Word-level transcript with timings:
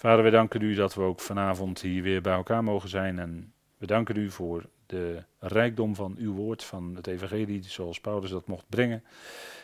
Vader, 0.00 0.24
we 0.24 0.30
danken 0.30 0.62
u 0.62 0.74
dat 0.74 0.94
we 0.94 1.02
ook 1.02 1.20
vanavond 1.20 1.80
hier 1.80 2.02
weer 2.02 2.20
bij 2.20 2.32
elkaar 2.32 2.64
mogen 2.64 2.88
zijn. 2.88 3.18
En 3.18 3.52
we 3.76 3.86
danken 3.86 4.16
u 4.16 4.30
voor 4.30 4.64
de 4.86 5.22
rijkdom 5.38 5.94
van 5.94 6.14
uw 6.18 6.34
woord, 6.34 6.64
van 6.64 6.94
het 6.96 7.06
evangelie, 7.06 7.62
zoals 7.62 8.00
Paulus 8.00 8.30
dat 8.30 8.46
mocht 8.46 8.64
brengen. 8.68 9.04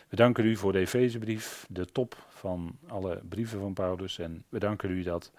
We 0.09 0.15
danken 0.15 0.45
u 0.45 0.55
voor 0.55 0.71
de 0.71 0.79
Efezebrief, 0.79 1.65
de 1.69 1.85
top 1.85 2.25
van 2.29 2.77
alle 2.87 3.21
brieven 3.29 3.59
van 3.59 3.73
Paulus. 3.73 4.19
En 4.19 4.43
we 4.49 4.59
danken 4.59 4.89
u 4.89 5.03
dat 5.03 5.31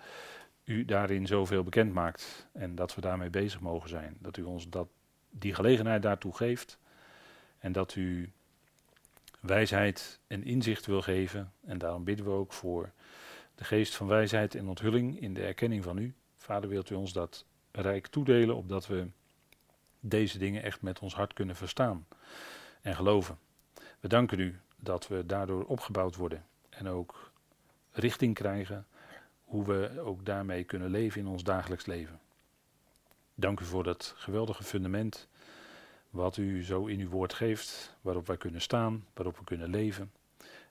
u 0.64 0.84
daarin 0.84 1.27
zoveel 1.27 1.62
bekend 1.62 1.93
maakt 1.93 2.49
en 2.53 2.75
dat 2.75 2.95
we 2.95 3.01
daarmee 3.01 3.30
bezig 3.30 3.61
mogen 3.61 3.89
zijn. 3.89 4.17
Dat 4.21 4.37
u 4.37 4.43
ons 4.43 4.69
dat, 4.69 4.89
die 5.30 5.55
gelegenheid 5.55 6.03
daartoe 6.03 6.37
geeft 6.37 6.79
en 7.59 7.73
dat 7.73 7.95
u 7.95 8.33
wijsheid 9.41 10.21
en 10.27 10.45
inzicht 10.45 10.87
wil 10.87 11.03
geven. 11.03 11.53
En 11.67 11.79
daarom 11.79 12.05
bidden 12.05 12.27
we 12.27 12.33
ook 12.33 12.53
voor 12.53 12.93
de 13.59 13.64
geest 13.64 13.96
van 13.96 14.06
wijsheid 14.06 14.54
en 14.54 14.68
onthulling 14.68 15.20
in 15.20 15.34
de 15.34 15.43
erkenning 15.43 15.84
van 15.84 15.98
u. 15.98 16.14
Vader, 16.36 16.69
wilt 16.69 16.91
u 16.91 16.95
ons 16.95 17.12
dat 17.12 17.45
rijk 17.73 18.06
toedelen, 18.06 18.56
opdat 18.56 18.87
we 18.87 19.10
deze 20.00 20.38
dingen 20.38 20.62
echt 20.62 20.83
met 20.83 20.98
ons 20.98 21.14
hart 21.14 21.33
kunnen 21.33 21.56
verstaan 21.56 22.06
en 22.80 22.95
geloven. 22.95 23.38
We 24.00 24.09
danken 24.09 24.38
u 24.38 24.60
dat 24.77 25.09
we 25.09 25.27
daardoor 25.27 25.64
opgebouwd 25.64 26.16
worden 26.16 26.47
en 26.69 26.88
ook 26.88 27.33
richting 27.92 28.34
krijgen 28.34 28.86
hoe 29.45 29.64
we 29.64 30.00
ook 30.00 30.25
daarmee 30.25 30.64
kunnen 30.64 30.91
leven 30.91 31.20
in 31.20 31.27
ons 31.27 31.42
dagelijks 31.42 31.86
leven. 31.86 32.20
Dank 33.34 33.61
u 33.61 33.64
voor 33.64 33.84
dat 33.84 34.14
geweldige 34.16 34.62
fundament 34.62 35.28
wat 36.11 36.36
u 36.36 36.64
zo 36.64 36.86
in 36.86 37.00
uw 37.00 37.09
woord 37.09 37.33
geeft, 37.33 37.97
waarop 38.00 38.27
wij 38.27 38.36
kunnen 38.36 38.61
staan, 38.61 39.06
waarop 39.14 39.38
we 39.38 39.45
kunnen 39.45 39.70
leven. 39.70 40.12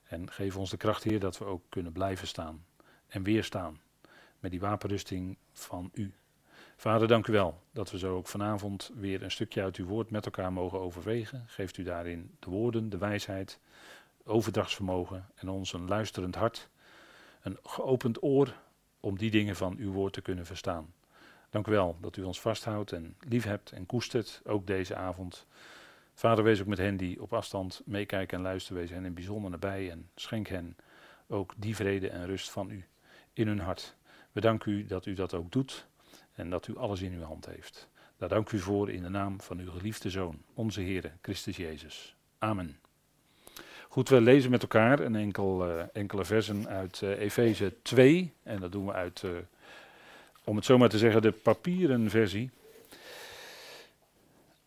En 0.04 0.30
geef 0.30 0.56
ons 0.56 0.70
de 0.70 0.76
kracht, 0.76 1.02
Heer, 1.02 1.20
dat 1.20 1.38
we 1.38 1.44
ook 1.44 1.62
kunnen 1.68 1.92
blijven 1.92 2.26
staan 2.26 2.66
en 3.08 3.22
weerstaan 3.22 3.80
met 4.38 4.50
die 4.50 4.60
wapenrusting 4.60 5.36
van 5.52 5.90
u. 5.92 6.12
Vader, 6.76 7.08
dank 7.08 7.26
u 7.26 7.32
wel 7.32 7.62
dat 7.72 7.90
we 7.90 7.98
zo 7.98 8.16
ook 8.16 8.26
vanavond 8.26 8.90
weer 8.94 9.22
een 9.22 9.30
stukje 9.30 9.62
uit 9.62 9.76
uw 9.76 9.86
woord 9.86 10.10
met 10.10 10.24
elkaar 10.24 10.52
mogen 10.52 10.78
overwegen. 10.78 11.44
Geeft 11.46 11.76
u 11.76 11.82
daarin 11.82 12.30
de 12.38 12.50
woorden, 12.50 12.88
de 12.88 12.98
wijsheid, 12.98 13.60
overdrachtsvermogen 14.24 15.26
en 15.34 15.48
ons 15.48 15.72
een 15.72 15.88
luisterend 15.88 16.34
hart, 16.34 16.68
een 17.40 17.58
geopend 17.62 18.22
oor 18.22 18.54
om 19.00 19.18
die 19.18 19.30
dingen 19.30 19.56
van 19.56 19.76
uw 19.78 19.92
woord 19.92 20.12
te 20.12 20.20
kunnen 20.20 20.46
verstaan. 20.46 20.92
Dank 21.50 21.66
u 21.66 21.70
wel 21.70 21.96
dat 22.00 22.16
u 22.16 22.22
ons 22.22 22.40
vasthoudt 22.40 22.92
en 22.92 23.16
lief 23.28 23.44
hebt 23.44 23.72
en 23.72 23.86
koestert, 23.86 24.40
ook 24.44 24.66
deze 24.66 24.96
avond. 24.96 25.46
Vader, 26.14 26.44
wees 26.44 26.60
ook 26.60 26.66
met 26.66 26.78
hen 26.78 26.96
die 26.96 27.22
op 27.22 27.32
afstand 27.32 27.82
meekijken 27.84 28.36
en 28.36 28.42
luisteren, 28.42 28.82
wees 28.82 28.90
hen 28.90 29.04
in 29.04 29.14
bijzonder 29.14 29.50
nabij 29.50 29.90
en 29.90 30.10
schenk 30.14 30.48
hen 30.48 30.76
ook 31.26 31.54
die 31.56 31.76
vrede 31.76 32.08
en 32.08 32.26
rust 32.26 32.50
van 32.50 32.70
u 32.70 32.86
in 33.38 33.46
hun 33.46 33.60
hart. 33.60 33.96
We 34.32 34.40
danken 34.40 34.72
u 34.72 34.86
dat 34.86 35.06
u 35.06 35.14
dat 35.14 35.34
ook 35.34 35.52
doet 35.52 35.86
en 36.34 36.50
dat 36.50 36.68
u 36.68 36.76
alles 36.76 37.00
in 37.00 37.12
uw 37.12 37.22
hand 37.22 37.46
heeft. 37.46 37.88
Daar 38.16 38.28
dank 38.28 38.52
u 38.52 38.58
voor 38.58 38.90
in 38.90 39.02
de 39.02 39.08
naam 39.08 39.40
van 39.40 39.58
uw 39.58 39.70
geliefde 39.70 40.10
Zoon, 40.10 40.42
onze 40.54 40.80
Heer 40.80 41.12
Christus 41.22 41.56
Jezus. 41.56 42.16
Amen. 42.38 42.78
Goed, 43.88 44.08
we 44.08 44.20
lezen 44.20 44.50
met 44.50 44.62
elkaar 44.62 45.00
een 45.00 45.16
enkel, 45.16 45.68
uh, 45.68 45.82
enkele 45.92 46.24
versen 46.24 46.68
uit 46.68 47.00
uh, 47.00 47.20
Efeze 47.20 47.74
2. 47.82 48.32
En 48.42 48.60
dat 48.60 48.72
doen 48.72 48.86
we 48.86 48.92
uit, 48.92 49.22
uh, 49.22 49.30
om 50.44 50.56
het 50.56 50.64
zo 50.64 50.78
maar 50.78 50.88
te 50.88 50.98
zeggen, 50.98 51.22
de 51.22 51.32
papieren 51.32 52.10
versie. 52.10 52.50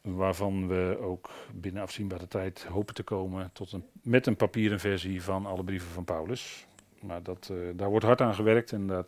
Waarvan 0.01 0.67
we 0.67 0.97
ook 1.01 1.29
binnen 1.53 1.81
afzienbare 1.81 2.27
tijd 2.27 2.63
hopen 2.63 2.95
te 2.95 3.03
komen 3.03 3.49
tot 3.53 3.71
een, 3.71 3.85
met 4.01 4.27
een 4.27 4.35
papieren 4.35 4.79
versie 4.79 5.23
van 5.23 5.45
alle 5.45 5.63
brieven 5.63 5.89
van 5.89 6.05
Paulus. 6.05 6.65
Maar 7.01 7.23
dat, 7.23 7.51
daar 7.75 7.89
wordt 7.89 8.05
hard 8.05 8.21
aan 8.21 8.35
gewerkt 8.35 8.71
en 8.71 8.87
dat 8.87 9.07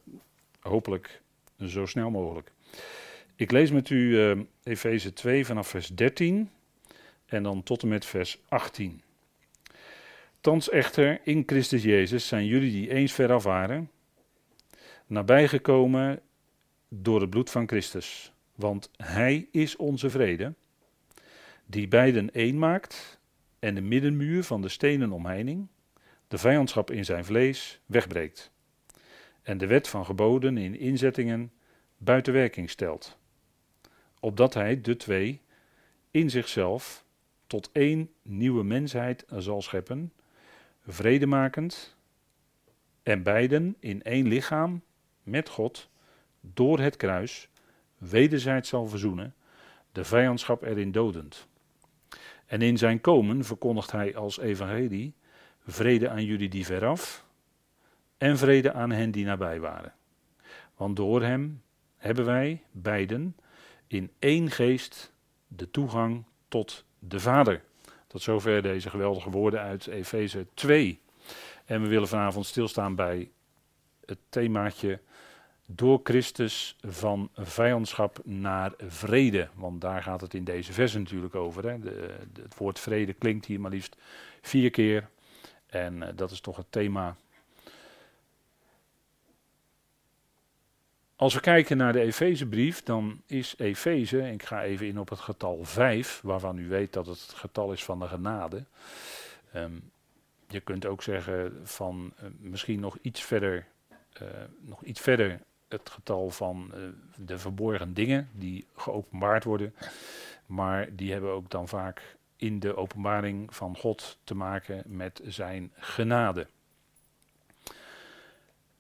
hopelijk 0.60 1.22
zo 1.58 1.86
snel 1.86 2.10
mogelijk. 2.10 2.52
Ik 3.36 3.52
lees 3.52 3.72
met 3.72 3.90
u 3.90 3.98
uh, 3.98 4.40
Efeze 4.64 5.14
2 5.14 5.46
vanaf 5.46 5.68
vers 5.68 5.88
13 5.88 6.50
en 7.26 7.44
dan 7.44 7.64
tot 7.64 7.82
en 7.82 7.88
met 7.88 8.06
vers 8.06 8.42
18. 8.48 9.02
Thans 10.42 10.70
echter, 10.70 11.22
in 11.24 11.44
Christus 11.46 11.84
Jezus 11.84 12.28
zijn 12.28 12.46
jullie 12.46 12.72
die 12.72 12.90
eens 12.90 13.12
veraf 13.12 13.44
waren, 13.44 13.90
nabijgekomen 15.08 16.20
door 16.90 17.22
het 17.22 17.30
bloed 17.30 17.50
van 17.50 17.68
Christus. 17.68 18.34
Want 18.56 18.92
Hij 18.98 19.48
is 19.52 19.76
onze 19.76 20.10
vrede, 20.10 20.54
die 21.66 21.88
beiden 21.88 22.34
één 22.34 22.60
maakt 22.60 23.20
en 23.60 23.76
de 23.76 23.82
middenmuur 23.82 24.44
van 24.44 24.62
de 24.62 24.70
stenen 24.70 25.12
omheining, 25.12 25.68
de 26.34 26.40
vijandschap 26.40 26.92
in 26.92 27.06
zijn 27.06 27.26
vlees, 27.26 27.80
wegbreekt. 27.86 28.52
En 29.42 29.58
de 29.58 29.68
wet 29.68 29.88
van 29.88 30.06
geboden 30.06 30.58
in 30.58 30.80
inzettingen 30.80 31.52
buiten 31.98 32.34
werking 32.34 32.70
stelt. 32.70 33.18
Opdat 34.20 34.54
Hij 34.54 34.82
de 34.82 34.96
twee 34.96 35.42
in 36.12 36.30
zichzelf 36.30 37.06
tot 37.48 37.70
één 37.72 38.10
nieuwe 38.22 38.64
mensheid 38.64 39.26
zal 39.38 39.62
scheppen 39.62 40.14
vredemakend 40.88 41.96
en 43.04 43.24
beiden 43.24 43.76
in 43.80 44.04
één 44.04 44.28
lichaam 44.28 44.82
met 45.24 45.50
God 45.50 45.90
door 46.42 46.80
het 46.80 46.96
kruis 46.96 47.50
wederzijds 47.98 48.70
zal 48.70 48.88
verzoenen, 48.88 49.36
de 49.92 50.04
vijandschap 50.04 50.64
erin 50.64 50.92
dodend. 50.92 51.48
En 52.46 52.62
in 52.62 52.78
zijn 52.78 53.02
komen 53.02 53.44
verkondigt 53.44 53.92
hij 53.92 54.16
als 54.16 54.40
evangelie 54.40 55.14
vrede 55.68 56.10
aan 56.10 56.26
jullie 56.26 56.50
die 56.50 56.66
veraf 56.66 57.26
en 58.18 58.38
vrede 58.38 58.74
aan 58.74 58.92
hen 58.92 59.12
die 59.12 59.26
nabij 59.26 59.60
waren. 59.60 59.94
Want 60.76 60.96
door 60.96 61.22
hem 61.22 61.62
hebben 61.98 62.26
wij 62.26 62.64
beiden 62.72 63.36
in 63.88 64.12
één 64.20 64.52
geest 64.52 65.12
de 65.48 65.72
toegang 65.72 66.24
tot 66.48 66.86
de 67.00 67.20
Vader. 67.20 67.64
Tot 68.08 68.22
zover 68.22 68.62
deze 68.62 68.90
geweldige 68.90 69.30
woorden 69.30 69.60
uit 69.60 69.88
Efeze 69.88 70.48
2. 70.54 71.02
En 71.66 71.82
we 71.82 71.88
willen 71.88 72.08
vanavond 72.08 72.46
stilstaan 72.46 72.96
bij 72.96 73.32
het 74.06 74.18
themaatje 74.30 75.00
door 75.66 76.00
Christus 76.04 76.78
van 76.82 77.30
vijandschap 77.36 78.20
naar 78.24 78.74
vrede. 78.78 79.50
Want 79.54 79.82
daar 79.82 80.04
gaat 80.04 80.22
het 80.22 80.34
in 80.34 80.44
deze 80.44 80.74
vers 80.74 80.94
natuurlijk 80.94 81.36
over. 81.36 81.70
Hè. 81.70 81.80
De, 81.80 82.16
het 82.42 82.58
woord 82.58 82.80
vrede 82.80 83.14
klinkt 83.14 83.46
hier 83.46 83.60
maar 83.60 83.72
liefst 83.72 83.98
vier 84.42 84.70
keer. 84.70 85.10
En 85.74 85.96
uh, 85.96 86.08
dat 86.16 86.32
is 86.32 86.40
toch 86.40 86.58
het 86.58 86.66
thema 86.72 87.16
Als 91.16 91.34
we 91.34 91.40
kijken 91.40 91.78
naar 91.78 91.94
de 91.94 92.02
Efezebrief, 92.02 92.84
dan 92.84 93.22
is 93.26 93.56
Efeze, 93.58 94.32
ik 94.32 94.44
ga 94.44 94.64
even 94.64 94.88
in 94.88 95.00
op 95.00 95.10
het 95.10 95.20
getal 95.20 95.64
5, 95.64 96.22
waarvan 96.24 96.58
u 96.58 96.68
weet 96.68 96.94
dat 96.94 97.06
het 97.06 97.22
het 97.22 97.34
getal 97.34 97.72
is 97.72 97.84
van 97.84 98.00
de 98.00 98.08
genade. 98.08 98.64
Um, 99.56 99.92
je 100.48 100.60
kunt 100.60 100.86
ook 100.86 101.04
zeggen 101.04 101.60
van 101.64 102.14
uh, 102.18 102.30
misschien 102.40 102.80
nog 102.80 102.98
iets 103.02 103.22
verder, 103.22 103.66
uh, 104.22 104.28
nog 104.60 104.84
iets 104.84 105.02
verder 105.02 105.40
het 105.68 105.90
getal 105.90 106.30
van 106.30 106.72
de 107.16 107.38
verborgen 107.38 107.94
dingen 107.94 108.30
die 108.32 108.66
geopenbaard 108.76 109.44
worden. 109.44 109.76
Maar 110.46 110.96
die 110.96 111.12
hebben 111.12 111.32
ook 111.32 111.50
dan 111.50 111.68
vaak 111.68 112.16
in 112.36 112.60
de 112.60 112.76
openbaring 112.76 113.56
van 113.56 113.78
God 113.78 114.18
te 114.24 114.36
maken 114.36 114.84
met 114.86 115.22
zijn 115.26 115.72
genade. 115.76 116.48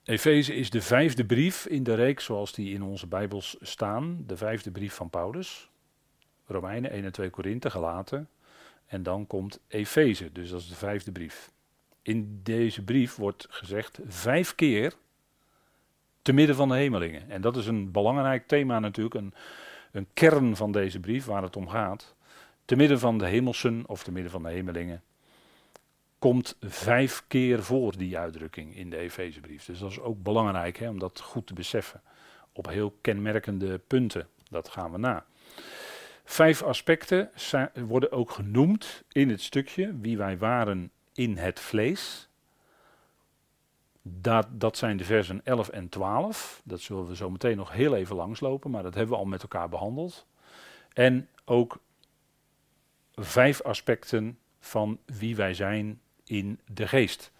Efeze 0.03 0.55
is 0.55 0.69
de 0.69 0.81
vijfde 0.81 1.25
brief 1.25 1.65
in 1.65 1.83
de 1.83 1.93
reeks 1.93 2.25
zoals 2.25 2.53
die 2.53 2.73
in 2.73 2.83
onze 2.83 3.07
Bijbels 3.07 3.57
staan. 3.61 4.23
De 4.27 4.37
vijfde 4.37 4.71
brief 4.71 4.93
van 4.93 5.09
Paulus. 5.09 5.69
Romeinen 6.45 6.91
1 6.91 7.03
en 7.03 7.11
2 7.11 7.29
Korinthe 7.29 7.69
gelaten. 7.69 8.29
En 8.85 9.03
dan 9.03 9.27
komt 9.27 9.59
Efeze, 9.67 10.31
dus 10.31 10.49
dat 10.49 10.59
is 10.59 10.67
de 10.67 10.75
vijfde 10.75 11.11
brief. 11.11 11.51
In 12.01 12.39
deze 12.43 12.83
brief 12.83 13.15
wordt 13.15 13.47
gezegd 13.49 13.99
vijf 14.07 14.55
keer 14.55 14.93
te 16.21 16.33
midden 16.33 16.55
van 16.55 16.69
de 16.69 16.75
hemelingen. 16.75 17.29
En 17.29 17.41
dat 17.41 17.57
is 17.57 17.67
een 17.67 17.91
belangrijk 17.91 18.47
thema 18.47 18.79
natuurlijk, 18.79 19.15
een, 19.15 19.33
een 19.91 20.07
kern 20.13 20.55
van 20.55 20.71
deze 20.71 20.99
brief 20.99 21.25
waar 21.25 21.43
het 21.43 21.55
om 21.55 21.67
gaat. 21.67 22.15
Te 22.65 22.75
midden 22.75 22.99
van 22.99 23.17
de 23.17 23.25
hemelsen 23.25 23.83
of 23.87 24.03
te 24.03 24.11
midden 24.11 24.31
van 24.31 24.43
de 24.43 24.49
hemelingen 24.49 25.03
komt 26.19 26.57
vijf 26.61 27.23
keer 27.27 27.63
voor 27.63 27.97
die 27.97 28.17
uitdrukking 28.17 28.75
in 28.75 28.89
de 28.89 28.97
Efezebrief. 28.97 29.65
Dus 29.65 29.79
dat 29.79 29.91
is 29.91 29.99
ook 29.99 30.23
belangrijk 30.23 30.77
hè, 30.77 30.89
om 30.89 30.99
dat 30.99 31.19
goed 31.19 31.47
te 31.47 31.53
beseffen. 31.53 32.01
Op 32.51 32.67
heel 32.67 32.97
kenmerkende 33.01 33.77
punten. 33.77 34.27
Dat 34.49 34.69
gaan 34.69 34.91
we 34.91 34.97
na. 34.97 35.25
Vijf 36.25 36.61
aspecten 36.61 37.31
worden 37.85 38.11
ook 38.11 38.31
genoemd 38.31 39.03
in 39.11 39.29
het 39.29 39.41
stukje 39.41 39.99
wie 39.99 40.17
wij 40.17 40.37
waren 40.37 40.91
in 41.13 41.37
het 41.37 41.59
vlees. 41.59 42.29
Dat, 44.01 44.47
dat 44.51 44.77
zijn 44.77 44.97
de 44.97 45.03
versen 45.03 45.41
11 45.43 45.69
en 45.69 45.89
12. 45.89 46.61
Dat 46.63 46.81
zullen 46.81 47.07
we 47.07 47.15
zo 47.15 47.29
meteen 47.29 47.57
nog 47.57 47.71
heel 47.71 47.95
even 47.95 48.15
langslopen, 48.15 48.71
maar 48.71 48.83
dat 48.83 48.93
hebben 48.93 49.13
we 49.13 49.19
al 49.21 49.29
met 49.29 49.41
elkaar 49.41 49.69
behandeld. 49.69 50.25
En 50.93 51.27
ook 51.45 51.79
vijf 53.15 53.61
aspecten 53.61 54.39
van 54.59 54.99
wie 55.05 55.35
wij 55.35 55.53
zijn 55.53 56.01
in 56.23 56.59
de 56.73 56.87
geest. 56.87 57.31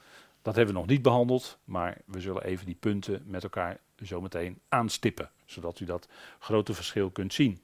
Dat 0.42 0.56
hebben 0.56 0.74
we 0.74 0.80
nog 0.80 0.90
niet 0.90 1.02
behandeld, 1.02 1.58
maar 1.64 1.98
we 2.06 2.22
zullen 2.22 2.44
even 2.44 2.66
die 2.66 2.76
punten 2.76 3.24
met 3.26 3.44
elkaar 3.44 3.80
zometeen 3.96 4.60
aanstippen, 4.70 5.32
zodat 5.46 5.80
u 5.80 5.86
dat 5.86 6.08
grote 6.40 6.74
verschil 6.74 7.12
kunt 7.12 7.34
zien. 7.34 7.62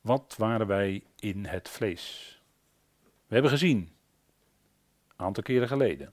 Wat 0.00 0.34
waren 0.38 0.66
wij 0.66 1.04
in 1.18 1.44
het 1.44 1.68
vlees? 1.68 2.36
We 3.26 3.34
hebben 3.34 3.50
gezien, 3.50 3.78
een 3.78 5.24
aantal 5.24 5.42
keren 5.42 5.68
geleden. 5.68 6.12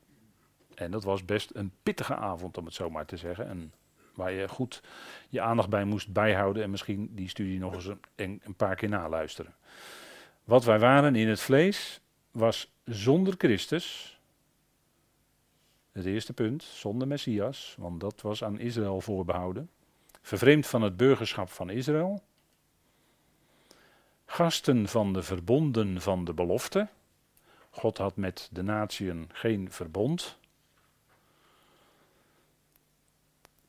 En 0.75 0.91
dat 0.91 1.03
was 1.03 1.25
best 1.25 1.49
een 1.53 1.71
pittige 1.83 2.15
avond, 2.15 2.57
om 2.57 2.65
het 2.65 2.73
zo 2.73 2.89
maar 2.89 3.05
te 3.05 3.17
zeggen. 3.17 3.47
En 3.47 3.73
waar 4.15 4.31
je 4.31 4.47
goed 4.47 4.81
je 5.29 5.41
aandacht 5.41 5.69
bij 5.69 5.83
moest 5.83 6.13
bijhouden 6.13 6.63
en 6.63 6.69
misschien 6.69 7.09
die 7.11 7.29
studie 7.29 7.59
nog 7.59 7.73
eens 7.73 7.89
een, 8.15 8.41
een 8.43 8.55
paar 8.55 8.75
keer 8.75 8.89
naluisteren. 8.89 9.55
Wat 10.43 10.63
wij 10.63 10.79
waren 10.79 11.15
in 11.15 11.27
het 11.27 11.39
vlees 11.39 12.01
was 12.31 12.73
zonder 12.83 13.33
Christus. 13.37 14.19
Het 15.91 16.05
eerste 16.05 16.33
punt, 16.33 16.63
zonder 16.63 17.07
Messias, 17.07 17.75
want 17.79 17.99
dat 17.99 18.21
was 18.21 18.43
aan 18.43 18.59
Israël 18.59 19.01
voorbehouden. 19.01 19.69
Vervreemd 20.21 20.67
van 20.67 20.81
het 20.81 20.97
burgerschap 20.97 21.49
van 21.49 21.69
Israël. 21.69 22.23
Gasten 24.25 24.87
van 24.87 25.13
de 25.13 25.23
verbonden 25.23 26.01
van 26.01 26.25
de 26.25 26.33
belofte. 26.33 26.87
God 27.69 27.97
had 27.97 28.15
met 28.15 28.49
de 28.51 28.63
natieën 28.63 29.29
geen 29.33 29.71
verbond. 29.71 30.37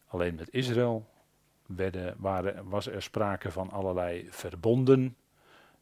Alleen 0.07 0.35
met 0.35 0.53
Israël 0.53 1.07
werden, 1.67 2.15
waren, 2.19 2.69
was 2.69 2.87
er 2.87 3.03
sprake 3.03 3.51
van 3.51 3.71
allerlei 3.71 4.27
verbonden. 4.31 5.17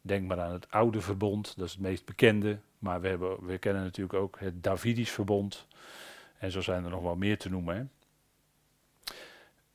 Denk 0.00 0.26
maar 0.26 0.40
aan 0.40 0.52
het 0.52 0.70
oude 0.70 1.00
verbond, 1.00 1.56
dat 1.56 1.66
is 1.66 1.72
het 1.72 1.80
meest 1.80 2.04
bekende. 2.04 2.58
Maar 2.78 3.00
we, 3.00 3.08
hebben, 3.08 3.46
we 3.46 3.58
kennen 3.58 3.82
natuurlijk 3.82 4.18
ook 4.18 4.38
het 4.38 4.62
Davidisch 4.62 5.10
verbond. 5.10 5.66
En 6.38 6.50
zo 6.50 6.60
zijn 6.60 6.84
er 6.84 6.90
nog 6.90 7.02
wel 7.02 7.16
meer 7.16 7.38
te 7.38 7.50
noemen. 7.50 7.90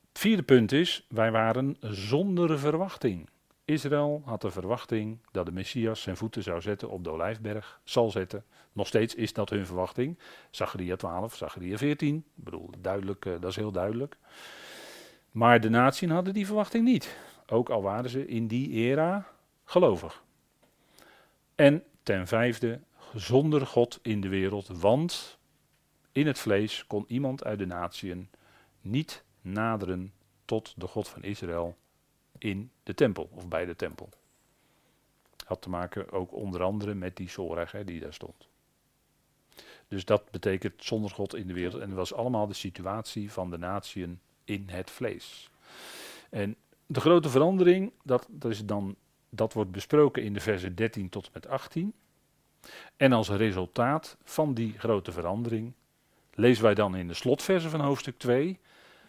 Het 0.08 0.18
vierde 0.18 0.42
punt 0.42 0.72
is, 0.72 1.06
wij 1.08 1.30
waren 1.30 1.76
zonder 1.80 2.58
verwachting. 2.58 3.28
Israël 3.70 4.22
had 4.24 4.40
de 4.40 4.50
verwachting 4.50 5.18
dat 5.32 5.46
de 5.46 5.52
Messias 5.52 6.02
zijn 6.02 6.16
voeten 6.16 6.42
zou 6.42 6.60
zetten 6.60 6.90
op 6.90 7.04
de 7.04 7.10
Olijfberg, 7.10 7.80
zal 7.84 8.10
zetten. 8.10 8.44
Nog 8.72 8.86
steeds 8.86 9.14
is 9.14 9.32
dat 9.32 9.50
hun 9.50 9.66
verwachting. 9.66 10.18
Zacharia 10.50 10.96
12, 10.96 11.36
Zacharia 11.36 11.76
14. 11.76 12.16
Ik 12.16 12.44
bedoel, 12.44 12.70
duidelijk, 12.78 13.24
uh, 13.24 13.32
dat 13.40 13.50
is 13.50 13.56
heel 13.56 13.72
duidelijk. 13.72 14.16
Maar 15.30 15.60
de 15.60 15.68
natieën 15.68 16.10
hadden 16.10 16.34
die 16.34 16.46
verwachting 16.46 16.84
niet. 16.84 17.16
Ook 17.46 17.68
al 17.68 17.82
waren 17.82 18.10
ze 18.10 18.26
in 18.26 18.46
die 18.46 18.70
era 18.70 19.26
gelovig. 19.64 20.22
En 21.54 21.82
ten 22.02 22.26
vijfde, 22.26 22.80
zonder 23.14 23.66
God 23.66 23.98
in 24.02 24.20
de 24.20 24.28
wereld, 24.28 24.68
want 24.68 25.38
in 26.12 26.26
het 26.26 26.38
vlees 26.38 26.86
kon 26.86 27.04
iemand 27.06 27.44
uit 27.44 27.58
de 27.58 27.66
natieën 27.66 28.28
niet 28.80 29.24
naderen 29.40 30.12
tot 30.44 30.74
de 30.76 30.86
God 30.86 31.08
van 31.08 31.22
Israël 31.22 31.76
in 32.40 32.70
de 32.82 32.94
tempel 32.94 33.28
of 33.32 33.48
bij 33.48 33.64
de 33.64 33.76
tempel. 33.76 34.08
Had 35.46 35.62
te 35.62 35.68
maken 35.68 36.10
ook 36.10 36.32
onder 36.32 36.62
andere 36.62 36.94
met 36.94 37.16
die 37.16 37.30
Zorg 37.30 37.74
die 37.84 38.00
daar 38.00 38.14
stond. 38.14 38.48
Dus 39.88 40.04
dat 40.04 40.30
betekent 40.30 40.84
zonder 40.84 41.10
God 41.10 41.34
in 41.34 41.46
de 41.46 41.52
wereld. 41.52 41.82
En 41.82 41.88
dat 41.88 41.98
was 41.98 42.14
allemaal 42.14 42.46
de 42.46 42.54
situatie 42.54 43.32
van 43.32 43.50
de 43.50 43.58
natieën 43.58 44.20
in 44.44 44.64
het 44.68 44.90
vlees. 44.90 45.50
En 46.30 46.56
de 46.86 47.00
grote 47.00 47.28
verandering, 47.28 47.92
dat, 48.02 48.26
dat, 48.30 48.50
is 48.50 48.64
dan, 48.64 48.96
dat 49.28 49.52
wordt 49.52 49.70
besproken 49.70 50.22
in 50.22 50.32
de 50.32 50.40
versen 50.40 50.74
13 50.74 51.08
tot 51.08 51.24
en 51.24 51.30
met 51.34 51.46
18. 51.46 51.94
En 52.96 53.12
als 53.12 53.28
resultaat 53.28 54.16
van 54.24 54.54
die 54.54 54.78
grote 54.78 55.12
verandering 55.12 55.72
lezen 56.34 56.64
wij 56.64 56.74
dan 56.74 56.96
in 56.96 57.08
de 57.08 57.14
slotversen 57.14 57.70
van 57.70 57.80
hoofdstuk 57.80 58.18
2 58.18 58.58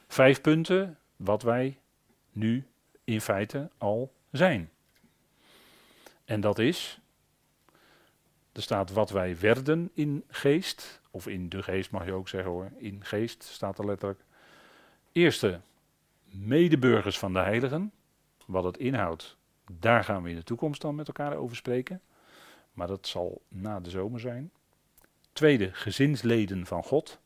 vijf 0.07 0.41
punten 0.41 0.97
wat 1.15 1.41
wij 1.41 1.77
nu 2.31 2.65
in 3.03 3.21
feite 3.21 3.69
al 3.77 4.13
zijn. 4.31 4.69
En 6.25 6.41
dat 6.41 6.59
is, 6.59 6.99
er 8.51 8.61
staat 8.61 8.91
wat 8.91 9.09
wij 9.09 9.39
werden 9.39 9.89
in 9.93 10.23
geest, 10.27 11.01
of 11.11 11.27
in 11.27 11.49
de 11.49 11.63
geest 11.63 11.91
mag 11.91 12.05
je 12.05 12.13
ook 12.13 12.29
zeggen 12.29 12.51
hoor, 12.51 12.71
in 12.77 13.05
geest 13.05 13.43
staat 13.43 13.79
er 13.79 13.85
letterlijk. 13.85 14.23
Eerste, 15.11 15.61
medeburgers 16.23 17.19
van 17.19 17.33
de 17.33 17.39
heiligen, 17.39 17.91
wat 18.45 18.63
het 18.63 18.77
inhoudt, 18.77 19.37
daar 19.71 20.03
gaan 20.03 20.23
we 20.23 20.29
in 20.29 20.35
de 20.35 20.43
toekomst 20.43 20.81
dan 20.81 20.95
met 20.95 21.07
elkaar 21.07 21.35
over 21.35 21.55
spreken. 21.55 22.01
Maar 22.73 22.87
dat 22.87 23.07
zal 23.07 23.41
na 23.47 23.79
de 23.79 23.89
zomer 23.89 24.19
zijn. 24.19 24.51
Tweede, 25.33 25.73
gezinsleden 25.73 26.65
van 26.65 26.83
God. 26.83 27.19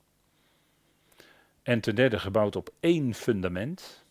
En 1.63 1.79
ten 1.79 1.95
derde, 1.95 2.19
gebouwd 2.19 2.55
op 2.55 2.69
één 2.79 3.13
fundament 3.13 4.04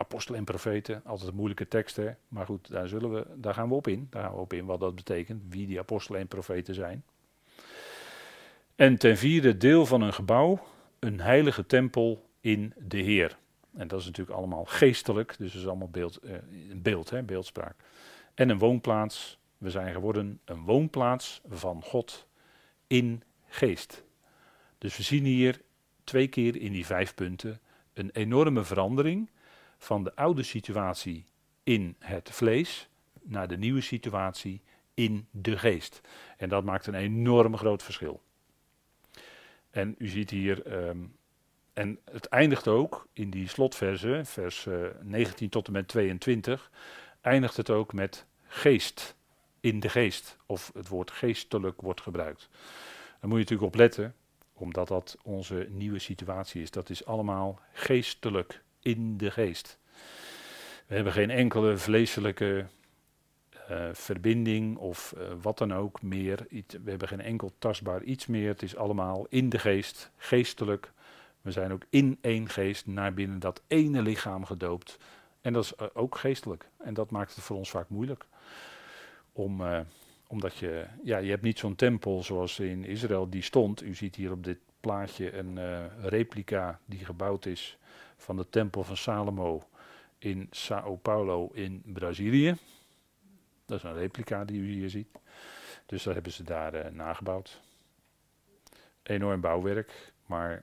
apostelen 0.00 0.38
en 0.38 0.44
profeten, 0.44 1.02
altijd 1.04 1.28
een 1.28 1.36
moeilijke 1.36 1.68
teksten, 1.68 2.18
maar 2.28 2.46
goed, 2.46 2.70
daar, 2.70 2.88
zullen 2.88 3.12
we, 3.12 3.26
daar 3.34 3.54
gaan 3.54 3.68
we 3.68 3.74
op 3.74 3.86
in. 3.86 4.06
Daar 4.10 4.22
gaan 4.22 4.32
we 4.32 4.40
op 4.40 4.52
in 4.52 4.64
wat 4.64 4.80
dat 4.80 4.94
betekent, 4.94 5.42
wie 5.48 5.66
die 5.66 5.78
apostelen 5.78 6.20
en 6.20 6.28
profeten 6.28 6.74
zijn. 6.74 7.04
En 8.74 8.98
ten 8.98 9.16
vierde 9.16 9.56
deel 9.56 9.86
van 9.86 10.00
een 10.00 10.12
gebouw, 10.12 10.60
een 10.98 11.20
heilige 11.20 11.66
tempel 11.66 12.28
in 12.40 12.74
de 12.76 12.98
Heer. 12.98 13.38
En 13.76 13.88
dat 13.88 14.00
is 14.00 14.06
natuurlijk 14.06 14.36
allemaal 14.36 14.64
geestelijk, 14.64 15.34
dus 15.38 15.52
dat 15.52 15.60
is 15.62 15.68
allemaal 15.68 15.90
beeld, 15.90 16.16
eh, 16.16 16.34
beeld, 16.74 17.10
hè, 17.10 17.22
beeldspraak. 17.22 17.74
En 18.34 18.48
een 18.48 18.58
woonplaats, 18.58 19.38
we 19.56 19.70
zijn 19.70 19.92
geworden 19.92 20.40
een 20.44 20.64
woonplaats 20.64 21.40
van 21.48 21.82
God 21.82 22.26
in 22.86 23.22
geest. 23.46 24.04
Dus 24.78 24.96
we 24.96 25.02
zien 25.02 25.24
hier 25.24 25.60
twee 26.04 26.28
keer 26.28 26.56
in 26.56 26.72
die 26.72 26.86
vijf 26.86 27.14
punten 27.14 27.60
een 27.92 28.10
enorme 28.12 28.64
verandering 28.64 29.30
van 29.78 30.04
de 30.04 30.16
oude 30.16 30.42
situatie 30.42 31.24
in 31.62 31.96
het 31.98 32.30
vlees 32.30 32.88
naar 33.22 33.48
de 33.48 33.58
nieuwe 33.58 33.80
situatie 33.80 34.62
in 34.94 35.26
de 35.30 35.58
geest. 35.58 36.00
En 36.36 36.48
dat 36.48 36.64
maakt 36.64 36.86
een 36.86 36.94
enorm 36.94 37.56
groot 37.56 37.82
verschil. 37.82 38.22
En 39.70 39.94
u 39.98 40.06
ziet 40.06 40.30
hier, 40.30 40.66
ehm, 40.66 40.98
en 41.72 41.98
het 42.04 42.26
eindigt 42.26 42.68
ook 42.68 43.08
in 43.12 43.30
die 43.30 43.48
slotverse, 43.48 44.20
vers 44.24 44.64
uh, 44.64 44.86
eh, 44.86 44.94
19 45.02 45.48
tot 45.48 45.66
en 45.66 45.72
met 45.72 45.88
22, 45.88 46.70
eindigt 47.20 47.56
het 47.56 47.70
ook 47.70 47.92
met 47.92 48.26
geest, 48.46 49.16
in 49.60 49.80
de 49.80 49.88
geest. 49.88 50.36
Of 50.46 50.70
het 50.74 50.88
woord 50.88 51.10
geestelijk 51.10 51.80
wordt 51.80 52.00
gebruikt. 52.00 52.48
Daar 53.20 53.28
moet 53.28 53.38
je 53.38 53.44
natuurlijk 53.44 53.62
op 53.62 53.74
letten, 53.74 54.14
omdat 54.52 54.88
dat 54.88 55.16
onze 55.22 55.66
nieuwe 55.70 55.98
situatie 55.98 56.62
is. 56.62 56.70
Dat 56.70 56.90
is 56.90 57.04
allemaal 57.04 57.60
geestelijk 57.72 58.62
in 58.82 59.16
de 59.16 59.30
geest. 59.30 59.78
We 60.86 60.94
hebben 60.94 61.12
geen 61.12 61.30
enkele 61.30 61.76
vleeselijke 61.76 62.66
uh, 63.70 63.88
verbinding 63.92 64.76
of 64.76 65.14
uh, 65.18 65.22
wat 65.42 65.58
dan 65.58 65.74
ook 65.74 66.02
meer. 66.02 66.46
We 66.50 66.90
hebben 66.90 67.08
geen 67.08 67.20
enkel 67.20 67.52
tastbaar 67.58 68.02
iets 68.02 68.26
meer. 68.26 68.48
Het 68.48 68.62
is 68.62 68.76
allemaal 68.76 69.26
in 69.28 69.48
de 69.48 69.58
geest, 69.58 70.10
geestelijk. 70.16 70.92
We 71.40 71.50
zijn 71.50 71.72
ook 71.72 71.82
in 71.90 72.18
één 72.20 72.48
geest 72.48 72.86
naar 72.86 73.14
binnen 73.14 73.38
dat 73.38 73.62
ene 73.66 74.02
lichaam 74.02 74.44
gedoopt. 74.44 74.98
En 75.40 75.52
dat 75.52 75.64
is 75.64 75.72
uh, 75.80 75.86
ook 75.92 76.16
geestelijk. 76.16 76.68
En 76.78 76.94
dat 76.94 77.10
maakt 77.10 77.34
het 77.34 77.44
voor 77.44 77.56
ons 77.56 77.70
vaak 77.70 77.88
moeilijk. 77.88 78.26
Om, 79.32 79.62
omdat 80.26 80.56
je, 80.56 80.86
ja, 81.02 81.18
je 81.18 81.30
hebt 81.30 81.42
niet 81.42 81.58
zo'n 81.58 81.74
tempel 81.74 82.22
zoals 82.22 82.58
in 82.58 82.84
Israël 82.84 83.30
die 83.30 83.42
stond. 83.42 83.82
U 83.82 83.94
ziet 83.94 84.14
hier 84.14 84.32
op 84.32 84.44
dit 84.44 84.58
plaatje 84.80 85.36
een 85.36 85.58
replica 86.00 86.80
die 86.84 87.04
gebouwd 87.04 87.46
is 87.46 87.78
van 88.18 88.36
de 88.36 88.48
tempel 88.48 88.84
van 88.84 88.96
Salomo 88.96 89.68
in 90.18 90.46
Sao 90.50 90.96
Paulo 90.96 91.50
in 91.52 91.82
Brazilië. 91.84 92.56
Dat 93.66 93.78
is 93.78 93.84
een 93.84 93.94
replica 93.94 94.44
die 94.44 94.60
u 94.60 94.70
hier 94.72 94.90
ziet. 94.90 95.08
Dus 95.86 96.02
dat 96.02 96.14
hebben 96.14 96.32
ze 96.32 96.42
daar 96.42 96.74
uh, 96.74 96.92
nagebouwd. 96.92 97.60
Enorm 99.02 99.40
bouwwerk, 99.40 100.12
maar 100.26 100.62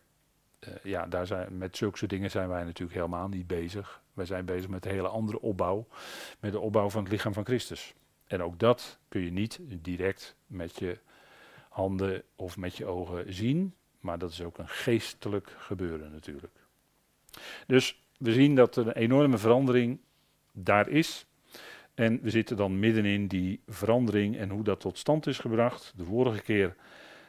uh, 0.59 0.74
ja, 0.83 1.05
daar 1.05 1.27
zijn, 1.27 1.57
met 1.57 1.77
zulke 1.77 2.07
dingen 2.07 2.31
zijn 2.31 2.50
wij 2.50 2.63
natuurlijk 2.63 2.95
helemaal 2.95 3.27
niet 3.27 3.47
bezig. 3.47 4.01
Wij 4.13 4.25
zijn 4.25 4.45
bezig 4.45 4.69
met 4.69 4.85
een 4.85 4.91
hele 4.91 5.07
andere 5.07 5.41
opbouw, 5.41 5.88
met 6.39 6.51
de 6.51 6.59
opbouw 6.59 6.89
van 6.89 7.03
het 7.03 7.12
lichaam 7.12 7.33
van 7.33 7.45
Christus. 7.45 7.93
En 8.27 8.43
ook 8.43 8.59
dat 8.59 9.00
kun 9.07 9.21
je 9.21 9.31
niet 9.31 9.59
direct 9.62 10.35
met 10.47 10.79
je 10.79 11.00
handen 11.69 12.24
of 12.35 12.57
met 12.57 12.75
je 12.75 12.85
ogen 12.85 13.33
zien, 13.33 13.75
maar 14.00 14.17
dat 14.17 14.31
is 14.31 14.41
ook 14.41 14.57
een 14.57 14.69
geestelijk 14.69 15.55
gebeuren 15.57 16.12
natuurlijk. 16.12 16.64
Dus 17.67 18.01
we 18.17 18.33
zien 18.33 18.55
dat 18.55 18.75
er 18.75 18.87
een 18.87 18.95
enorme 18.95 19.37
verandering 19.37 19.99
daar 20.51 20.89
is. 20.89 21.25
En 21.93 22.19
we 22.21 22.29
zitten 22.29 22.57
dan 22.57 22.79
midden 22.79 23.05
in 23.05 23.27
die 23.27 23.61
verandering 23.67 24.37
en 24.37 24.49
hoe 24.49 24.63
dat 24.63 24.79
tot 24.79 24.97
stand 24.97 25.27
is 25.27 25.39
gebracht. 25.39 25.93
De 25.95 26.03
vorige 26.03 26.41
keer 26.41 26.75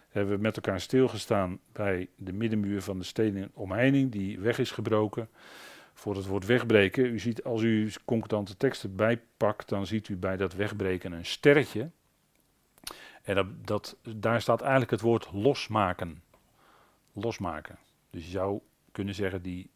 hebben 0.09 0.37
we 0.37 0.43
met 0.43 0.57
elkaar 0.57 0.81
stilgestaan 0.81 1.59
bij 1.73 2.09
de 2.17 2.33
middenmuur 2.33 2.83
van 2.83 2.99
de 2.99 3.05
stenen 3.05 3.51
omheining, 3.55 4.13
die 4.13 4.39
weg 4.39 4.59
is 4.59 4.71
gebroken. 4.71 5.29
Voor 5.95 6.17
het 6.17 6.27
woord 6.27 6.47
wegbreken, 6.47 7.05
u 7.05 7.19
ziet 7.19 7.45
als 7.45 7.63
u 7.63 7.93
concordante 8.05 8.57
teksten 8.57 8.97
bijpakt, 8.97 9.69
dan 9.69 9.87
ziet 9.87 10.09
u 10.09 10.17
bij 10.17 10.37
dat 10.37 10.55
wegbreken 10.55 11.13
een 11.13 11.27
sterretje. 11.27 11.91
En 13.23 13.35
dat, 13.35 13.47
dat, 13.65 13.97
daar 14.17 14.41
staat 14.41 14.61
eigenlijk 14.61 14.91
het 14.91 15.01
woord 15.01 15.29
losmaken. 15.33 16.23
Losmaken. 17.13 17.79
Dus 18.11 18.25
je 18.25 18.31
zou 18.31 18.61
kunnen 18.93 19.15
zeggen, 19.15 19.43
die 19.43 19.71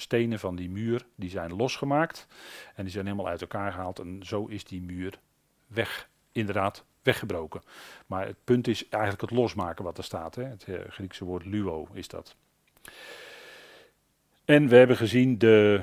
stenen 0.00 0.38
van 0.38 0.56
die 0.56 0.70
muur, 0.70 1.06
die 1.14 1.30
zijn 1.30 1.56
losgemaakt. 1.56 2.26
En 2.74 2.82
die 2.84 2.92
zijn 2.92 3.04
helemaal 3.04 3.28
uit 3.28 3.40
elkaar 3.40 3.72
gehaald. 3.72 3.98
En 3.98 4.20
zo 4.22 4.46
is 4.46 4.64
die 4.64 4.82
muur 4.82 5.20
weg, 5.66 6.08
inderdaad, 6.32 6.84
weggebroken. 7.02 7.62
Maar 8.06 8.26
het 8.26 8.44
punt 8.44 8.68
is 8.68 8.88
eigenlijk 8.88 9.22
het 9.22 9.30
losmaken 9.30 9.84
wat 9.84 9.98
er 9.98 10.04
staat. 10.04 10.34
Hè. 10.34 10.44
Het 10.44 10.64
eh, 10.64 10.74
Griekse 10.88 11.24
woord 11.24 11.44
luo 11.44 11.88
is 11.92 12.08
dat. 12.08 12.36
En 14.44 14.68
we 14.68 14.76
hebben 14.76 14.96
gezien 14.96 15.38
de 15.38 15.80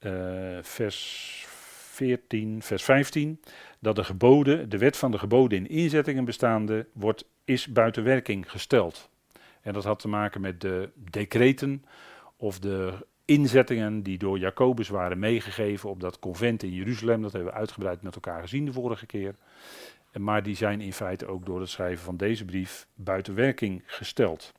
uh, 0.00 0.58
vers 0.62 1.46
14, 1.48 2.62
vers 2.62 2.84
15, 2.84 3.40
dat 3.78 3.96
de 3.96 4.04
geboden, 4.04 4.68
de 4.68 4.78
wet 4.78 4.96
van 4.96 5.10
de 5.10 5.18
geboden 5.18 5.58
in 5.58 5.68
inzettingen 5.68 6.24
bestaande, 6.24 6.86
wordt, 6.92 7.24
is 7.44 7.66
buiten 7.66 8.04
werking 8.04 8.50
gesteld. 8.50 9.10
En 9.60 9.72
dat 9.72 9.84
had 9.84 9.98
te 9.98 10.08
maken 10.08 10.40
met 10.40 10.60
de 10.60 10.90
decreten 10.94 11.84
of 12.36 12.58
de 12.58 13.06
inzettingen 13.28 14.02
die 14.02 14.18
door 14.18 14.38
Jacobus 14.38 14.88
waren 14.88 15.18
meegegeven 15.18 15.90
op 15.90 16.00
dat 16.00 16.18
convent 16.18 16.62
in 16.62 16.72
Jeruzalem. 16.72 17.22
Dat 17.22 17.32
hebben 17.32 17.52
we 17.52 17.58
uitgebreid 17.58 18.02
met 18.02 18.14
elkaar 18.14 18.40
gezien 18.40 18.64
de 18.64 18.72
vorige 18.72 19.06
keer. 19.06 19.34
Maar 20.12 20.42
die 20.42 20.56
zijn 20.56 20.80
in 20.80 20.92
feite 20.92 21.26
ook 21.26 21.46
door 21.46 21.60
het 21.60 21.68
schrijven 21.68 22.04
van 22.04 22.16
deze 22.16 22.44
brief 22.44 22.86
buiten 22.94 23.34
werking 23.34 23.82
gesteld. 23.86 24.52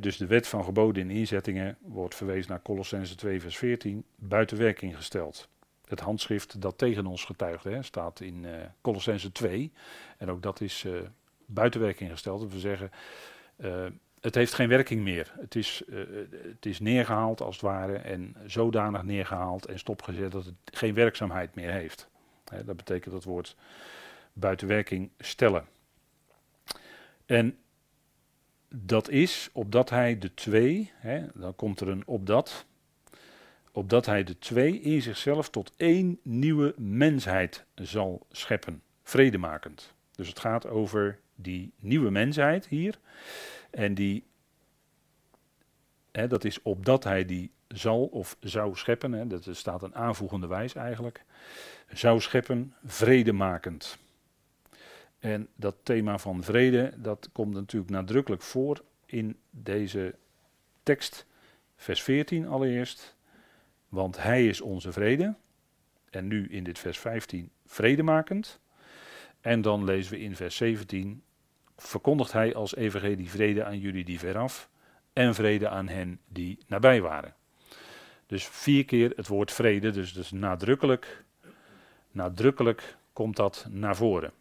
dus 0.00 0.16
de 0.16 0.26
wet 0.26 0.46
van 0.46 0.64
geboden 0.64 1.02
in 1.02 1.16
inzettingen 1.16 1.76
wordt 1.80 2.14
verwezen 2.14 2.50
naar 2.50 2.62
Colossense 2.62 3.14
2 3.14 3.40
vers 3.40 3.56
14, 3.56 4.04
buiten 4.14 4.58
werking 4.58 4.96
gesteld. 4.96 5.48
Het 5.84 6.00
handschrift 6.00 6.60
dat 6.60 6.78
tegen 6.78 7.06
ons 7.06 7.24
getuigt 7.24 7.64
hè, 7.64 7.82
staat 7.82 8.20
in 8.20 8.44
uh, 8.44 8.50
Colossense 8.80 9.32
2 9.32 9.72
en 10.18 10.30
ook 10.30 10.42
dat 10.42 10.60
is 10.60 10.84
uh, 10.84 10.92
buiten 11.46 11.80
werking 11.80 12.10
gesteld. 12.10 12.40
Dat 12.40 12.52
we 12.52 12.58
zeggen, 12.58 12.90
uh, 13.56 13.86
het 14.20 14.34
heeft 14.34 14.54
geen 14.54 14.68
werking 14.68 15.02
meer. 15.02 15.32
Het 15.40 15.54
is, 15.54 15.82
uh, 15.86 15.98
het 16.30 16.66
is 16.66 16.80
neergehaald 16.80 17.40
als 17.40 17.54
het 17.54 17.64
ware 17.64 17.96
en 17.96 18.36
zodanig 18.46 19.02
neergehaald 19.02 19.66
en 19.66 19.78
stopgezet 19.78 20.32
dat 20.32 20.44
het 20.44 20.54
geen 20.64 20.94
werkzaamheid 20.94 21.54
meer 21.54 21.70
heeft. 21.70 22.08
Dat 22.64 22.76
betekent 22.76 23.14
dat 23.14 23.24
woord 23.24 23.56
buiten 24.32 24.68
werking 24.68 25.10
stellen. 25.18 25.66
En 27.26 27.58
dat 28.68 29.08
is 29.08 29.48
opdat 29.52 29.90
hij 29.90 30.18
de 30.18 30.34
twee, 30.34 30.92
dan 31.34 31.56
komt 31.56 31.80
er 31.80 31.88
een 31.88 32.06
opdat, 32.06 32.66
opdat 33.72 34.06
hij 34.06 34.24
de 34.24 34.38
twee 34.38 34.80
in 34.80 35.02
zichzelf 35.02 35.50
tot 35.50 35.72
één 35.76 36.18
nieuwe 36.22 36.74
mensheid 36.76 37.64
zal 37.74 38.26
scheppen, 38.30 38.82
vredemakend. 39.02 39.92
Dus 40.14 40.28
het 40.28 40.38
gaat 40.38 40.66
over 40.66 41.18
die 41.34 41.72
nieuwe 41.78 42.10
mensheid 42.10 42.66
hier. 42.66 42.98
En 43.70 43.94
die, 43.94 44.24
hè, 46.12 46.26
dat 46.26 46.44
is 46.44 46.62
opdat 46.62 47.04
hij 47.04 47.24
die 47.24 47.50
zal 47.68 48.04
of 48.04 48.36
zou 48.40 48.76
scheppen, 48.76 49.12
hè, 49.12 49.26
dat 49.26 49.48
staat 49.50 49.82
een 49.82 49.94
aanvoegende 49.94 50.46
wijs 50.46 50.74
eigenlijk, 50.74 51.24
zou 51.92 52.20
scheppen 52.20 52.74
vredemakend. 52.84 53.98
En 55.18 55.48
dat 55.56 55.74
thema 55.82 56.18
van 56.18 56.42
vrede, 56.42 56.92
dat 56.96 57.28
komt 57.32 57.54
natuurlijk 57.54 57.90
nadrukkelijk 57.90 58.42
voor 58.42 58.84
in 59.06 59.36
deze 59.50 60.14
tekst, 60.82 61.26
vers 61.76 62.02
14 62.02 62.48
allereerst. 62.48 63.16
Want 63.88 64.22
hij 64.22 64.46
is 64.46 64.60
onze 64.60 64.92
vrede. 64.92 65.34
En 66.10 66.26
nu 66.26 66.48
in 66.48 66.64
dit 66.64 66.78
vers 66.78 66.98
15 66.98 67.50
vredemakend. 67.66 68.60
En 69.40 69.62
dan 69.62 69.84
lezen 69.84 70.12
we 70.12 70.20
in 70.20 70.36
vers 70.36 70.56
17, 70.56 71.22
verkondigt 71.78 72.32
hij 72.32 72.54
als 72.54 72.74
evangelie 72.74 73.30
vrede 73.30 73.64
aan 73.64 73.78
jullie 73.78 74.04
die 74.04 74.18
veraf 74.18 74.68
en 75.12 75.34
vrede 75.34 75.68
aan 75.68 75.88
hen 75.88 76.20
die 76.28 76.58
nabij 76.66 77.00
waren. 77.00 77.34
Dus 78.26 78.46
vier 78.46 78.84
keer 78.84 79.12
het 79.16 79.28
woord 79.28 79.52
vrede, 79.52 79.90
dus, 79.90 80.12
dus 80.12 80.30
nadrukkelijk, 80.30 81.24
nadrukkelijk 82.10 82.96
komt 83.12 83.36
dat 83.36 83.66
naar 83.70 83.96
voren. 83.96 84.32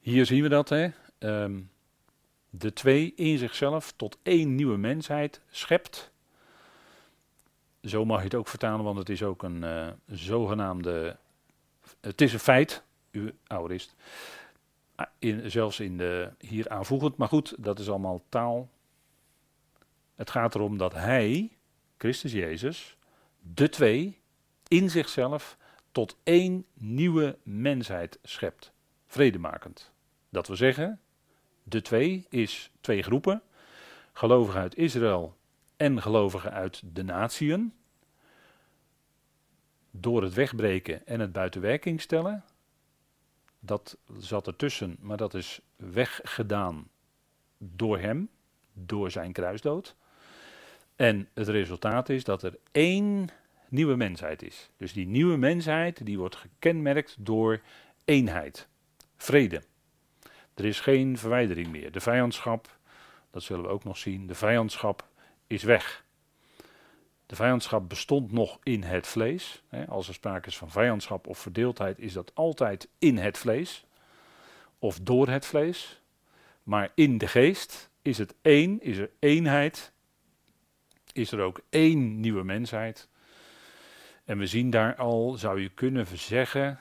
Hier 0.00 0.26
zien 0.26 0.42
we 0.42 0.48
dat, 0.48 0.68
hè. 0.68 0.88
Ehm, 1.18 1.60
de 2.50 2.72
twee 2.72 3.12
in 3.16 3.38
zichzelf 3.38 3.92
tot 3.96 4.18
één 4.22 4.54
nieuwe 4.54 4.76
mensheid 4.76 5.40
schept. 5.50 6.10
Zo 7.82 8.04
mag 8.04 8.18
je 8.18 8.24
het 8.24 8.34
ook 8.34 8.48
vertalen, 8.48 8.84
want 8.84 8.98
het 8.98 9.08
is 9.08 9.22
ook 9.22 9.42
een 9.42 9.62
uh, 9.62 9.88
zogenaamde. 10.06 11.16
Het 12.00 12.20
is 12.20 12.32
een 12.32 12.38
feit, 12.38 12.82
u 13.10 13.34
aorist. 13.46 13.94
In, 15.18 15.50
zelfs 15.50 15.80
in 15.80 15.96
de, 15.96 16.30
hier 16.38 16.68
aanvoegend. 16.68 17.16
Maar 17.16 17.28
goed, 17.28 17.54
dat 17.58 17.78
is 17.78 17.88
allemaal 17.88 18.22
taal. 18.28 18.68
Het 20.14 20.30
gaat 20.30 20.54
erom 20.54 20.78
dat 20.78 20.92
hij, 20.92 21.56
Christus 21.98 22.32
Jezus, 22.32 22.96
de 23.40 23.68
twee 23.68 24.20
in 24.68 24.90
zichzelf 24.90 25.56
tot 25.92 26.16
één 26.22 26.64
nieuwe 26.74 27.38
mensheid 27.42 28.18
schept. 28.22 28.72
Vredemakend. 29.06 29.92
Dat 30.28 30.48
we 30.48 30.54
zeggen, 30.54 31.00
de 31.62 31.82
twee 31.82 32.26
is 32.28 32.70
twee 32.80 33.02
groepen. 33.02 33.42
Gelovigen 34.12 34.60
uit 34.60 34.76
Israël 34.76 35.36
en 35.76 36.02
gelovigen 36.02 36.52
uit 36.52 36.82
de 36.92 37.02
natieën. 37.02 37.72
Door 39.90 40.22
het 40.22 40.34
wegbreken 40.34 41.06
en 41.06 41.20
het 41.20 41.32
buitenwerking 41.32 42.00
stellen 42.00 42.44
dat 43.66 43.96
zat 44.18 44.46
ertussen, 44.46 44.96
maar 45.00 45.16
dat 45.16 45.34
is 45.34 45.60
weggedaan 45.76 46.88
door 47.58 47.98
hem, 47.98 48.28
door 48.72 49.10
zijn 49.10 49.32
kruisdood. 49.32 49.96
En 50.96 51.28
het 51.34 51.48
resultaat 51.48 52.08
is 52.08 52.24
dat 52.24 52.42
er 52.42 52.58
één 52.72 53.28
nieuwe 53.68 53.96
mensheid 53.96 54.42
is. 54.42 54.70
Dus 54.76 54.92
die 54.92 55.06
nieuwe 55.06 55.36
mensheid 55.36 56.06
die 56.06 56.18
wordt 56.18 56.36
gekenmerkt 56.36 57.16
door 57.18 57.60
eenheid, 58.04 58.68
vrede. 59.16 59.62
Er 60.54 60.64
is 60.64 60.80
geen 60.80 61.18
verwijdering 61.18 61.68
meer. 61.68 61.92
De 61.92 62.00
vijandschap, 62.00 62.78
dat 63.30 63.42
zullen 63.42 63.62
we 63.62 63.68
ook 63.68 63.84
nog 63.84 63.96
zien, 63.96 64.26
de 64.26 64.34
vijandschap 64.34 65.08
is 65.46 65.62
weg. 65.62 66.04
De 67.26 67.36
vijandschap 67.36 67.88
bestond 67.88 68.32
nog 68.32 68.58
in 68.62 68.82
het 68.82 69.06
vlees. 69.06 69.62
Als 69.88 70.08
er 70.08 70.14
sprake 70.14 70.48
is 70.48 70.56
van 70.56 70.70
vijandschap 70.70 71.26
of 71.26 71.38
verdeeldheid, 71.38 71.98
is 71.98 72.12
dat 72.12 72.34
altijd 72.34 72.88
in 72.98 73.18
het 73.18 73.38
vlees 73.38 73.84
of 74.78 75.00
door 75.00 75.28
het 75.28 75.46
vlees. 75.46 76.00
Maar 76.62 76.90
in 76.94 77.18
de 77.18 77.26
geest 77.26 77.90
is 78.02 78.18
het 78.18 78.34
één, 78.42 78.82
is 78.82 78.98
er 78.98 79.10
eenheid, 79.18 79.92
is 81.12 81.32
er 81.32 81.40
ook 81.40 81.60
één 81.70 82.20
nieuwe 82.20 82.44
mensheid. 82.44 83.08
En 84.24 84.38
we 84.38 84.46
zien 84.46 84.70
daar 84.70 84.94
al, 84.96 85.32
zou 85.32 85.60
je 85.60 85.68
kunnen 85.68 86.06
zeggen, 86.18 86.80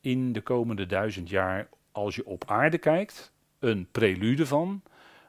in 0.00 0.32
de 0.32 0.40
komende 0.40 0.86
duizend 0.86 1.28
jaar, 1.28 1.68
als 1.92 2.14
je 2.14 2.26
op 2.26 2.44
aarde 2.46 2.78
kijkt, 2.78 3.32
een 3.58 3.88
prelude 3.90 4.46
van, 4.46 4.82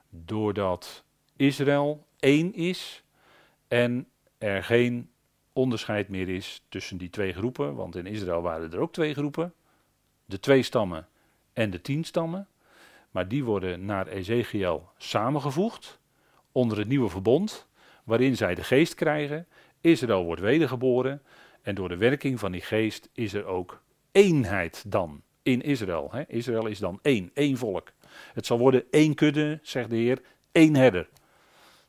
doordat 0.09 1.03
Israël 1.35 2.05
één 2.19 2.53
is 2.53 3.03
en 3.67 4.07
er 4.37 4.63
geen 4.63 5.09
onderscheid 5.53 6.09
meer 6.09 6.29
is 6.29 6.65
tussen 6.69 6.97
die 6.97 7.09
twee 7.09 7.33
groepen, 7.33 7.75
want 7.75 7.95
in 7.95 8.05
Israël 8.05 8.41
waren 8.41 8.71
er 8.71 8.79
ook 8.79 8.93
twee 8.93 9.13
groepen, 9.13 9.53
de 10.25 10.39
twee 10.39 10.63
stammen 10.63 11.07
en 11.53 11.69
de 11.69 11.81
tien 11.81 12.03
stammen, 12.03 12.47
maar 13.11 13.27
die 13.27 13.43
worden 13.43 13.85
naar 13.85 14.07
Ezekiel 14.07 14.89
samengevoegd 14.97 15.99
onder 16.51 16.77
het 16.77 16.87
nieuwe 16.87 17.09
verbond, 17.09 17.67
waarin 18.03 18.37
zij 18.37 18.55
de 18.55 18.63
geest 18.63 18.93
krijgen. 18.93 19.47
Israël 19.81 20.23
wordt 20.23 20.41
wedergeboren 20.41 21.21
en 21.61 21.75
door 21.75 21.89
de 21.89 21.97
werking 21.97 22.39
van 22.39 22.51
die 22.51 22.61
geest 22.61 23.09
is 23.13 23.33
er 23.33 23.45
ook 23.45 23.81
eenheid 24.11 24.83
dan 24.87 25.21
in 25.43 25.61
Israël. 25.61 26.09
Hè? 26.11 26.23
Israël 26.27 26.65
is 26.65 26.79
dan 26.79 26.99
één, 27.01 27.31
één 27.33 27.57
volk. 27.57 27.91
Het 28.33 28.45
zal 28.45 28.57
worden 28.57 28.83
één 28.91 29.15
kudde, 29.15 29.59
zegt 29.61 29.89
de 29.89 29.95
Heer, 29.95 30.21
één 30.51 30.75
herder. 30.75 31.09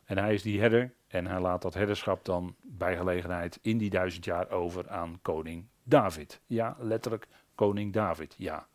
En 0.05 0.19
hij 0.19 0.35
is 0.35 0.43
die 0.43 0.61
herder 0.61 0.93
en 1.08 1.26
hij 1.26 1.40
laat 1.40 1.62
dat 1.62 1.74
herderschap 1.74 2.24
dan 2.24 2.54
bij 2.62 2.96
gelegenheid 2.96 3.58
in 3.62 3.78
die 3.78 3.90
duizend 3.90 4.24
jaar 4.24 4.50
over 4.50 4.88
aan 4.88 5.18
koning 5.22 5.66
David. 5.82 6.40
Ja, 6.46 6.76
letterlijk 6.78 7.26
koning 7.54 7.92
David, 7.92 8.34
ja. 8.38 8.66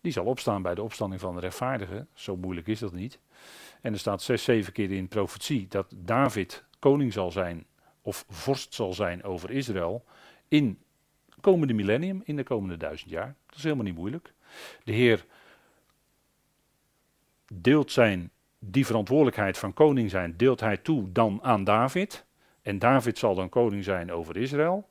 Die 0.00 0.12
zal 0.12 0.24
opstaan 0.24 0.62
bij 0.62 0.74
de 0.74 0.82
opstanding 0.82 1.20
van 1.20 1.34
de 1.34 1.40
rechtvaardigen. 1.40 2.08
Zo 2.14 2.36
moeilijk 2.36 2.66
is 2.66 2.78
dat 2.78 2.92
niet. 2.92 3.18
En 3.80 3.92
er 3.92 3.98
staat 3.98 4.22
zes, 4.22 4.44
zeven 4.44 4.72
keer 4.72 4.90
in 4.90 5.08
profetie 5.08 5.66
dat 5.68 5.92
David 5.96 6.64
koning 6.78 7.12
zal 7.12 7.30
zijn 7.30 7.66
of 8.02 8.24
vorst 8.28 8.74
zal 8.74 8.92
zijn 8.92 9.24
over 9.24 9.50
Israël 9.50 10.04
in 10.48 10.78
het 11.28 11.40
komende 11.40 11.74
millennium, 11.74 12.22
in 12.24 12.36
de 12.36 12.42
komende 12.42 12.76
duizend 12.76 13.10
jaar. 13.10 13.34
Dat 13.46 13.56
is 13.56 13.62
helemaal 13.62 13.84
niet 13.84 13.96
moeilijk. 13.96 14.32
De 14.84 14.92
Heer 14.92 15.26
deelt 17.52 17.92
zijn 17.92 18.30
die 18.58 18.86
verantwoordelijkheid 18.86 19.58
van 19.58 19.72
koning 19.72 20.10
zijn 20.10 20.36
deelt 20.36 20.60
hij 20.60 20.76
toe 20.76 21.12
dan 21.12 21.38
aan 21.42 21.64
David. 21.64 22.24
En 22.62 22.78
David 22.78 23.18
zal 23.18 23.34
dan 23.34 23.48
koning 23.48 23.84
zijn 23.84 24.12
over 24.12 24.36
Israël. 24.36 24.88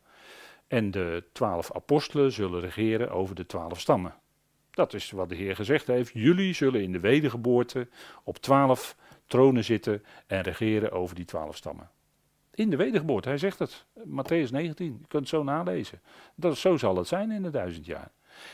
En 0.67 0.91
de 0.91 1.24
twaalf 1.31 1.72
apostelen 1.72 2.31
zullen 2.31 2.62
regeren 2.62 3.12
over 3.12 3.36
de 3.36 3.45
twaalf 3.45 3.79
stammen. 3.79 4.15
Dat 4.72 4.93
is 4.93 5.12
wat 5.12 5.29
de 5.29 5.36
Heer 5.36 5.55
gezegd 5.55 5.88
heeft. 5.88 6.12
Jullie 6.13 6.53
zullen 6.53 6.81
in 6.81 6.91
de 6.91 7.00
wedergeboorte 7.00 7.88
op 8.24 8.38
twaalf 8.38 8.95
tronen 9.27 9.63
zitten 9.63 10.03
en 10.27 10.41
regeren 10.41 10.91
over 10.91 11.15
die 11.15 11.25
twaalf 11.25 11.55
stammen. 11.55 11.89
In 12.53 12.69
de 12.69 12.75
wedergeboorte, 12.75 13.29
hij 13.29 13.38
zegt 13.38 13.60
het. 13.60 13.86
Matthäus 13.98 14.51
19, 14.51 14.86
je 14.86 15.07
kunt 15.07 15.12
het 15.12 15.27
zo 15.27 15.43
nalezen. 15.43 16.01
Dat, 16.36 16.57
zo 16.57 16.77
zal 16.77 16.98
het 16.98 17.07
zijn 17.07 17.31
in 17.31 17.43
de 17.43 17.50
duizend 17.50 17.86
jaar. 17.86 18.12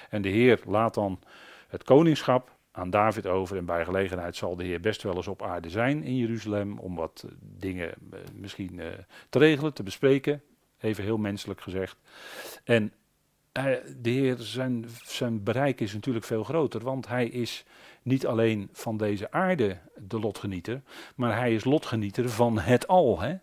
En 0.09 0.21
de 0.21 0.29
Heer 0.29 0.59
laat 0.65 0.93
dan 0.93 1.19
het 1.67 1.83
koningschap 1.83 2.55
aan 2.71 2.89
David 2.89 3.27
over. 3.27 3.57
En 3.57 3.65
bij 3.65 3.85
gelegenheid 3.85 4.35
zal 4.35 4.55
de 4.55 4.63
Heer 4.63 4.79
best 4.79 5.03
wel 5.03 5.15
eens 5.15 5.27
op 5.27 5.41
aarde 5.41 5.69
zijn 5.69 6.03
in 6.03 6.17
Jeruzalem. 6.17 6.79
Om 6.79 6.95
wat 6.95 7.23
eh, 7.25 7.31
dingen 7.39 7.89
eh, 7.89 8.19
misschien 8.33 8.73
uh, 8.73 8.87
te 9.29 9.39
regelen, 9.39 9.73
te 9.73 9.83
bespreken. 9.83 10.41
Even 10.79 11.03
heel 11.03 11.17
menselijk 11.17 11.61
gezegd. 11.61 11.97
En 12.63 12.93
de 14.01 14.09
Heer, 14.09 14.35
zijn, 14.37 14.85
zijn 15.03 15.43
bereik 15.43 15.81
is 15.81 15.93
natuurlijk 15.93 16.25
veel 16.25 16.43
groter. 16.43 16.81
Want 16.81 17.07
hij 17.07 17.27
is 17.27 17.65
niet 18.01 18.27
alleen 18.27 18.69
van 18.71 18.97
deze 18.97 19.31
aarde 19.31 19.77
de 19.95 20.19
lotgenieter. 20.19 20.81
Maar 21.15 21.37
hij 21.37 21.53
is 21.53 21.63
lotgenieter 21.63 22.29
van 22.29 22.59
het 22.59 22.87
al. 22.87 23.19
Hè? 23.19 23.35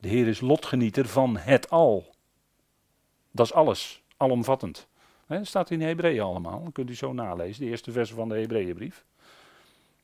De 0.00 0.08
Heer 0.08 0.26
is 0.26 0.40
lotgenieter 0.40 1.08
van 1.08 1.36
het 1.36 1.70
al. 1.70 2.14
Dat 3.30 3.46
is 3.46 3.52
alles, 3.52 4.02
alomvattend. 4.16 4.88
He, 5.34 5.44
staat 5.44 5.70
in 5.70 5.80
Hebreeën 5.80 6.20
allemaal, 6.20 6.62
dan 6.62 6.72
kunt 6.72 6.90
u 6.90 6.94
zo 6.94 7.12
nalezen, 7.12 7.64
de 7.64 7.70
eerste 7.70 7.92
versen 7.92 8.16
van 8.16 8.28
de 8.28 8.38
Hebreeënbrief. 8.38 9.04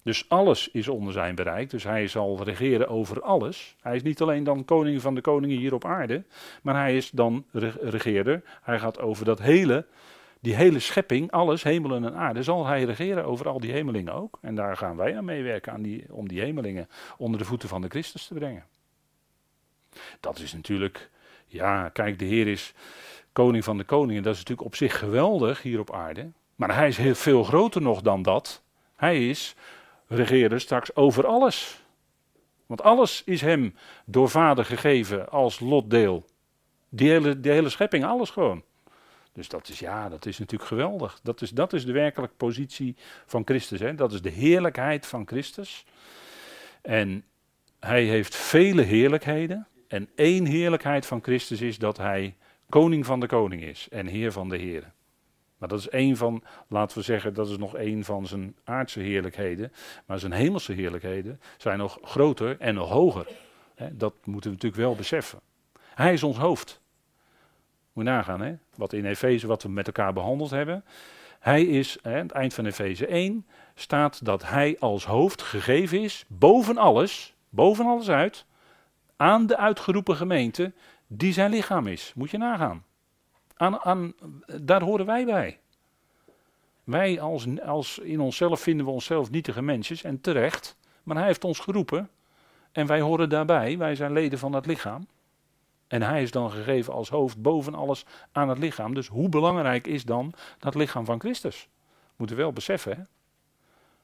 Dus 0.02 0.28
alles 0.28 0.68
is 0.70 0.88
onder 0.88 1.12
zijn 1.12 1.34
bereik, 1.34 1.70
dus 1.70 1.84
hij 1.84 2.08
zal 2.08 2.42
regeren 2.42 2.88
over 2.88 3.22
alles. 3.22 3.76
Hij 3.80 3.96
is 3.96 4.02
niet 4.02 4.20
alleen 4.20 4.44
dan 4.44 4.64
koning 4.64 5.00
van 5.00 5.14
de 5.14 5.20
koningen 5.20 5.56
hier 5.56 5.74
op 5.74 5.84
aarde, 5.84 6.24
maar 6.62 6.74
hij 6.74 6.96
is 6.96 7.10
dan 7.10 7.44
regeerder. 7.80 8.42
Hij 8.62 8.78
gaat 8.78 9.00
over 9.00 9.24
dat 9.24 9.38
hele, 9.38 9.86
die 10.40 10.54
hele 10.54 10.78
schepping, 10.78 11.30
alles, 11.30 11.62
hemelen 11.62 12.04
en 12.04 12.14
aarde, 12.14 12.42
zal 12.42 12.66
hij 12.66 12.84
regeren 12.84 13.24
over 13.24 13.48
al 13.48 13.60
die 13.60 13.72
hemelingen 13.72 14.12
ook. 14.12 14.38
En 14.40 14.54
daar 14.54 14.76
gaan 14.76 14.96
wij 14.96 15.16
aan 15.16 15.24
meewerken 15.24 15.72
aan 15.72 15.82
die, 15.82 16.04
om 16.10 16.28
die 16.28 16.40
hemelingen 16.40 16.88
onder 17.16 17.38
de 17.38 17.46
voeten 17.46 17.68
van 17.68 17.80
de 17.80 17.88
Christus 17.88 18.26
te 18.26 18.34
brengen. 18.34 18.64
Dat 20.20 20.38
is 20.38 20.52
natuurlijk, 20.52 21.10
ja, 21.46 21.88
kijk, 21.88 22.18
de 22.18 22.24
Heer 22.24 22.46
is 22.46 22.74
koning 23.32 23.64
van 23.64 23.76
de 23.76 23.84
koningen. 23.84 24.22
Dat 24.22 24.32
is 24.32 24.38
natuurlijk 24.38 24.66
op 24.66 24.76
zich 24.76 24.98
geweldig 24.98 25.62
hier 25.62 25.80
op 25.80 25.92
aarde. 25.92 26.30
Maar 26.56 26.74
hij 26.74 26.88
is 26.88 26.96
heel 26.96 27.14
veel 27.14 27.44
groter 27.44 27.82
nog 27.82 28.02
dan 28.02 28.22
dat. 28.22 28.62
Hij 28.96 29.28
is 29.28 29.54
regeerder 30.06 30.60
straks 30.60 30.96
over 30.96 31.26
alles. 31.26 31.82
Want 32.66 32.82
alles 32.82 33.22
is 33.24 33.40
hem 33.40 33.74
door 34.04 34.28
vader 34.28 34.64
gegeven 34.64 35.30
als 35.30 35.60
lotdeel. 35.60 36.24
Die 36.88 37.10
hele, 37.10 37.40
die 37.40 37.52
hele 37.52 37.68
schepping, 37.68 38.04
alles 38.04 38.30
gewoon. 38.30 38.62
Dus 39.32 39.48
dat 39.48 39.68
is, 39.68 39.78
ja, 39.78 40.08
dat 40.08 40.26
is 40.26 40.38
natuurlijk 40.38 40.68
geweldig. 40.68 41.20
Dat 41.22 41.40
is, 41.40 41.50
dat 41.50 41.72
is 41.72 41.84
de 41.84 41.92
werkelijke 41.92 42.34
positie 42.36 42.96
van 43.26 43.42
Christus. 43.44 43.80
Hè? 43.80 43.94
Dat 43.94 44.12
is 44.12 44.22
de 44.22 44.30
heerlijkheid 44.30 45.06
van 45.06 45.26
Christus. 45.26 45.84
En 46.82 47.24
hij 47.80 48.04
heeft 48.04 48.36
vele 48.36 48.82
heerlijkheden. 48.82 49.66
En 49.88 50.08
één 50.14 50.44
heerlijkheid 50.44 51.06
van 51.06 51.22
Christus 51.22 51.60
is 51.60 51.78
dat 51.78 51.96
hij 51.96 52.36
koning 52.70 53.06
van 53.06 53.20
de 53.20 53.26
koning 53.26 53.62
is 53.62 53.88
en 53.90 54.06
heer 54.06 54.32
van 54.32 54.48
de 54.48 54.56
heren. 54.56 54.92
Maar 55.58 55.68
dat 55.68 55.78
is 55.78 55.88
één 55.88 56.16
van, 56.16 56.42
laten 56.68 56.98
we 56.98 57.04
zeggen, 57.04 57.34
dat 57.34 57.48
is 57.48 57.56
nog 57.56 57.76
één 57.76 58.04
van 58.04 58.26
zijn 58.26 58.56
aardse 58.64 59.00
heerlijkheden. 59.00 59.72
Maar 60.06 60.18
zijn 60.18 60.32
hemelse 60.32 60.72
heerlijkheden 60.72 61.40
zijn 61.56 61.78
nog 61.78 61.98
groter 62.02 62.56
en 62.58 62.74
nog 62.74 62.88
hoger. 62.88 63.26
dat 63.92 64.14
moeten 64.24 64.50
we 64.50 64.56
natuurlijk 64.56 64.82
wel 64.82 64.94
beseffen. 64.94 65.40
Hij 65.94 66.12
is 66.12 66.22
ons 66.22 66.36
hoofd. 66.36 66.80
Moet 67.92 68.04
je 68.04 68.10
nagaan, 68.10 68.40
hè? 68.40 68.54
wat 68.74 68.92
in 68.92 69.04
Efeze, 69.04 69.46
wat 69.46 69.62
we 69.62 69.68
met 69.68 69.86
elkaar 69.86 70.12
behandeld 70.12 70.50
hebben. 70.50 70.84
Hij 71.40 71.62
is, 71.62 71.98
aan 72.02 72.12
het 72.12 72.32
eind 72.32 72.54
van 72.54 72.66
Efeze 72.66 73.06
1, 73.06 73.46
staat 73.74 74.24
dat 74.24 74.48
hij 74.48 74.76
als 74.78 75.04
hoofd 75.04 75.42
gegeven 75.42 76.02
is, 76.02 76.24
boven 76.28 76.78
alles, 76.78 77.34
boven 77.48 77.86
alles 77.86 78.10
uit, 78.10 78.44
aan 79.16 79.46
de 79.46 79.56
uitgeroepen 79.56 80.16
gemeente, 80.16 80.72
die 81.12 81.32
zijn 81.32 81.50
lichaam 81.50 81.86
is. 81.86 82.12
Moet 82.14 82.30
je 82.30 82.38
nagaan. 82.38 82.84
Aan, 83.56 83.80
aan, 83.80 84.14
daar 84.60 84.82
horen 84.82 85.06
wij 85.06 85.24
bij. 85.24 85.60
Wij 86.84 87.20
als, 87.20 87.46
als 87.60 87.98
in 87.98 88.20
onszelf 88.20 88.60
vinden 88.60 88.86
we 88.86 88.92
onszelf 88.92 89.30
nietige 89.30 89.62
mensjes 89.62 90.02
en 90.02 90.20
terecht. 90.20 90.76
Maar 91.02 91.16
hij 91.16 91.26
heeft 91.26 91.44
ons 91.44 91.58
geroepen 91.58 92.10
en 92.72 92.86
wij 92.86 93.00
horen 93.00 93.28
daarbij. 93.28 93.78
Wij 93.78 93.94
zijn 93.94 94.12
leden 94.12 94.38
van 94.38 94.52
het 94.52 94.66
lichaam. 94.66 95.06
En 95.86 96.02
hij 96.02 96.22
is 96.22 96.30
dan 96.30 96.50
gegeven 96.50 96.92
als 96.92 97.08
hoofd 97.08 97.42
boven 97.42 97.74
alles 97.74 98.04
aan 98.32 98.48
het 98.48 98.58
lichaam. 98.58 98.94
Dus 98.94 99.06
hoe 99.06 99.28
belangrijk 99.28 99.86
is 99.86 100.04
dan 100.04 100.32
dat 100.58 100.74
lichaam 100.74 101.04
van 101.04 101.20
Christus? 101.20 101.68
Moeten 102.16 102.36
we 102.36 102.42
wel 102.42 102.52
beseffen. 102.52 102.96
Hè? 102.96 103.02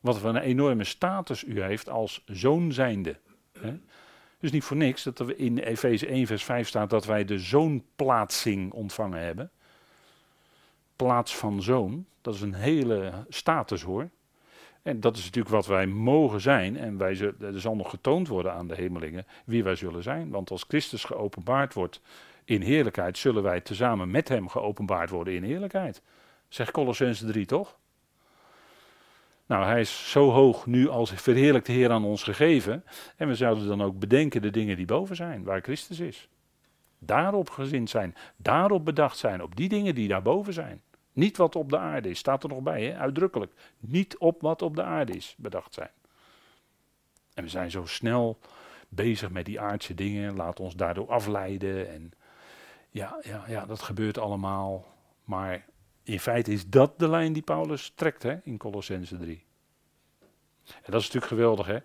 Wat 0.01 0.19
voor 0.19 0.29
een 0.29 0.37
enorme 0.37 0.85
status 0.85 1.45
u 1.45 1.63
heeft 1.63 1.89
als 1.89 2.23
zoon 2.25 2.73
zijnde. 2.73 3.19
Hè? 3.59 3.79
Dus 4.39 4.51
niet 4.51 4.65
voor 4.65 4.77
niks 4.77 5.03
dat 5.03 5.19
er 5.19 5.39
in 5.39 5.59
Efeze 5.59 6.07
1 6.07 6.27
vers 6.27 6.45
5 6.45 6.69
staat 6.69 6.91
dat 6.91 7.05
wij 7.05 7.25
de 7.25 7.39
zoonplaatsing 7.39 8.73
ontvangen 8.73 9.21
hebben. 9.21 9.51
Plaats 10.97 11.37
van 11.37 11.63
zoon, 11.63 12.07
dat 12.21 12.35
is 12.35 12.41
een 12.41 12.55
hele 12.55 13.13
status 13.29 13.83
hoor. 13.83 14.09
En 14.83 15.01
dat 15.01 15.17
is 15.17 15.25
natuurlijk 15.25 15.55
wat 15.55 15.67
wij 15.67 15.87
mogen 15.87 16.41
zijn. 16.41 16.77
En 16.77 16.99
wij 16.99 17.15
zullen, 17.15 17.35
er 17.41 17.61
zal 17.61 17.77
nog 17.77 17.91
getoond 17.91 18.29
worden 18.29 18.53
aan 18.53 18.69
de 18.69 18.75
hemelingen 18.75 19.27
wie 19.45 19.65
wij 19.65 19.75
zullen 19.75 20.03
zijn. 20.03 20.31
Want 20.31 20.51
als 20.51 20.65
Christus 20.69 21.05
geopenbaard 21.05 21.75
wordt 21.75 22.01
in 22.45 22.61
heerlijkheid, 22.61 23.19
zullen 23.19 23.43
wij 23.43 23.61
tezamen 23.61 24.11
met 24.11 24.29
hem 24.29 24.49
geopenbaard 24.49 25.11
worden 25.11 25.35
in 25.35 25.43
heerlijkheid. 25.43 26.03
Zegt 26.49 26.71
Colossense 26.71 27.27
3 27.27 27.47
toch? 27.47 27.77
Nou, 29.47 29.65
hij 29.65 29.81
is 29.81 30.11
zo 30.11 30.31
hoog 30.31 30.67
nu 30.67 30.89
als 30.89 31.11
verheerlijkte 31.11 31.73
Heer 31.73 31.91
aan 31.91 32.05
ons 32.05 32.23
gegeven. 32.23 32.85
En 33.17 33.29
we 33.29 33.35
zouden 33.35 33.67
dan 33.67 33.83
ook 33.83 33.99
bedenken 33.99 34.43
de 34.43 34.51
dingen 34.51 34.77
die 34.77 34.87
boven 34.87 35.17
zijn, 35.17 35.45
waar 35.45 35.61
Christus 35.61 36.01
is. 36.01 36.29
Daarop 36.99 37.51
gezind 37.51 37.91
zijn, 37.91 38.15
daarop 38.37 38.85
bedacht 38.85 39.19
zijn, 39.19 39.43
op 39.43 39.57
die 39.57 39.69
dingen 39.69 39.95
die 39.95 40.09
daarboven 40.09 40.53
zijn. 40.53 40.83
Niet 41.13 41.37
wat 41.37 41.57
op 41.57 41.71
de 41.71 41.79
aarde 41.79 42.11
is, 42.11 42.19
staat 42.19 42.43
er 42.43 42.49
nog 42.49 42.61
bij, 42.61 42.85
hè? 42.85 42.99
uitdrukkelijk. 42.99 43.53
Niet 43.79 44.19
op 44.19 44.41
wat 44.41 44.63
op 44.63 44.77
de 44.77 44.83
aarde 44.83 45.13
is 45.13 45.35
bedacht 45.39 45.75
zijn. 45.75 45.91
En 47.35 47.43
we 47.43 47.49
zijn 47.49 47.71
zo 47.71 47.87
snel 47.87 48.39
bezig 48.89 49.31
met 49.31 49.45
die 49.45 49.61
aardse 49.61 49.95
dingen, 49.95 50.37
laat 50.37 50.61
ons 50.61 50.77
daardoor 50.77 51.11
afleiden. 51.11 51.89
En 51.89 52.13
ja, 52.91 53.21
ja, 53.23 53.45
ja, 53.47 53.67
dat 53.67 53.83
gebeurt 53.83 54.19
allemaal. 54.19 54.85
Maar 55.25 55.65
in 56.07 56.21
feite 56.21 56.53
is 56.53 56.69
dat 56.69 56.99
de 56.99 57.09
lijn 57.09 57.33
die 57.33 57.43
Paulus 57.43 57.93
trekt 57.95 58.23
hè, 58.23 58.37
in 58.43 58.57
Colossense 58.57 59.17
3. 59.17 59.45
En 60.65 60.93
dat 60.93 61.01
is 61.01 61.07
natuurlijk 61.07 61.27
geweldig. 61.33 61.67
Hè? 61.67 61.79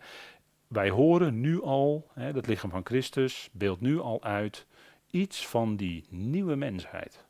Wij 0.67 0.89
horen 0.89 1.39
nu 1.39 1.61
al, 1.61 2.07
hè, 2.13 2.33
dat 2.33 2.47
lichaam 2.47 2.69
van 2.69 2.85
Christus 2.85 3.49
beeldt 3.51 3.81
nu 3.81 3.99
al 3.99 4.23
uit 4.23 4.65
iets 5.09 5.47
van 5.47 5.75
die 5.75 6.05
nieuwe 6.09 6.55
mensheid. 6.55 7.25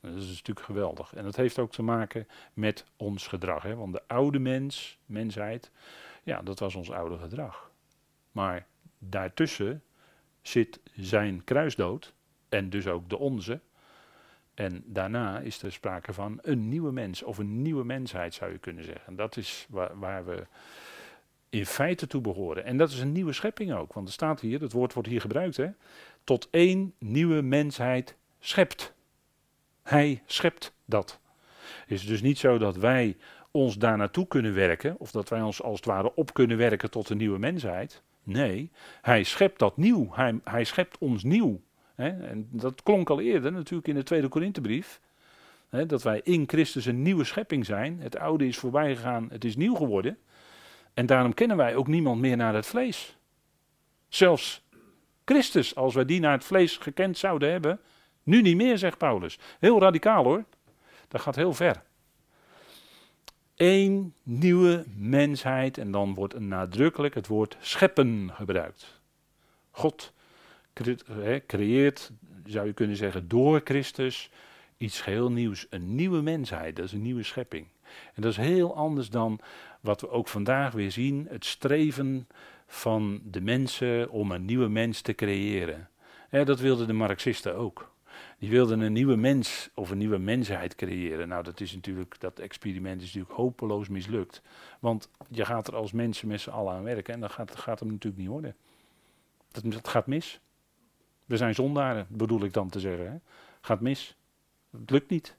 Dat 0.00 0.14
is 0.14 0.28
natuurlijk 0.28 0.66
geweldig. 0.66 1.14
En 1.14 1.24
dat 1.24 1.36
heeft 1.36 1.58
ook 1.58 1.72
te 1.72 1.82
maken 1.82 2.28
met 2.52 2.84
ons 2.96 3.26
gedrag. 3.26 3.62
Hè? 3.62 3.74
Want 3.74 3.92
de 3.92 4.02
oude 4.06 4.38
mens, 4.38 4.98
mensheid, 5.06 5.70
ja, 6.22 6.42
dat 6.42 6.58
was 6.58 6.74
ons 6.74 6.90
oude 6.90 7.18
gedrag. 7.18 7.70
Maar 8.32 8.66
daartussen 8.98 9.82
zit 10.42 10.80
zijn 10.94 11.44
kruisdood 11.44 12.12
en 12.48 12.70
dus 12.70 12.86
ook 12.86 13.08
de 13.10 13.18
onze. 13.18 13.60
En 14.58 14.82
daarna 14.86 15.38
is 15.38 15.62
er 15.62 15.72
sprake 15.72 16.12
van 16.12 16.38
een 16.42 16.68
nieuwe 16.68 16.92
mens 16.92 17.22
of 17.22 17.38
een 17.38 17.62
nieuwe 17.62 17.84
mensheid 17.84 18.34
zou 18.34 18.52
je 18.52 18.58
kunnen 18.58 18.84
zeggen. 18.84 19.16
Dat 19.16 19.36
is 19.36 19.66
waar, 19.68 19.98
waar, 19.98 20.24
we 20.24 20.46
in 21.48 21.66
feite 21.66 22.06
toe 22.06 22.20
behoren. 22.20 22.64
En 22.64 22.76
dat 22.76 22.90
is 22.90 23.00
een 23.00 23.12
nieuwe 23.12 23.32
schepping 23.32 23.72
ook, 23.72 23.92
want 23.92 24.06
er 24.06 24.12
staat 24.12 24.40
hier, 24.40 24.60
het 24.60 24.72
woord 24.72 24.92
wordt 24.92 25.08
hier 25.08 25.20
gebruikt, 25.20 25.56
hè, 25.56 25.68
tot 26.24 26.48
één 26.50 26.94
nieuwe 26.98 27.42
mensheid 27.42 28.16
schept. 28.38 28.94
Hij 29.82 30.22
schept 30.26 30.72
dat. 30.84 31.20
Het 31.80 31.90
is 31.90 32.06
dus 32.06 32.22
niet 32.22 32.38
zo 32.38 32.58
dat 32.58 32.76
wij 32.76 33.16
ons 33.50 33.78
daar 33.78 33.96
naartoe 33.96 34.26
kunnen 34.26 34.54
werken, 34.54 34.98
of 34.98 35.10
dat 35.10 35.28
wij 35.28 35.42
ons 35.42 35.62
als 35.62 35.76
het 35.76 35.84
ware 35.84 36.14
op 36.14 36.34
kunnen 36.34 36.56
werken 36.56 36.90
tot 36.90 37.08
een 37.08 37.16
nieuwe 37.16 37.38
mensheid. 37.38 38.02
Nee, 38.22 38.70
hij 39.02 39.22
schept 39.22 39.58
dat 39.58 39.76
nieuw. 39.76 40.08
Hij, 40.12 40.40
hij 40.44 40.64
schept 40.64 40.98
ons 40.98 41.22
nieuw. 41.22 41.60
En 42.06 42.48
dat 42.50 42.82
klonk 42.82 43.10
al 43.10 43.20
eerder 43.20 43.52
natuurlijk 43.52 43.88
in 43.88 43.94
de 43.94 44.02
tweede 44.02 44.28
Korinthebrief. 44.28 45.00
Dat 45.86 46.02
wij 46.02 46.20
in 46.24 46.44
Christus 46.46 46.86
een 46.86 47.02
nieuwe 47.02 47.24
schepping 47.24 47.66
zijn. 47.66 48.00
Het 48.00 48.18
oude 48.18 48.46
is 48.46 48.58
voorbij 48.58 48.96
gegaan, 48.96 49.28
het 49.30 49.44
is 49.44 49.56
nieuw 49.56 49.74
geworden. 49.74 50.18
En 50.94 51.06
daarom 51.06 51.34
kennen 51.34 51.56
wij 51.56 51.76
ook 51.76 51.86
niemand 51.86 52.20
meer 52.20 52.36
naar 52.36 52.54
het 52.54 52.66
vlees. 52.66 53.16
Zelfs 54.08 54.62
Christus, 55.24 55.74
als 55.74 55.94
wij 55.94 56.04
die 56.04 56.20
naar 56.20 56.32
het 56.32 56.44
vlees 56.44 56.76
gekend 56.76 57.18
zouden 57.18 57.50
hebben, 57.50 57.80
nu 58.22 58.42
niet 58.42 58.56
meer, 58.56 58.78
zegt 58.78 58.98
Paulus. 58.98 59.38
Heel 59.58 59.80
radicaal 59.80 60.24
hoor. 60.24 60.44
Dat 61.08 61.20
gaat 61.20 61.36
heel 61.36 61.52
ver. 61.52 61.82
Eén 63.56 64.14
nieuwe 64.22 64.84
mensheid 64.96 65.78
en 65.78 65.90
dan 65.90 66.14
wordt 66.14 66.38
nadrukkelijk 66.38 67.14
het 67.14 67.26
woord 67.26 67.56
scheppen 67.60 68.30
gebruikt. 68.34 69.00
God 69.70 70.12
creëert, 71.46 72.10
zou 72.46 72.66
je 72.66 72.72
kunnen 72.72 72.96
zeggen, 72.96 73.28
door 73.28 73.60
Christus 73.64 74.30
iets 74.76 75.00
geheel 75.00 75.30
nieuws. 75.30 75.66
Een 75.70 75.94
nieuwe 75.94 76.22
mensheid, 76.22 76.76
dat 76.76 76.84
is 76.84 76.92
een 76.92 77.02
nieuwe 77.02 77.22
schepping. 77.22 77.66
En 78.14 78.22
dat 78.22 78.30
is 78.30 78.36
heel 78.36 78.76
anders 78.76 79.10
dan 79.10 79.40
wat 79.80 80.00
we 80.00 80.10
ook 80.10 80.28
vandaag 80.28 80.72
weer 80.72 80.92
zien, 80.92 81.26
het 81.30 81.44
streven 81.44 82.28
van 82.66 83.20
de 83.24 83.40
mensen 83.40 84.10
om 84.10 84.32
een 84.32 84.44
nieuwe 84.44 84.68
mens 84.68 85.00
te 85.00 85.14
creëren. 85.14 85.88
Dat 86.30 86.60
wilden 86.60 86.86
de 86.86 86.92
Marxisten 86.92 87.56
ook. 87.56 87.92
Die 88.38 88.50
wilden 88.50 88.80
een 88.80 88.92
nieuwe 88.92 89.16
mens 89.16 89.70
of 89.74 89.90
een 89.90 89.98
nieuwe 89.98 90.18
mensheid 90.18 90.74
creëren. 90.74 91.28
Nou, 91.28 91.42
dat 91.42 91.60
is 91.60 91.74
natuurlijk, 91.74 92.20
dat 92.20 92.38
experiment 92.38 93.00
is 93.00 93.06
natuurlijk 93.06 93.34
hopeloos 93.34 93.88
mislukt. 93.88 94.42
Want 94.80 95.08
je 95.28 95.44
gaat 95.44 95.68
er 95.68 95.76
als 95.76 95.92
mensen 95.92 96.28
met 96.28 96.40
z'n 96.40 96.50
allen 96.50 96.74
aan 96.74 96.82
werken 96.82 97.14
en 97.14 97.20
dat 97.20 97.32
gaat, 97.32 97.56
gaat 97.56 97.80
hem 97.80 97.88
natuurlijk 97.88 98.22
niet 98.22 98.30
worden. 98.30 98.56
Dat, 99.50 99.72
dat 99.72 99.88
gaat 99.88 100.06
mis. 100.06 100.40
We 101.28 101.36
zijn 101.36 101.54
zondaren, 101.54 102.06
bedoel 102.08 102.44
ik 102.44 102.52
dan 102.52 102.68
te 102.68 102.80
zeggen. 102.80 103.10
Hè? 103.10 103.16
Gaat 103.60 103.80
mis. 103.80 104.16
Het 104.70 104.90
lukt 104.90 105.10
niet. 105.10 105.36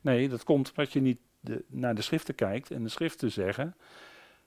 Nee, 0.00 0.28
dat 0.28 0.44
komt 0.44 0.68
omdat 0.68 0.92
je 0.92 1.00
niet 1.00 1.18
de, 1.40 1.64
naar 1.66 1.94
de 1.94 2.02
schriften 2.02 2.34
kijkt 2.34 2.70
en 2.70 2.82
de 2.82 2.88
schriften 2.88 3.32
zeggen: 3.32 3.74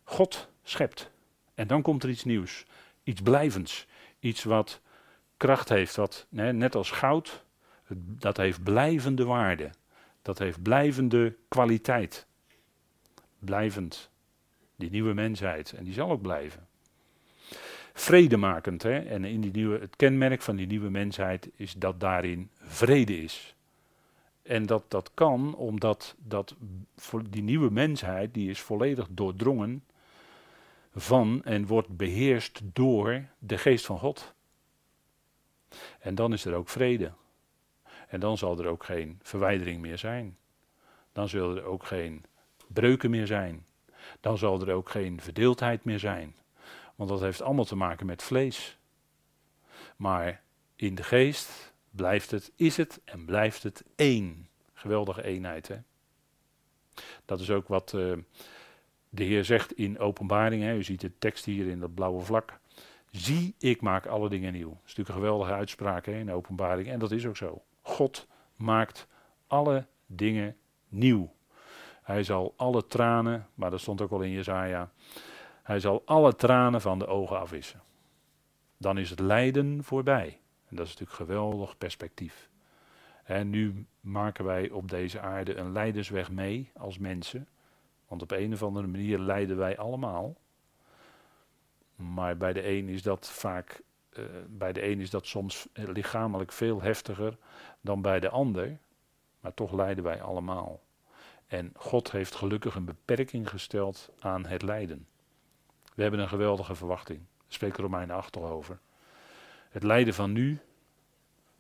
God 0.04 0.48
schept. 0.64 1.12
En 1.54 1.68
dan 1.68 1.82
komt 1.82 2.04
er 2.04 2.10
iets 2.10 2.24
nieuws, 2.24 2.66
iets 3.04 3.22
blijvends, 3.22 3.88
iets 4.20 4.44
wat 4.44 4.82
kracht 5.38 5.70
heeft, 5.70 5.96
wat 5.96 6.26
net 6.30 6.76
als 6.76 6.92
goud, 6.92 7.44
dat 7.98 8.38
heeft 8.38 8.64
blijvende 8.64 9.26
waarde, 9.26 9.70
dat 10.22 10.40
heeft 10.40 10.62
blijvende 10.62 11.36
kwaliteit. 11.48 12.26
Blijvend, 13.40 14.10
die 14.76 14.90
nieuwe 14.90 15.14
mensheid, 15.14 15.74
en 15.74 15.84
die 15.84 15.94
zal 15.94 16.12
ook 16.12 16.22
blijven. 16.22 16.68
Vredemakend, 17.94 18.84
hè? 18.84 19.00
en 19.00 19.26
in 19.26 19.42
die 19.42 19.52
nieuwe, 19.52 19.80
het 19.80 19.96
kenmerk 19.96 20.42
van 20.42 20.56
die 20.56 20.68
nieuwe 20.68 20.90
mensheid 20.90 21.50
is 21.56 21.74
dat 21.74 22.00
daarin 22.00 22.50
vrede 22.56 23.24
is. 23.24 23.56
En 24.42 24.66
dat, 24.66 24.84
dat 24.88 25.12
kan 25.14 25.56
omdat 25.56 26.16
dat, 26.18 26.56
die 27.30 27.44
nieuwe 27.44 27.72
mensheid, 27.72 28.34
die 28.34 28.50
is 28.50 28.62
volledig 28.62 29.08
doordrongen 29.10 29.84
van 30.96 31.42
en 31.44 31.66
wordt 31.66 31.98
beheerst 31.98 32.62
door 32.64 33.26
de 33.40 33.58
geest 33.58 33.86
van 33.86 34.00
God. 34.00 34.34
En 36.00 36.16
dan 36.16 36.34
is 36.34 36.46
er 36.46 36.54
ook 36.54 36.70
vrede. 36.70 37.12
En 38.08 38.20
dan 38.20 38.38
zal 38.38 38.60
er 38.60 38.68
ook 38.68 38.84
geen 38.84 39.20
verwijdering 39.22 39.82
meer 39.82 39.98
zijn. 39.98 40.38
Dan 41.14 41.30
zullen 41.30 41.58
er 41.58 41.64
ook 41.64 41.86
geen 41.86 42.24
breuken 42.68 43.10
meer 43.10 43.28
zijn. 43.28 43.66
Dan 44.20 44.38
zal 44.38 44.62
er 44.62 44.74
ook 44.74 44.90
geen 44.90 45.22
verdeeldheid 45.22 45.84
meer 45.84 46.00
zijn. 46.00 46.36
Want 47.02 47.14
dat 47.14 47.22
heeft 47.22 47.42
allemaal 47.42 47.66
te 47.66 47.76
maken 47.76 48.06
met 48.06 48.24
vlees. 48.24 48.78
Maar 49.96 50.44
in 50.76 50.96
de 50.96 51.04
geest 51.04 51.74
blijft 51.90 52.32
het, 52.32 52.52
is 52.56 52.78
het 52.78 53.02
en 53.06 53.26
blijft 53.26 53.64
het 53.64 53.84
één. 53.96 54.50
Geweldige 54.74 55.24
eenheid. 55.24 55.68
Hè? 55.68 55.78
Dat 57.26 57.40
is 57.40 57.50
ook 57.50 57.68
wat 57.68 57.94
uh, 57.94 58.18
de 59.10 59.24
Heer 59.24 59.46
zegt 59.46 59.74
in 59.74 60.00
openbaring. 60.00 60.64
Hè? 60.64 60.76
U 60.76 60.84
ziet 60.84 61.02
de 61.02 61.18
tekst 61.18 61.46
hier 61.46 61.68
in 61.68 61.80
dat 61.80 61.94
blauwe 61.94 62.22
vlak. 62.22 62.60
Zie, 63.10 63.56
ik 63.60 63.82
maak 63.82 64.06
alle 64.06 64.30
dingen 64.30 64.54
nieuw. 64.54 64.70
Dat 64.70 64.78
is 64.86 64.96
natuurlijk 64.96 65.10
een 65.10 65.24
geweldige 65.24 65.54
uitspraak 65.54 66.06
hè, 66.06 66.14
in 66.14 66.32
openbaring. 66.32 66.88
En 66.88 67.00
dat 67.00 67.12
is 67.12 67.26
ook 67.26 67.38
zo. 67.38 67.64
God 67.82 68.28
maakt 68.56 69.08
alle 69.48 69.86
dingen 70.06 70.58
nieuw. 70.90 71.36
Hij 72.02 72.24
zal 72.24 72.54
alle 72.58 72.88
tranen, 72.88 73.48
maar 73.54 73.70
dat 73.72 73.82
stond 73.82 74.02
ook 74.02 74.12
al 74.12 74.22
in 74.22 74.32
Jezaja. 74.32 74.92
Hij 75.63 75.80
zal 75.80 76.02
alle 76.06 76.36
tranen 76.36 76.82
van 76.82 77.00
de 77.00 77.08
ogen 77.08 77.39
afwissen. 77.39 77.82
Dan 78.78 78.97
is 78.97 79.10
het 79.10 79.19
lijden 79.19 79.84
voorbij. 79.84 80.39
En 80.67 80.76
dat 80.76 80.86
is 80.86 80.91
natuurlijk 80.91 81.17
geweldig 81.17 81.78
perspectief. 81.78 82.50
En 83.24 83.50
nu 83.50 83.86
maken 84.00 84.45
wij 84.45 84.69
op 84.69 84.89
deze 84.89 85.19
aarde 85.19 85.56
een 85.56 85.71
leidersweg 85.71 86.32
mee 86.32 86.71
als 86.78 86.97
mensen. 86.97 87.47
Want 88.08 88.21
op 88.21 88.32
een 88.32 88.54
of 88.54 88.63
andere 88.63 88.88
manier 88.88 89.19
lijden 89.19 89.58
wij 89.58 89.78
allemaal. 89.78 90.36
Maar 91.95 92.38
bij 92.38 92.54
de 92.54 92.67
een 92.67 92.89
is 92.89 93.02
dat 93.02 93.30
vaak, 93.30 93.82
uh, 94.13 94.26
bij 94.47 94.74
de 94.74 94.86
een 94.86 95.00
is 95.00 95.10
dat 95.10 95.26
soms 95.26 95.67
lichamelijk 95.74 96.52
veel 96.52 96.82
heftiger 96.82 97.38
dan 97.82 98.02
bij 98.02 98.19
de 98.19 98.30
ander. 98.30 98.78
Maar 99.39 99.54
toch 99.54 99.71
lijden 99.71 100.04
wij 100.04 100.21
allemaal. 100.21 100.82
En 101.47 101.71
God 101.76 102.12
heeft 102.12 102.36
gelukkig 102.36 102.76
een 102.76 102.86
beperking 102.86 103.50
gesteld 103.50 104.10
aan 104.19 104.45
het 104.45 104.62
lijden. 104.62 105.08
We 105.96 106.02
hebben 106.02 106.20
een 106.20 106.28
geweldige 106.28 106.76
verwachting. 106.76 107.20
Daar 107.20 107.46
spreekt 107.48 107.78
Romeinen 107.78 108.16
8 108.16 108.38
al 108.38 108.48
over. 108.48 108.80
Het 109.70 109.84
lijden 109.84 110.14
van 110.14 110.32
nu 110.32 110.60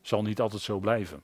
zal 0.01 0.21
niet 0.21 0.41
altijd 0.41 0.61
zo 0.61 0.79
blijven. 0.79 1.23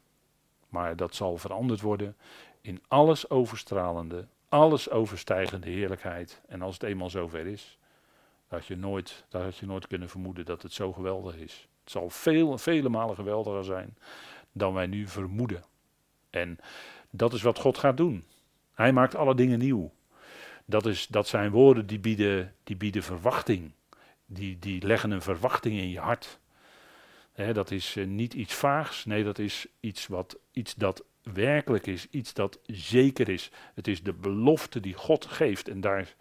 Maar 0.69 0.95
dat 0.95 1.15
zal 1.15 1.37
veranderd 1.37 1.81
worden 1.81 2.15
in 2.61 2.81
alles 2.87 3.29
overstralende, 3.29 4.27
alles 4.49 4.89
overstijgende 4.89 5.69
heerlijkheid. 5.69 6.41
En 6.47 6.61
als 6.61 6.73
het 6.73 6.83
eenmaal 6.83 7.09
zover 7.09 7.45
is, 7.45 7.77
dat 8.47 8.65
je 8.65 8.75
nooit, 8.75 9.25
dat 9.29 9.41
had 9.41 9.57
je 9.57 9.65
nooit 9.65 9.87
kunnen 9.87 10.09
vermoeden 10.09 10.45
dat 10.45 10.61
het 10.61 10.73
zo 10.73 10.93
geweldig 10.93 11.35
is. 11.35 11.67
Het 11.81 11.91
zal 11.91 12.09
veel, 12.09 12.57
vele 12.57 12.89
malen 12.89 13.15
geweldiger 13.15 13.63
zijn 13.63 13.97
dan 14.51 14.73
wij 14.73 14.87
nu 14.87 15.07
vermoeden. 15.07 15.63
En 16.29 16.57
dat 17.09 17.33
is 17.33 17.41
wat 17.41 17.59
God 17.59 17.77
gaat 17.77 17.97
doen. 17.97 18.25
Hij 18.73 18.91
maakt 18.91 19.15
alle 19.15 19.35
dingen 19.35 19.59
nieuw. 19.59 19.91
Dat, 20.69 20.85
is, 20.85 21.07
dat 21.07 21.27
zijn 21.27 21.51
woorden 21.51 21.87
die 21.87 21.99
bieden, 21.99 22.55
die 22.63 22.75
bieden 22.75 23.03
verwachting. 23.03 23.71
Die, 24.25 24.59
die 24.59 24.85
leggen 24.85 25.11
een 25.11 25.21
verwachting 25.21 25.79
in 25.79 25.89
je 25.89 25.99
hart. 25.99 26.39
dat 27.53 27.71
is 27.71 27.95
eh, 27.95 28.05
niet 28.05 28.33
iets 28.33 28.53
vaags, 28.53 29.05
nee, 29.05 29.23
dat 29.23 29.39
is 29.39 29.67
iets, 29.79 30.07
wat, 30.07 30.37
iets 30.51 30.75
dat 30.75 31.03
werkelijk 31.33 31.87
is, 31.87 32.07
iets 32.09 32.33
dat 32.33 32.59
zeker 32.65 33.29
is. 33.29 33.51
Het 33.73 33.87
is 33.87 34.03
de 34.03 34.13
belofte 34.13 34.79
die 34.79 34.93
God 34.93 35.25
geeft 35.25 35.67
en 35.67 35.81
daar 35.81 36.15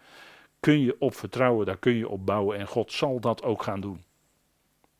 kun 0.59 0.79
je 0.79 0.95
op 0.99 1.15
vertrouwen, 1.15 1.65
daar 1.65 1.77
kun 1.77 1.95
je 1.95 2.09
op 2.09 2.25
bouwen 2.25 2.57
en 2.57 2.67
God 2.67 2.91
zal 2.91 3.19
dat 3.19 3.43
ook 3.43 3.63
gaan 3.63 3.81
doen. 3.81 4.03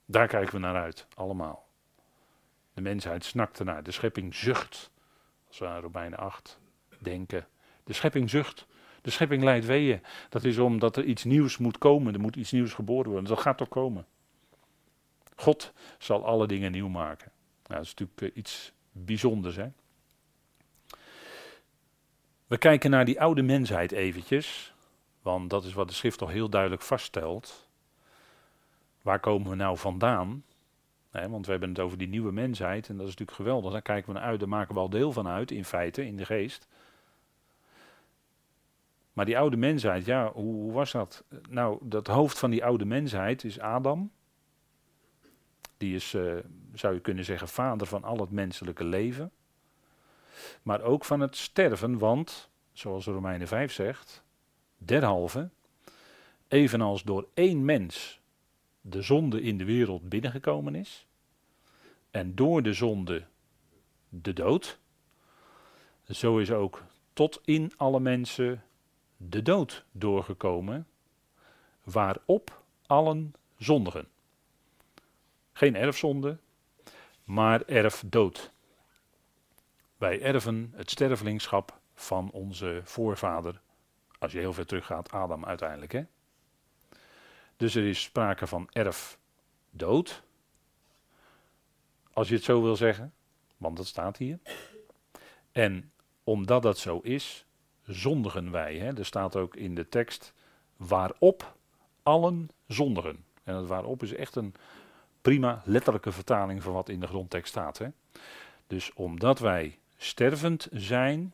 Daar 0.05 0.27
kijken 0.27 0.53
we 0.53 0.60
naar 0.60 0.81
uit, 0.81 1.07
allemaal. 1.13 1.67
De 2.73 2.81
mensheid 2.81 3.25
snakt 3.25 3.60
ernaar, 3.60 3.83
de 3.83 3.91
schepping 3.91 4.36
zucht. 4.36 4.91
Als 5.47 5.60
we 5.60 5.67
aan 5.67 5.81
Romeinen 5.81 6.19
8 6.19 6.60
denken. 6.99 7.47
De 7.83 7.93
schepping 7.93 8.29
zucht. 8.29 8.65
De 9.07 9.13
schepping 9.13 9.43
leidt 9.43 9.65
weeën. 9.65 10.01
Dat 10.29 10.43
is 10.43 10.57
omdat 10.57 10.97
er 10.97 11.03
iets 11.03 11.23
nieuws 11.23 11.57
moet 11.57 11.77
komen. 11.77 12.13
Er 12.13 12.19
moet 12.19 12.35
iets 12.35 12.51
nieuws 12.51 12.73
geboren 12.73 13.11
worden. 13.11 13.29
Dat 13.29 13.39
gaat 13.39 13.57
toch 13.57 13.67
komen. 13.67 14.05
God 15.35 15.73
zal 15.97 16.25
alle 16.25 16.47
dingen 16.47 16.71
nieuw 16.71 16.87
maken. 16.87 17.31
Nou, 17.67 17.79
dat 17.79 17.81
is 17.81 17.93
natuurlijk 17.93 18.21
eh, 18.21 18.37
iets 18.37 18.71
bijzonders. 18.91 19.55
Hè? 19.55 19.67
We 22.47 22.57
kijken 22.57 22.89
naar 22.89 23.05
die 23.05 23.21
oude 23.21 23.41
mensheid 23.41 23.91
eventjes. 23.91 24.73
Want 25.21 25.49
dat 25.49 25.63
is 25.63 25.73
wat 25.73 25.87
de 25.87 25.93
schrift 25.93 26.17
toch 26.17 26.31
heel 26.31 26.49
duidelijk 26.49 26.81
vaststelt. 26.81 27.69
Waar 29.01 29.19
komen 29.19 29.49
we 29.49 29.55
nou 29.55 29.77
vandaan? 29.77 30.43
want 31.11 31.45
we 31.45 31.51
hebben 31.51 31.69
het 31.69 31.79
over 31.79 31.97
die 31.97 32.07
nieuwe 32.07 32.31
mensheid 32.31 32.89
en 32.89 32.97
dat 32.97 33.07
is 33.07 33.11
natuurlijk 33.11 33.37
geweldig. 33.37 33.71
Daar 33.71 33.81
kijken 33.81 34.13
we 34.13 34.19
naar 34.19 34.29
uit, 34.29 34.39
daar 34.39 34.49
maken 34.49 34.73
we 34.73 34.79
al 34.79 34.89
deel 34.89 35.11
van 35.11 35.27
uit, 35.27 35.51
in 35.51 35.65
feite, 35.65 36.05
in 36.05 36.17
de 36.17 36.25
geest. 36.25 36.67
Maar 39.17 39.25
die 39.25 39.38
oude 39.38 39.58
mensheid, 39.58 40.06
ja, 40.06 40.32
hoe, 40.32 40.53
hoe, 40.53 40.71
was 40.71 40.91
dat? 40.91 41.23
Nou, 41.49 41.80
dat 41.82 42.08
hoofd 42.08 42.39
van 42.39 42.49
die 42.49 42.65
oude 42.65 42.86
mensheid 42.86 43.43
is 43.43 43.60
Adam. 43.60 44.12
Die 45.77 45.95
is, 45.95 46.13
uh, 46.13 46.38
zou 46.73 46.93
je 46.93 46.99
kunnen 46.99 47.25
zeggen, 47.25 47.47
vader 47.47 47.88
van 47.88 48.03
al 48.03 48.17
het 48.17 48.32
menselijke 48.32 48.84
leven. 48.84 49.32
Maar 50.62 50.82
ook 50.82 51.06
van 51.06 51.19
het 51.19 51.36
sterven, 51.36 51.97
want, 51.97 52.49
zoals 52.73 53.06
Romeinen 53.06 53.47
5 53.47 53.71
zegt, 53.71 54.23
derhalve, 54.77 55.49
evenals 56.47 57.03
door 57.03 57.27
één 57.34 57.65
mens 57.65 58.19
de 58.82 59.01
zonde 59.01 59.41
in 59.41 59.58
de 59.58 59.65
wereld 59.65 60.10
binnengekomen 60.10 60.75
is, 60.75 61.08
en 62.12 62.36
door 62.36 62.63
de 62.63 62.73
zonde 62.73 63.25
de 64.10 64.34
dood, 64.34 64.80
zo 66.10 66.38
is 66.38 66.51
ook 66.51 66.84
tot 67.13 67.41
in 67.45 67.71
alle 67.77 67.99
mensen 67.99 68.62
de 69.17 69.41
dood 69.41 69.86
doorgekomen, 69.91 70.88
waarop 71.84 72.63
allen 72.86 73.34
zondigen. 73.58 74.08
Geen 75.53 75.75
erfzonde, 75.75 76.38
maar 77.23 77.62
erfdood. 77.62 78.51
Wij 79.97 80.21
erven 80.21 80.71
het 80.75 80.89
stervelingschap 80.89 81.80
van 81.93 82.32
onze 82.32 82.82
voorvader, 82.84 83.62
als 84.19 84.32
je 84.32 84.39
heel 84.39 84.53
ver 84.53 84.65
teruggaat, 84.65 85.12
Adam 85.12 85.45
uiteindelijk. 85.45 85.91
Hè? 85.91 86.03
Dus 87.58 87.75
er 87.75 87.88
is 87.88 88.01
sprake 88.01 88.47
van 88.47 88.69
erfdood, 88.71 90.23
als 92.13 92.27
je 92.27 92.36
het 92.36 92.43
zo 92.43 92.62
wil 92.62 92.75
zeggen, 92.75 93.13
want 93.58 93.77
dat 93.77 93.88
staat 93.88 94.17
hier. 94.17 94.39
En 95.51 95.91
omdat 96.23 96.62
dat 96.62 96.77
zo 96.77 96.99
is, 96.99 97.45
zondigen 97.88 98.52
wij. 98.52 98.78
Hè? 98.78 98.97
Er 98.97 99.06
staat 99.06 99.36
ook 99.36 99.56
in 99.56 99.76
de 99.76 99.89
tekst 99.89 100.34
waarop 100.78 101.56
allen 102.04 102.50
zondigen. 102.67 103.26
En 103.43 103.54
dat 103.54 103.67
waarop 103.67 104.04
is 104.04 104.13
echt 104.13 104.36
een 104.36 104.54
prima 105.21 105.62
letterlijke 105.65 106.12
vertaling 106.12 106.63
van 106.63 106.73
wat 106.73 106.89
in 106.89 107.00
de 107.00 107.08
grondtekst 107.08 107.50
staat. 107.50 107.78
Hè? 107.78 107.88
Dus 108.67 108.93
omdat 108.93 109.39
wij 109.39 109.80
stervend 109.97 110.67
zijn, 110.71 111.34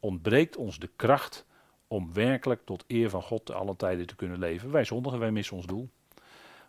ontbreekt 0.00 0.56
ons 0.56 0.78
de 0.78 0.90
kracht 0.96 1.46
om 1.88 2.12
werkelijk 2.12 2.64
tot 2.64 2.84
eer 2.86 3.10
van 3.10 3.22
God 3.22 3.46
te 3.46 3.54
alle 3.54 3.76
tijden 3.76 4.06
te 4.06 4.16
kunnen 4.16 4.38
leven. 4.38 4.70
Wij 4.70 4.84
zondigen, 4.84 5.18
wij 5.18 5.30
missen 5.30 5.56
ons 5.56 5.66
doel. 5.66 5.88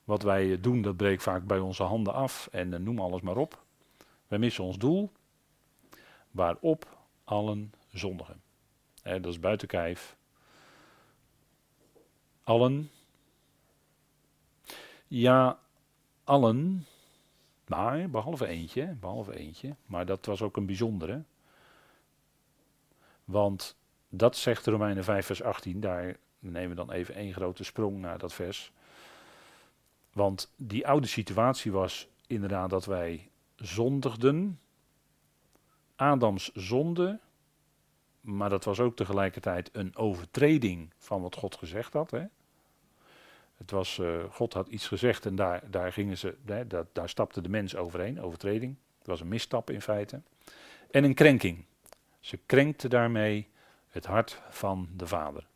Wat 0.03 0.23
wij 0.23 0.59
doen, 0.61 0.81
dat 0.81 0.97
breekt 0.97 1.23
vaak 1.23 1.45
bij 1.45 1.59
onze 1.59 1.83
handen 1.83 2.13
af 2.13 2.47
en 2.51 2.71
uh, 2.71 2.79
noem 2.79 2.99
alles 2.99 3.21
maar 3.21 3.37
op. 3.37 3.63
Wij 4.27 4.39
missen 4.39 4.63
ons 4.63 4.77
doel, 4.77 5.11
waarop 6.31 6.97
allen 7.23 7.73
zondigen. 7.91 8.41
Dat 9.03 9.25
is 9.25 9.39
buiten 9.39 9.67
kijf. 9.67 10.17
Allen. 12.43 12.91
Ja, 15.07 15.59
allen. 16.23 16.85
Maar, 17.67 18.09
behalve 18.09 18.47
eentje, 18.47 18.95
behalve 18.99 19.37
eentje. 19.37 19.75
Maar 19.85 20.05
dat 20.05 20.25
was 20.25 20.41
ook 20.41 20.57
een 20.57 20.65
bijzondere. 20.65 21.23
Want 23.25 23.77
dat 24.09 24.35
zegt 24.37 24.65
Romeinen 24.65 25.03
5 25.03 25.25
vers 25.25 25.41
18. 25.41 25.79
Daar 25.79 26.17
nemen 26.39 26.69
we 26.69 26.75
dan 26.75 26.91
even 26.91 27.15
één 27.15 27.33
grote 27.33 27.63
sprong 27.63 27.99
naar 27.99 28.17
dat 28.17 28.33
vers. 28.33 28.71
Want 30.13 30.51
die 30.55 30.87
oude 30.87 31.07
situatie 31.07 31.71
was 31.71 32.07
inderdaad 32.27 32.69
dat 32.69 32.85
wij 32.85 33.29
zondigden. 33.55 34.59
Adams 35.95 36.51
zonde. 36.53 37.19
Maar 38.35 38.49
dat 38.49 38.63
was 38.63 38.79
ook 38.79 38.95
tegelijkertijd 38.95 39.69
een 39.71 39.95
overtreding 39.95 40.93
van 40.97 41.21
wat 41.21 41.35
God 41.35 41.55
gezegd 41.55 41.93
had. 41.93 42.11
Hè? 42.11 42.23
Het 43.57 43.71
was, 43.71 43.97
uh, 43.97 44.23
God 44.29 44.53
had 44.53 44.67
iets 44.67 44.87
gezegd 44.87 45.25
en 45.25 45.35
daar, 45.35 45.71
daar, 45.71 45.93
gingen 45.93 46.17
ze, 46.17 46.35
hè, 46.45 46.67
dat, 46.67 46.87
daar 46.91 47.09
stapte 47.09 47.41
de 47.41 47.49
mens 47.49 47.75
overheen, 47.75 48.21
overtreding. 48.21 48.75
Het 48.97 49.07
was 49.07 49.21
een 49.21 49.27
misstap 49.27 49.69
in 49.69 49.81
feite. 49.81 50.21
En 50.91 51.03
een 51.03 51.13
krenking. 51.13 51.65
Ze 52.19 52.39
krenkte 52.45 52.87
daarmee 52.87 53.47
het 53.87 54.05
hart 54.05 54.41
van 54.49 54.89
de 54.95 55.07
Vader. 55.07 55.47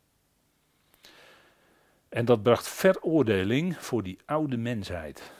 En 2.08 2.24
dat 2.24 2.42
bracht 2.42 2.68
veroordeling 2.68 3.76
voor 3.78 4.02
die 4.02 4.18
oude 4.24 4.56
mensheid. 4.56 5.32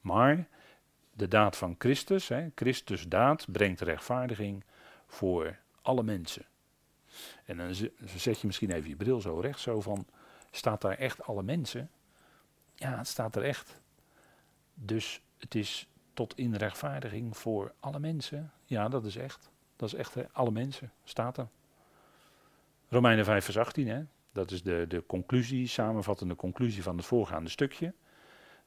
Maar 0.00 0.48
de 1.12 1.28
daad 1.28 1.56
van 1.56 1.74
Christus, 1.78 2.28
hè, 2.28 2.48
Christus 2.54 3.08
daad, 3.08 3.46
brengt 3.48 3.80
rechtvaardiging 3.80 4.64
voor 5.06 5.56
alle 5.86 6.02
mensen. 6.02 6.44
En 7.44 7.56
dan 7.56 7.74
zet 8.16 8.40
je 8.40 8.46
misschien 8.46 8.70
even 8.70 8.88
je 8.88 8.96
bril 8.96 9.20
zo 9.20 9.40
recht, 9.40 9.60
zo 9.60 9.80
van, 9.80 10.06
staat 10.50 10.80
daar 10.80 10.98
echt 10.98 11.22
alle 11.22 11.42
mensen? 11.42 11.90
Ja, 12.74 12.98
het 12.98 13.08
staat 13.08 13.36
er 13.36 13.42
echt. 13.42 13.80
Dus 14.74 15.20
het 15.38 15.54
is 15.54 15.88
tot 16.14 16.36
in 16.36 16.54
rechtvaardiging 16.54 17.36
voor 17.36 17.72
alle 17.80 17.98
mensen. 17.98 18.52
Ja, 18.64 18.88
dat 18.88 19.04
is 19.04 19.16
echt. 19.16 19.50
Dat 19.76 19.88
is 19.88 19.94
echt 19.94 20.32
alle 20.32 20.50
mensen, 20.50 20.92
staat 21.04 21.38
er. 21.38 21.48
Romeinen 22.88 23.24
5 23.24 23.44
vers 23.44 23.58
18, 23.58 23.88
hè? 23.88 24.02
dat 24.36 24.50
is 24.50 24.62
de, 24.62 24.84
de 24.88 25.06
conclusie, 25.06 25.66
samenvattende 25.66 26.36
conclusie 26.36 26.82
van 26.82 26.96
het 26.96 27.06
voorgaande 27.06 27.50
stukje. 27.50 27.94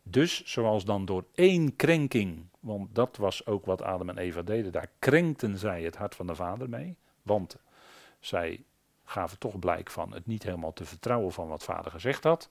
Dus 0.04 0.46
zoals 0.46 0.86
dan 0.86 1.06
door 1.06 1.26
één 1.34 1.76
krenking, 1.76 2.46
want 2.60 2.96
dat 2.96 3.18
was 3.18 3.46
ook 3.46 3.66
wat 3.66 3.82
Adam 3.82 4.10
en 4.10 4.18
Eva 4.18 4.42
deden, 4.42 4.72
daar 4.72 4.90
krenkten 5.00 5.58
zij 5.58 5.84
het 5.84 5.96
hart 5.96 6.16
van 6.16 6.28
de 6.28 6.36
vader 6.36 6.70
mee. 6.70 6.98
Want 7.30 7.56
zij 8.20 8.64
gaven 9.04 9.38
toch 9.38 9.60
blijk 9.60 9.90
van 9.90 10.14
het 10.14 10.26
niet 10.26 10.44
helemaal 10.44 10.74
te 10.74 10.86
vertrouwen 10.86 11.32
van 11.32 11.48
wat 11.48 11.64
vader 11.64 11.92
gezegd 11.92 12.24
had. 12.24 12.50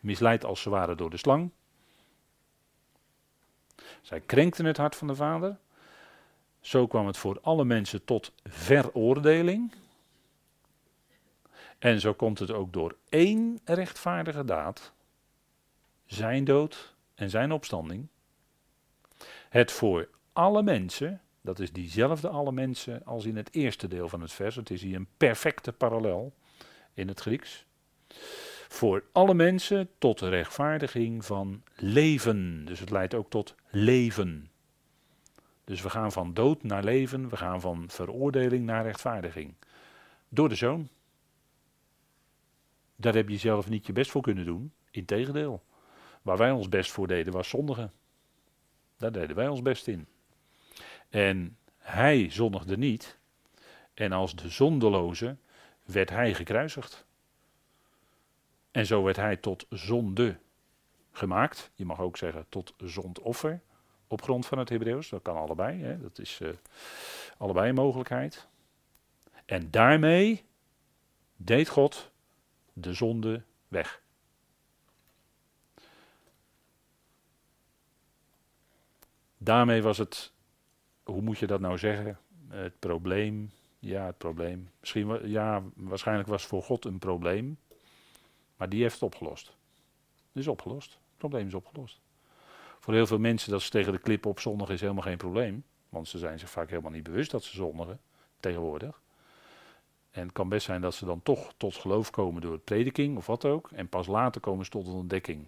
Misleid 0.00 0.44
als 0.44 0.60
ze 0.60 0.70
waren 0.70 0.96
door 0.96 1.10
de 1.10 1.16
slang. 1.16 1.50
Zij 4.02 4.20
krenkten 4.20 4.64
het 4.64 4.76
hart 4.76 4.96
van 4.96 5.06
de 5.06 5.14
vader. 5.14 5.58
Zo 6.60 6.86
kwam 6.86 7.06
het 7.06 7.16
voor 7.16 7.38
alle 7.42 7.64
mensen 7.64 8.04
tot 8.04 8.32
veroordeling. 8.44 9.74
En 11.78 12.00
zo 12.00 12.14
komt 12.14 12.38
het 12.38 12.50
ook 12.50 12.72
door 12.72 12.96
één 13.08 13.60
rechtvaardige 13.64 14.44
daad, 14.44 14.92
zijn 16.06 16.44
dood 16.44 16.94
en 17.14 17.30
zijn 17.30 17.52
opstanding, 17.52 18.08
het 19.48 19.72
voor 19.72 20.08
alle 20.32 20.62
mensen, 20.62 21.20
dat 21.40 21.58
is 21.58 21.72
diezelfde 21.72 22.28
alle 22.28 22.52
mensen 22.52 23.04
als 23.04 23.24
in 23.24 23.36
het 23.36 23.54
eerste 23.54 23.88
deel 23.88 24.08
van 24.08 24.20
het 24.20 24.32
vers, 24.32 24.56
het 24.56 24.70
is 24.70 24.82
hier 24.82 24.96
een 24.96 25.08
perfecte 25.16 25.72
parallel 25.72 26.34
in 26.94 27.08
het 27.08 27.20
Grieks, 27.20 27.66
voor 28.68 29.04
alle 29.12 29.34
mensen 29.34 29.88
tot 29.98 30.20
rechtvaardiging 30.20 31.24
van 31.24 31.62
leven. 31.74 32.64
Dus 32.64 32.80
het 32.80 32.90
leidt 32.90 33.14
ook 33.14 33.30
tot 33.30 33.54
leven. 33.70 34.50
Dus 35.64 35.82
we 35.82 35.90
gaan 35.90 36.12
van 36.12 36.34
dood 36.34 36.62
naar 36.62 36.84
leven, 36.84 37.28
we 37.28 37.36
gaan 37.36 37.60
van 37.60 37.90
veroordeling 37.90 38.64
naar 38.64 38.84
rechtvaardiging. 38.84 39.54
Door 40.28 40.48
de 40.48 40.54
zoon. 40.54 40.88
Daar 42.96 43.14
heb 43.14 43.28
je 43.28 43.38
zelf 43.38 43.68
niet 43.68 43.86
je 43.86 43.92
best 43.92 44.10
voor 44.10 44.22
kunnen 44.22 44.44
doen. 44.44 44.72
Integendeel. 44.90 45.62
Waar 46.22 46.36
wij 46.36 46.50
ons 46.50 46.68
best 46.68 46.90
voor 46.90 47.06
deden 47.06 47.32
was 47.32 47.48
zondigen. 47.48 47.92
Daar 48.96 49.12
deden 49.12 49.36
wij 49.36 49.48
ons 49.48 49.62
best 49.62 49.86
in. 49.86 50.06
En 51.10 51.58
hij 51.76 52.30
zondigde 52.30 52.76
niet. 52.76 53.18
En 53.94 54.12
als 54.12 54.34
de 54.36 54.48
zondeloze 54.48 55.36
werd 55.84 56.10
hij 56.10 56.34
gekruisigd. 56.34 57.04
En 58.70 58.86
zo 58.86 59.02
werd 59.02 59.16
hij 59.16 59.36
tot 59.36 59.66
zonde 59.68 60.38
gemaakt. 61.12 61.70
Je 61.74 61.84
mag 61.84 62.00
ook 62.00 62.16
zeggen 62.16 62.46
tot 62.48 62.74
zondoffer. 62.76 63.60
Op 64.06 64.22
grond 64.22 64.46
van 64.46 64.58
het 64.58 64.68
Hebreeuws. 64.68 65.08
Dat 65.08 65.22
kan 65.22 65.36
allebei. 65.36 65.82
Hè. 65.82 66.00
Dat 66.00 66.18
is 66.18 66.40
uh, 66.42 66.48
allebei 67.36 67.68
een 67.68 67.74
mogelijkheid. 67.74 68.48
En 69.44 69.70
daarmee 69.70 70.44
deed 71.36 71.68
God 71.68 72.10
de 72.72 72.94
zonde 72.94 73.42
weg. 73.68 74.02
Daarmee 79.38 79.82
was 79.82 79.98
het, 79.98 80.32
hoe 81.02 81.22
moet 81.22 81.38
je 81.38 81.46
dat 81.46 81.60
nou 81.60 81.78
zeggen? 81.78 82.18
Het 82.48 82.78
probleem, 82.78 83.50
ja, 83.78 84.06
het 84.06 84.18
probleem. 84.18 84.70
Misschien, 84.80 85.28
ja, 85.28 85.62
waarschijnlijk 85.74 86.28
was 86.28 86.46
voor 86.46 86.62
God 86.62 86.84
een 86.84 86.98
probleem, 86.98 87.58
maar 88.56 88.68
die 88.68 88.82
heeft 88.82 88.94
het 88.94 89.02
opgelost. 89.02 89.46
Het 90.32 90.42
is 90.42 90.48
opgelost. 90.48 90.90
Het 90.90 91.18
probleem 91.18 91.46
is 91.46 91.54
opgelost. 91.54 92.00
Voor 92.78 92.94
heel 92.94 93.06
veel 93.06 93.18
mensen 93.18 93.50
dat 93.50 93.62
ze 93.62 93.70
tegen 93.70 93.92
de 93.92 93.98
klip 93.98 94.26
op 94.26 94.40
zondigen 94.40 94.74
is 94.74 94.80
helemaal 94.80 95.02
geen 95.02 95.16
probleem. 95.16 95.64
Want 95.88 96.08
ze 96.08 96.18
zijn 96.18 96.38
zich 96.38 96.50
vaak 96.50 96.68
helemaal 96.68 96.90
niet 96.90 97.02
bewust 97.02 97.30
dat 97.30 97.44
ze 97.44 97.56
zondigen 97.56 98.00
tegenwoordig. 98.40 99.00
En 100.10 100.22
het 100.22 100.32
kan 100.32 100.48
best 100.48 100.66
zijn 100.66 100.80
dat 100.80 100.94
ze 100.94 101.04
dan 101.04 101.22
toch 101.22 101.52
tot 101.56 101.74
geloof 101.74 102.10
komen 102.10 102.42
door 102.42 102.52
het 102.52 102.64
prediking 102.64 103.16
of 103.16 103.26
wat 103.26 103.44
ook. 103.44 103.70
En 103.70 103.88
pas 103.88 104.06
later 104.06 104.40
komen 104.40 104.64
ze 104.64 104.70
tot 104.70 104.86
een 104.86 104.92
ontdekking 104.92 105.46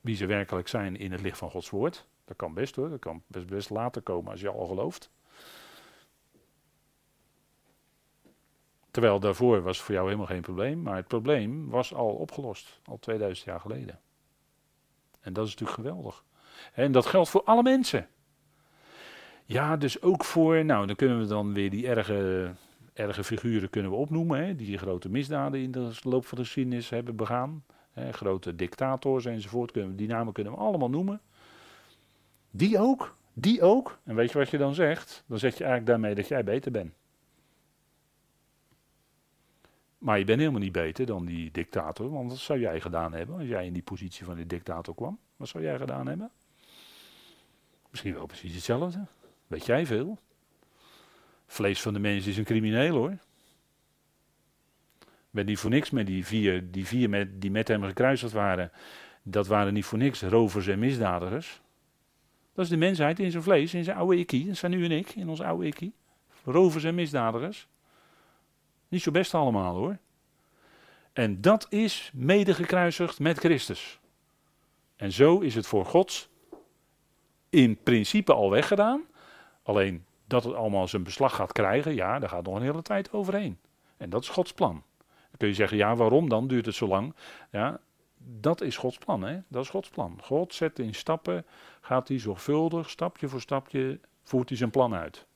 wie 0.00 0.16
ze 0.16 0.26
werkelijk 0.26 0.68
zijn 0.68 0.96
in 0.96 1.12
het 1.12 1.20
licht 1.20 1.38
van 1.38 1.50
Gods 1.50 1.70
woord. 1.70 2.06
Dat 2.28 2.36
kan 2.36 2.54
best 2.54 2.76
hoor, 2.76 2.88
dat 2.88 2.98
kan 2.98 3.22
best, 3.26 3.46
best 3.46 3.70
later 3.70 4.02
komen 4.02 4.30
als 4.30 4.40
je 4.40 4.48
al 4.48 4.66
gelooft. 4.66 5.10
Terwijl 8.90 9.20
daarvoor 9.20 9.62
was 9.62 9.80
voor 9.80 9.94
jou 9.94 10.06
helemaal 10.06 10.26
geen 10.26 10.42
probleem, 10.42 10.82
maar 10.82 10.96
het 10.96 11.06
probleem 11.06 11.68
was 11.68 11.94
al 11.94 12.10
opgelost, 12.10 12.80
al 12.84 12.98
2000 12.98 13.46
jaar 13.46 13.60
geleden. 13.60 14.00
En 15.20 15.32
dat 15.32 15.46
is 15.46 15.50
natuurlijk 15.50 15.78
geweldig. 15.78 16.24
En 16.72 16.92
dat 16.92 17.06
geldt 17.06 17.28
voor 17.28 17.42
alle 17.44 17.62
mensen. 17.62 18.08
Ja, 19.44 19.76
dus 19.76 20.02
ook 20.02 20.24
voor, 20.24 20.64
nou 20.64 20.86
dan 20.86 20.96
kunnen 20.96 21.18
we 21.18 21.26
dan 21.26 21.54
weer 21.54 21.70
die 21.70 21.88
erge 21.88 22.54
erge 22.98 23.24
figuren 23.24 23.70
kunnen 23.70 23.90
we 23.90 23.96
opnoemen, 23.96 24.46
hè, 24.46 24.56
die 24.56 24.78
grote 24.78 25.08
misdaden 25.08 25.60
in 25.60 25.70
de 25.70 25.90
loop 26.02 26.26
van 26.26 26.38
de 26.38 26.44
geschiedenis 26.44 26.90
hebben 26.90 27.16
begaan. 27.16 27.64
Hè, 27.92 28.12
grote 28.12 28.54
dictators 28.54 29.24
enzovoort, 29.24 29.70
kunnen 29.70 29.90
we, 29.90 29.96
die 29.96 30.08
namen 30.08 30.32
kunnen 30.32 30.52
we 30.52 30.58
allemaal 30.58 30.90
noemen. 30.90 31.20
Die 32.50 32.78
ook, 32.78 33.16
die 33.32 33.62
ook. 33.62 33.98
En 34.04 34.14
weet 34.14 34.32
je 34.32 34.38
wat 34.38 34.50
je 34.50 34.58
dan 34.58 34.74
zegt? 34.74 35.24
Dan 35.26 35.38
zeg 35.38 35.52
je 35.52 35.64
eigenlijk 35.64 35.90
daarmee 35.90 36.14
dat 36.14 36.28
jij 36.28 36.44
beter 36.44 36.72
bent. 36.72 36.92
Maar 39.98 40.18
je 40.18 40.24
bent 40.24 40.38
helemaal 40.38 40.60
niet 40.60 40.72
beter 40.72 41.06
dan 41.06 41.24
die 41.24 41.50
dictator, 41.50 42.10
want 42.10 42.30
wat 42.30 42.38
zou 42.38 42.60
jij 42.60 42.80
gedaan 42.80 43.12
hebben 43.12 43.36
als 43.38 43.46
jij 43.46 43.66
in 43.66 43.72
die 43.72 43.82
positie 43.82 44.24
van 44.24 44.36
die 44.36 44.46
dictator 44.46 44.94
kwam? 44.94 45.18
Wat 45.36 45.48
zou 45.48 45.64
jij 45.64 45.78
gedaan 45.78 46.06
hebben? 46.06 46.30
Misschien 47.90 48.14
wel 48.14 48.26
precies 48.26 48.54
hetzelfde. 48.54 49.06
Weet 49.46 49.66
jij 49.66 49.86
veel? 49.86 50.18
Vlees 51.46 51.82
van 51.82 51.92
de 51.92 51.98
mens 51.98 52.26
is 52.26 52.36
een 52.36 52.44
crimineel 52.44 52.94
hoor. 52.94 53.16
Ben 55.30 55.46
niet 55.46 55.58
voor 55.58 55.70
niks 55.70 55.90
met 55.90 56.06
die 56.06 56.26
vier, 56.26 56.70
die 56.70 56.86
vier 56.86 57.08
met, 57.08 57.40
die 57.40 57.50
met 57.50 57.68
hem 57.68 57.82
gekruisigd 57.82 58.32
waren. 58.32 58.72
Dat 59.22 59.46
waren 59.46 59.72
niet 59.72 59.84
voor 59.84 59.98
niks 59.98 60.22
rovers 60.22 60.66
en 60.66 60.78
misdadigers. 60.78 61.60
Dat 62.58 62.66
is 62.66 62.72
de 62.72 62.78
mensheid 62.78 63.18
in 63.18 63.30
zijn 63.30 63.42
vlees, 63.42 63.74
in 63.74 63.84
zijn 63.84 63.96
oude 63.96 64.16
ikkie. 64.16 64.46
Dat 64.46 64.56
zijn 64.56 64.72
u 64.72 64.84
en 64.84 64.90
ik, 64.90 65.14
in 65.14 65.28
ons 65.28 65.42
oude 65.42 65.66
ikkie. 65.66 65.92
Rovers 66.44 66.84
en 66.84 66.94
misdadigers. 66.94 67.68
Niet 68.88 69.02
zo 69.02 69.10
best 69.10 69.34
allemaal 69.34 69.74
hoor. 69.74 69.98
En 71.12 71.40
dat 71.40 71.66
is 71.68 72.10
mede 72.14 72.54
gekruisigd 72.54 73.18
met 73.18 73.38
Christus. 73.38 73.98
En 74.96 75.12
zo 75.12 75.38
is 75.38 75.54
het 75.54 75.66
voor 75.66 75.84
God 75.84 76.28
in 77.48 77.78
principe 77.82 78.32
al 78.32 78.50
weggedaan. 78.50 79.02
Alleen 79.62 80.04
dat 80.26 80.44
het 80.44 80.54
allemaal 80.54 80.88
zijn 80.88 81.02
beslag 81.02 81.34
gaat 81.34 81.52
krijgen, 81.52 81.94
ja, 81.94 82.18
daar 82.18 82.28
gaat 82.28 82.44
nog 82.44 82.54
een 82.54 82.62
hele 82.62 82.82
tijd 82.82 83.12
overheen. 83.12 83.58
En 83.96 84.10
dat 84.10 84.22
is 84.22 84.28
Gods 84.28 84.52
plan. 84.52 84.82
Dan 85.06 85.36
kun 85.38 85.48
je 85.48 85.54
zeggen, 85.54 85.76
ja, 85.76 85.96
waarom 85.96 86.28
dan 86.28 86.48
duurt 86.48 86.66
het 86.66 86.74
zo 86.74 86.86
lang? 86.86 87.14
Ja, 87.50 87.80
dat 88.30 88.60
is 88.60 88.76
Gods 88.76 88.98
plan, 88.98 89.22
hè? 89.22 89.40
Dat 89.48 89.62
is 89.62 89.70
Gods 89.70 89.88
plan. 89.88 90.18
God 90.22 90.54
zet 90.54 90.78
in 90.78 90.94
stappen, 90.94 91.46
gaat 91.80 92.08
hij 92.08 92.18
zorgvuldig, 92.18 92.90
stapje 92.90 93.28
voor 93.28 93.40
stapje, 93.40 94.00
voert 94.22 94.48
hij 94.48 94.58
zijn 94.58 94.70
plan 94.70 94.94
uit. 94.94 95.26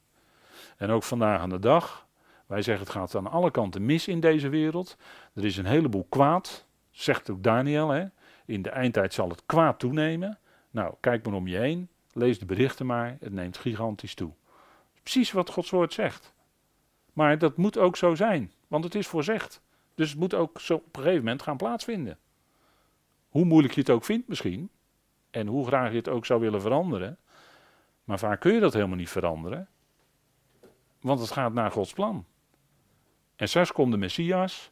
En 0.76 0.90
ook 0.90 1.02
vandaag 1.02 1.40
aan 1.40 1.48
de 1.48 1.58
dag, 1.58 2.06
wij 2.46 2.62
zeggen 2.62 2.84
het 2.84 2.94
gaat 2.94 3.14
aan 3.14 3.30
alle 3.30 3.50
kanten 3.50 3.84
mis 3.84 4.08
in 4.08 4.20
deze 4.20 4.48
wereld. 4.48 4.96
Er 5.34 5.44
is 5.44 5.56
een 5.56 5.66
heleboel 5.66 6.06
kwaad, 6.08 6.66
zegt 6.90 7.30
ook 7.30 7.42
Daniel, 7.42 7.88
hè? 7.88 8.04
In 8.44 8.62
de 8.62 8.70
eindtijd 8.70 9.14
zal 9.14 9.28
het 9.28 9.42
kwaad 9.46 9.78
toenemen. 9.78 10.38
Nou, 10.70 10.94
kijk 11.00 11.24
maar 11.24 11.34
om 11.34 11.46
je 11.46 11.56
heen, 11.56 11.88
lees 12.12 12.38
de 12.38 12.46
berichten 12.46 12.86
maar, 12.86 13.16
het 13.20 13.32
neemt 13.32 13.56
gigantisch 13.56 14.14
toe. 14.14 14.32
Precies 15.02 15.32
wat 15.32 15.50
Gods 15.50 15.70
woord 15.70 15.92
zegt. 15.92 16.34
Maar 17.12 17.38
dat 17.38 17.56
moet 17.56 17.78
ook 17.78 17.96
zo 17.96 18.14
zijn, 18.14 18.52
want 18.68 18.84
het 18.84 18.94
is 18.94 19.06
voorzegd. 19.06 19.62
Dus 19.94 20.10
het 20.10 20.18
moet 20.18 20.34
ook 20.34 20.60
zo 20.60 20.74
op 20.74 20.96
een 20.96 21.02
gegeven 21.02 21.24
moment 21.24 21.42
gaan 21.42 21.56
plaatsvinden. 21.56 22.18
Hoe 23.32 23.44
moeilijk 23.44 23.74
je 23.74 23.80
het 23.80 23.90
ook 23.90 24.04
vindt 24.04 24.28
misschien, 24.28 24.70
en 25.30 25.46
hoe 25.46 25.66
graag 25.66 25.90
je 25.90 25.96
het 25.96 26.08
ook 26.08 26.26
zou 26.26 26.40
willen 26.40 26.60
veranderen, 26.60 27.18
maar 28.04 28.18
vaak 28.18 28.40
kun 28.40 28.52
je 28.52 28.60
dat 28.60 28.72
helemaal 28.72 28.96
niet 28.96 29.10
veranderen, 29.10 29.68
want 31.00 31.20
het 31.20 31.30
gaat 31.30 31.52
naar 31.52 31.70
Gods 31.70 31.92
plan. 31.92 32.24
En 33.36 33.48
straks 33.48 33.72
komt 33.72 33.92
de 33.92 33.98
Messias 33.98 34.70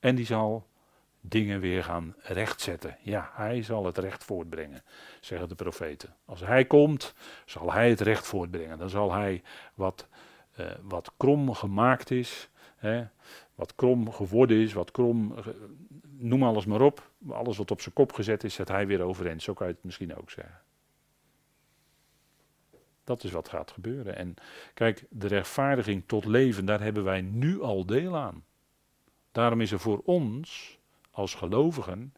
en 0.00 0.14
die 0.14 0.26
zal 0.26 0.66
dingen 1.20 1.60
weer 1.60 1.84
gaan 1.84 2.14
rechtzetten. 2.18 2.96
Ja, 3.02 3.30
hij 3.34 3.62
zal 3.62 3.86
het 3.86 3.98
recht 3.98 4.24
voortbrengen, 4.24 4.82
zeggen 5.20 5.48
de 5.48 5.54
profeten. 5.54 6.16
Als 6.24 6.40
hij 6.40 6.64
komt, 6.64 7.14
zal 7.44 7.72
hij 7.72 7.88
het 7.88 8.00
recht 8.00 8.26
voortbrengen. 8.26 8.78
Dan 8.78 8.88
zal 8.88 9.12
hij 9.12 9.42
wat, 9.74 10.08
uh, 10.60 10.66
wat 10.82 11.12
krom 11.16 11.52
gemaakt 11.54 12.10
is, 12.10 12.48
hè, 12.76 13.04
wat 13.54 13.74
krom 13.74 14.12
geworden 14.12 14.56
is, 14.56 14.72
wat 14.72 14.90
krom, 14.90 15.34
noem 16.22 16.42
alles 16.42 16.64
maar 16.64 16.80
op. 16.80 17.10
Alles 17.28 17.56
wat 17.56 17.70
op 17.70 17.80
zijn 17.80 17.94
kop 17.94 18.12
gezet 18.12 18.44
is, 18.44 18.54
zet 18.54 18.68
hij 18.68 18.86
weer 18.86 19.00
overeind. 19.00 19.42
Zo 19.42 19.54
kan 19.54 19.66
je 19.66 19.72
het 19.72 19.84
misschien 19.84 20.16
ook 20.16 20.30
zeggen. 20.30 20.60
Dat 23.04 23.24
is 23.24 23.30
wat 23.30 23.48
gaat 23.48 23.70
gebeuren. 23.70 24.16
En 24.16 24.34
kijk, 24.74 25.04
de 25.10 25.26
rechtvaardiging 25.26 26.02
tot 26.06 26.24
leven, 26.24 26.64
daar 26.64 26.80
hebben 26.80 27.04
wij 27.04 27.20
nu 27.20 27.60
al 27.60 27.86
deel 27.86 28.16
aan. 28.16 28.44
Daarom 29.32 29.60
is 29.60 29.72
er 29.72 29.80
voor 29.80 30.02
ons, 30.04 30.78
als 31.10 31.34
gelovigen, 31.34 32.14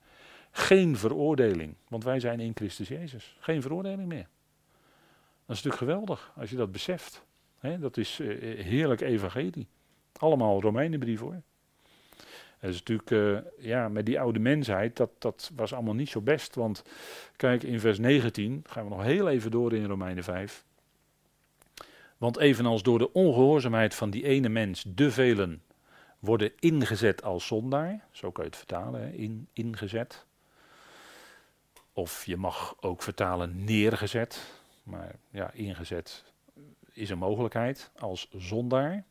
geen 0.50 0.96
veroordeling. 0.96 1.74
Want 1.88 2.04
wij 2.04 2.20
zijn 2.20 2.40
in 2.40 2.52
Christus 2.54 2.88
Jezus. 2.88 3.36
Geen 3.40 3.62
veroordeling 3.62 4.08
meer. 4.08 4.28
Dat 5.46 5.56
is 5.56 5.62
natuurlijk 5.62 5.76
geweldig 5.76 6.32
als 6.36 6.50
je 6.50 6.56
dat 6.56 6.72
beseft. 6.72 7.24
dat 7.80 7.96
is 7.96 8.20
uh, 8.20 8.60
heerlijk 8.64 9.00
evangelie. 9.00 9.68
Allemaal 10.12 10.60
Romeinenbrief 10.60 11.20
hoor. 11.20 11.42
Dat 12.64 12.72
is 12.72 12.78
natuurlijk, 12.78 13.10
uh, 13.10 13.38
ja, 13.58 13.88
met 13.88 14.06
die 14.06 14.20
oude 14.20 14.38
mensheid, 14.38 14.96
dat, 14.96 15.10
dat 15.18 15.50
was 15.54 15.72
allemaal 15.72 15.94
niet 15.94 16.08
zo 16.08 16.20
best. 16.20 16.54
Want 16.54 16.84
kijk, 17.36 17.62
in 17.62 17.80
vers 17.80 17.98
19, 17.98 18.64
gaan 18.66 18.84
we 18.84 18.90
nog 18.90 19.02
heel 19.02 19.28
even 19.28 19.50
door 19.50 19.72
in 19.72 19.84
Romeinen 19.84 20.24
5. 20.24 20.64
Want 22.16 22.38
evenals 22.38 22.82
door 22.82 22.98
de 22.98 23.12
ongehoorzaamheid 23.12 23.94
van 23.94 24.10
die 24.10 24.24
ene 24.24 24.48
mens 24.48 24.84
de 24.88 25.10
velen 25.10 25.62
worden 26.18 26.52
ingezet 26.58 27.22
als 27.22 27.46
zondaar, 27.46 28.06
zo 28.10 28.30
kan 28.30 28.44
je 28.44 28.50
het 28.50 28.58
vertalen, 28.58 29.00
hè, 29.00 29.10
in, 29.10 29.48
ingezet. 29.52 30.26
Of 31.92 32.26
je 32.26 32.36
mag 32.36 32.76
ook 32.80 33.02
vertalen 33.02 33.64
neergezet, 33.64 34.60
maar 34.82 35.14
ja, 35.30 35.50
ingezet 35.52 36.24
is 36.92 37.10
een 37.10 37.18
mogelijkheid 37.18 37.90
als 37.98 38.28
zondaar. 38.32 39.04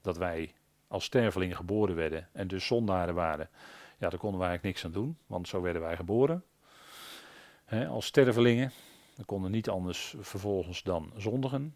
Dat 0.00 0.16
wij 0.16 0.54
als 0.92 1.04
stervelingen 1.04 1.56
geboren 1.56 1.94
werden 1.94 2.28
en 2.32 2.48
dus 2.48 2.66
zondaren 2.66 3.14
waren, 3.14 3.48
ja, 3.98 4.08
daar 4.08 4.18
konden 4.18 4.40
wij 4.40 4.48
eigenlijk 4.48 4.62
niks 4.62 4.84
aan 4.84 5.02
doen, 5.02 5.18
want 5.26 5.48
zo 5.48 5.60
werden 5.60 5.82
wij 5.82 5.96
geboren. 5.96 6.44
als 7.88 8.06
stervelingen, 8.06 8.72
we 9.14 9.24
konden 9.24 9.50
niet 9.50 9.68
anders 9.68 10.14
vervolgens 10.20 10.82
dan 10.82 11.12
zondigen. 11.16 11.74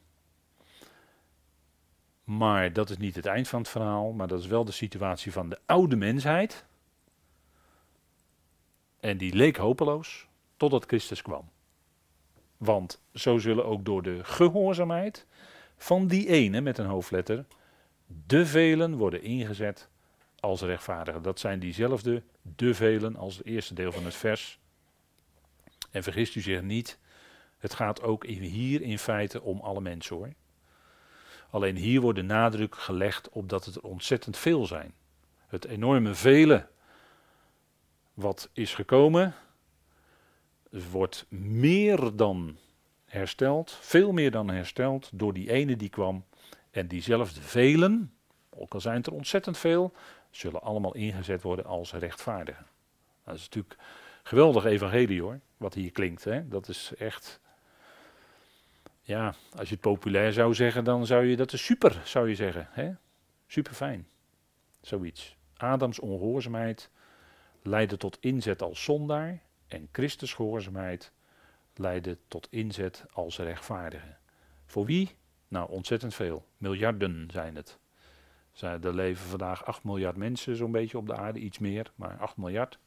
Maar 2.25 2.73
dat 2.73 2.91
is 2.91 2.97
niet 2.97 3.17
het 3.17 3.27
eind 3.27 3.49
van 3.49 3.61
het 3.61 3.69
verhaal, 3.69 4.13
maar 4.13 4.29
dat 4.29 4.41
is 4.41 4.47
wel 4.47 4.65
de 4.65 4.73
situatie 4.73 5.33
van 5.33 5.49
de 5.49 5.59
oude 5.67 5.97
mensheid. 5.97 6.65
En 9.01 9.17
die 9.17 9.35
leek 9.35 9.57
hopeloos 9.57 10.29
totdat 10.57 10.85
Christus 10.85 11.23
kwam. 11.23 11.49
Want 12.57 13.01
zo 13.15 13.39
zullen 13.39 13.65
ook 13.65 13.85
door 13.85 14.03
de 14.03 14.25
gehoorzaamheid 14.25 15.27
van 15.77 16.07
die 16.07 16.29
ene 16.29 16.61
met 16.61 16.79
een 16.79 16.87
hoofdletter 16.87 17.45
de 18.07 18.47
velen 18.47 18.97
worden 18.97 19.23
ingezet 19.23 19.89
als 20.41 20.61
rechtvaardigen. 20.61 21.23
Dat 21.23 21.41
zijn 21.41 21.59
diezelfde 21.59 22.23
de 22.43 22.75
velen 22.75 23.17
als 23.17 23.37
het 23.37 23.47
eerste 23.47 23.75
deel 23.75 23.93
van 23.93 24.05
het 24.05 24.15
vers. 24.15 24.59
En 25.91 26.03
vergist 26.03 26.35
u 26.35 26.41
zich 26.41 26.63
niet, 26.63 26.99
het 27.59 27.75
gaat 27.75 28.03
ook 28.03 28.27
hier 28.27 28.83
in 28.83 28.99
feite 28.99 29.43
om 29.43 29.61
alle 29.61 29.81
mensen 29.81 30.17
hoor. 30.17 30.33
Alleen 31.51 31.77
hier 31.77 32.01
wordt 32.01 32.19
de 32.19 32.25
nadruk 32.25 32.75
gelegd 32.75 33.29
op 33.29 33.49
dat 33.49 33.65
het 33.65 33.75
er 33.75 33.83
ontzettend 33.83 34.37
veel 34.37 34.67
zijn. 34.67 34.95
Het 35.47 35.65
enorme 35.65 36.15
vele 36.15 36.69
wat 38.15 38.51
is 38.53 38.75
gekomen, 38.75 39.35
wordt 40.91 41.27
meer 41.29 42.17
dan 42.17 42.57
hersteld, 43.05 43.79
veel 43.81 44.13
meer 44.13 44.31
dan 44.31 44.49
hersteld 44.49 45.11
door 45.13 45.33
die 45.33 45.51
ene 45.51 45.77
die 45.77 45.89
kwam. 45.89 46.25
En 46.77 46.87
diezelfde 46.87 47.41
velen, 47.41 48.13
ook 48.51 48.75
al 48.75 48.81
zijn 48.81 48.97
het 48.97 49.07
er 49.07 49.13
ontzettend 49.13 49.59
veel, 49.59 49.93
zullen 50.31 50.63
allemaal 50.63 50.95
ingezet 50.95 51.43
worden 51.43 51.65
als 51.65 51.93
rechtvaardigen. 51.93 52.67
Dat 53.25 53.35
is 53.35 53.43
natuurlijk 53.43 53.77
geweldig 54.23 54.65
evangelie 54.65 55.23
hoor, 55.23 55.41
wat 55.57 55.75
hier 55.75 55.91
klinkt. 55.91 56.25
Hè? 56.25 56.49
Dat 56.49 56.69
is 56.69 56.93
echt 56.99 57.41
ja, 59.03 59.35
als 59.57 59.69
je 59.69 59.75
het 59.75 59.83
populair 59.83 60.33
zou 60.33 60.55
zeggen, 60.55 60.85
dan 60.85 61.07
zou 61.07 61.25
je 61.25 61.37
dat 61.37 61.53
is 61.53 61.65
super, 61.65 62.03
zou 62.05 62.29
je 62.29 62.35
zeggen. 62.35 62.69
Hè? 62.71 62.93
Super 63.47 63.75
fijn. 63.75 64.07
Zoiets. 64.81 65.37
Adams 65.57 65.99
ongehoorzaamheid 65.99 66.91
leidde 67.63 67.97
tot 67.97 68.19
inzet 68.21 68.63
als 68.63 68.85
zondaar 68.85 69.43
en 69.69 69.89
Christus 69.93 70.35
gehoorzaamheid 70.35 71.13
leidde 71.75 72.19
tot 72.29 72.47
inzet 72.51 73.05
als 73.13 73.39
rechtvaardige. 73.39 74.17
Voor 74.67 74.85
wie? 74.85 75.17
Nou, 75.49 75.71
ontzettend 75.71 76.15
veel. 76.15 76.47
Miljarden 76.57 77.29
zijn 77.33 77.57
het. 77.57 77.79
Er 78.61 78.95
leven 78.95 79.27
vandaag 79.27 79.65
8 79.65 79.85
miljard 79.85 80.17
mensen 80.17 80.57
zo'n 80.57 80.73
beetje 80.73 80.99
op 80.99 81.07
de 81.07 81.15
aarde, 81.15 81.39
iets 81.39 81.59
meer, 81.59 81.93
maar 81.95 82.19
8 82.19 82.37
miljard. 82.37 82.79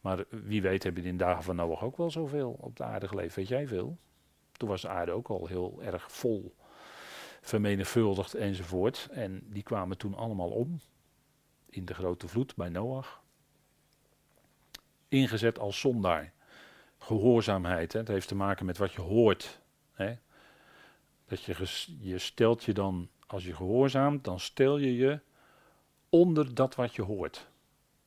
Maar 0.00 0.24
wie 0.28 0.62
weet 0.62 0.82
hebben 0.82 1.04
in 1.04 1.16
dagen 1.16 1.42
van 1.42 1.56
Noach 1.56 1.82
ook 1.82 1.96
wel 1.96 2.10
zoveel 2.10 2.56
op 2.60 2.76
de 2.76 2.84
aarde 2.84 3.08
geleefd. 3.08 3.36
Weet 3.36 3.48
jij 3.48 3.66
veel? 3.66 3.98
Toen 4.52 4.68
was 4.68 4.82
de 4.82 4.88
aarde 4.88 5.12
ook 5.12 5.28
al 5.28 5.46
heel 5.46 5.82
erg 5.82 6.12
vol, 6.12 6.54
vermenigvuldigd 7.40 8.34
enzovoort. 8.34 9.08
En 9.10 9.42
die 9.44 9.62
kwamen 9.62 9.98
toen 9.98 10.14
allemaal 10.14 10.50
om 10.50 10.80
in 11.66 11.84
de 11.84 11.94
grote 11.94 12.28
vloed 12.28 12.56
bij 12.56 12.68
Noach. 12.68 13.22
Ingezet 15.08 15.58
als 15.58 15.80
zondaar. 15.80 16.32
Gehoorzaamheid, 16.98 17.92
hè. 17.92 17.98
het 17.98 18.08
heeft 18.08 18.28
te 18.28 18.34
maken 18.34 18.66
met 18.66 18.78
wat 18.78 18.92
je 18.92 19.00
hoort. 19.00 19.60
Hè. 19.92 20.14
Dat 21.28 21.42
je, 21.42 21.54
je 22.00 22.18
stelt 22.18 22.64
je 22.64 22.72
dan, 22.72 23.08
als 23.26 23.44
je 23.44 23.54
gehoorzaamt, 23.54 24.24
dan 24.24 24.40
stel 24.40 24.78
je 24.78 24.96
je 24.96 25.20
onder 26.08 26.54
dat 26.54 26.74
wat 26.74 26.94
je 26.94 27.02
hoort. 27.02 27.48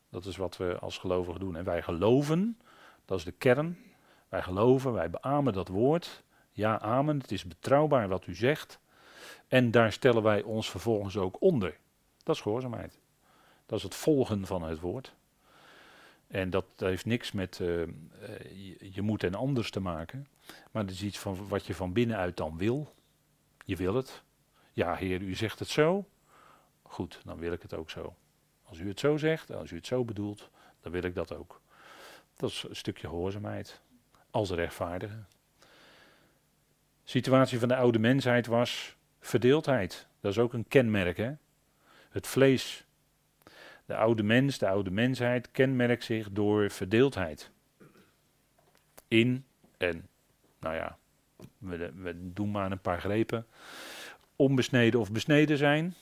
Dat 0.09 0.25
is 0.25 0.37
wat 0.37 0.57
we 0.57 0.77
als 0.79 0.97
gelovigen 0.97 1.39
doen. 1.39 1.55
En 1.55 1.63
wij 1.63 1.81
geloven, 1.81 2.59
dat 3.05 3.17
is 3.17 3.23
de 3.23 3.31
kern. 3.31 3.77
Wij 4.29 4.41
geloven, 4.41 4.93
wij 4.93 5.09
beamen 5.09 5.53
dat 5.53 5.67
woord. 5.67 6.23
Ja, 6.51 6.79
amen, 6.79 7.17
het 7.17 7.31
is 7.31 7.45
betrouwbaar 7.45 8.07
wat 8.07 8.27
u 8.27 8.35
zegt. 8.35 8.79
En 9.47 9.71
daar 9.71 9.91
stellen 9.91 10.23
wij 10.23 10.41
ons 10.41 10.69
vervolgens 10.69 11.17
ook 11.17 11.41
onder. 11.41 11.77
Dat 12.23 12.35
is 12.35 12.41
gehoorzaamheid. 12.41 12.99
Dat 13.65 13.77
is 13.77 13.83
het 13.83 13.95
volgen 13.95 14.45
van 14.45 14.63
het 14.63 14.79
woord. 14.79 15.13
En 16.27 16.49
dat 16.49 16.65
heeft 16.77 17.05
niks 17.05 17.31
met 17.31 17.59
uh, 17.59 17.67
je, 17.67 18.89
je, 18.93 19.01
moet 19.01 19.23
en 19.23 19.35
anders 19.35 19.71
te 19.71 19.79
maken. 19.79 20.27
Maar 20.71 20.81
het 20.83 20.91
is 20.91 21.03
iets 21.03 21.19
van 21.19 21.47
wat 21.47 21.65
je 21.65 21.75
van 21.75 21.93
binnenuit 21.93 22.37
dan 22.37 22.57
wil. 22.57 22.93
Je 23.71 23.77
wil 23.77 23.95
het. 23.95 24.23
Ja, 24.73 24.95
Heer, 24.95 25.21
u 25.21 25.35
zegt 25.35 25.59
het 25.59 25.67
zo. 25.67 26.09
Goed, 26.81 27.21
dan 27.25 27.37
wil 27.37 27.51
ik 27.51 27.61
het 27.61 27.73
ook 27.73 27.89
zo. 27.89 28.15
Als 28.63 28.79
u 28.79 28.87
het 28.87 28.99
zo 28.99 29.17
zegt, 29.17 29.51
als 29.51 29.71
u 29.71 29.75
het 29.75 29.85
zo 29.85 30.05
bedoelt, 30.05 30.49
dan 30.81 30.91
wil 30.91 31.03
ik 31.03 31.15
dat 31.15 31.35
ook. 31.35 31.61
Dat 32.35 32.49
is 32.49 32.65
een 32.69 32.75
stukje 32.75 33.07
gehoorzaamheid. 33.07 33.81
Als 34.31 34.49
rechtvaardige 34.49 35.23
situatie 37.03 37.59
van 37.59 37.67
de 37.67 37.75
oude 37.75 37.99
mensheid 37.99 38.47
was 38.47 38.95
verdeeldheid. 39.19 40.07
Dat 40.19 40.31
is 40.31 40.39
ook 40.39 40.53
een 40.53 40.67
kenmerk. 40.67 41.17
Hè? 41.17 41.33
Het 42.09 42.27
vlees. 42.27 42.85
De 43.85 43.95
oude 43.95 44.23
mens, 44.23 44.57
de 44.57 44.67
oude 44.67 44.91
mensheid 44.91 45.51
kenmerkt 45.51 46.03
zich 46.03 46.31
door 46.31 46.69
verdeeldheid. 46.69 47.51
In 49.07 49.45
en, 49.77 50.07
nou 50.59 50.75
ja, 50.75 50.97
we, 51.57 52.31
doen 52.33 52.51
maar 52.51 52.71
een 52.71 52.81
paar 52.81 52.99
grepen. 52.99 53.45
Onbesneden 54.35 54.99
of 54.99 55.11
besneden 55.11 55.57
zijn. 55.57 55.95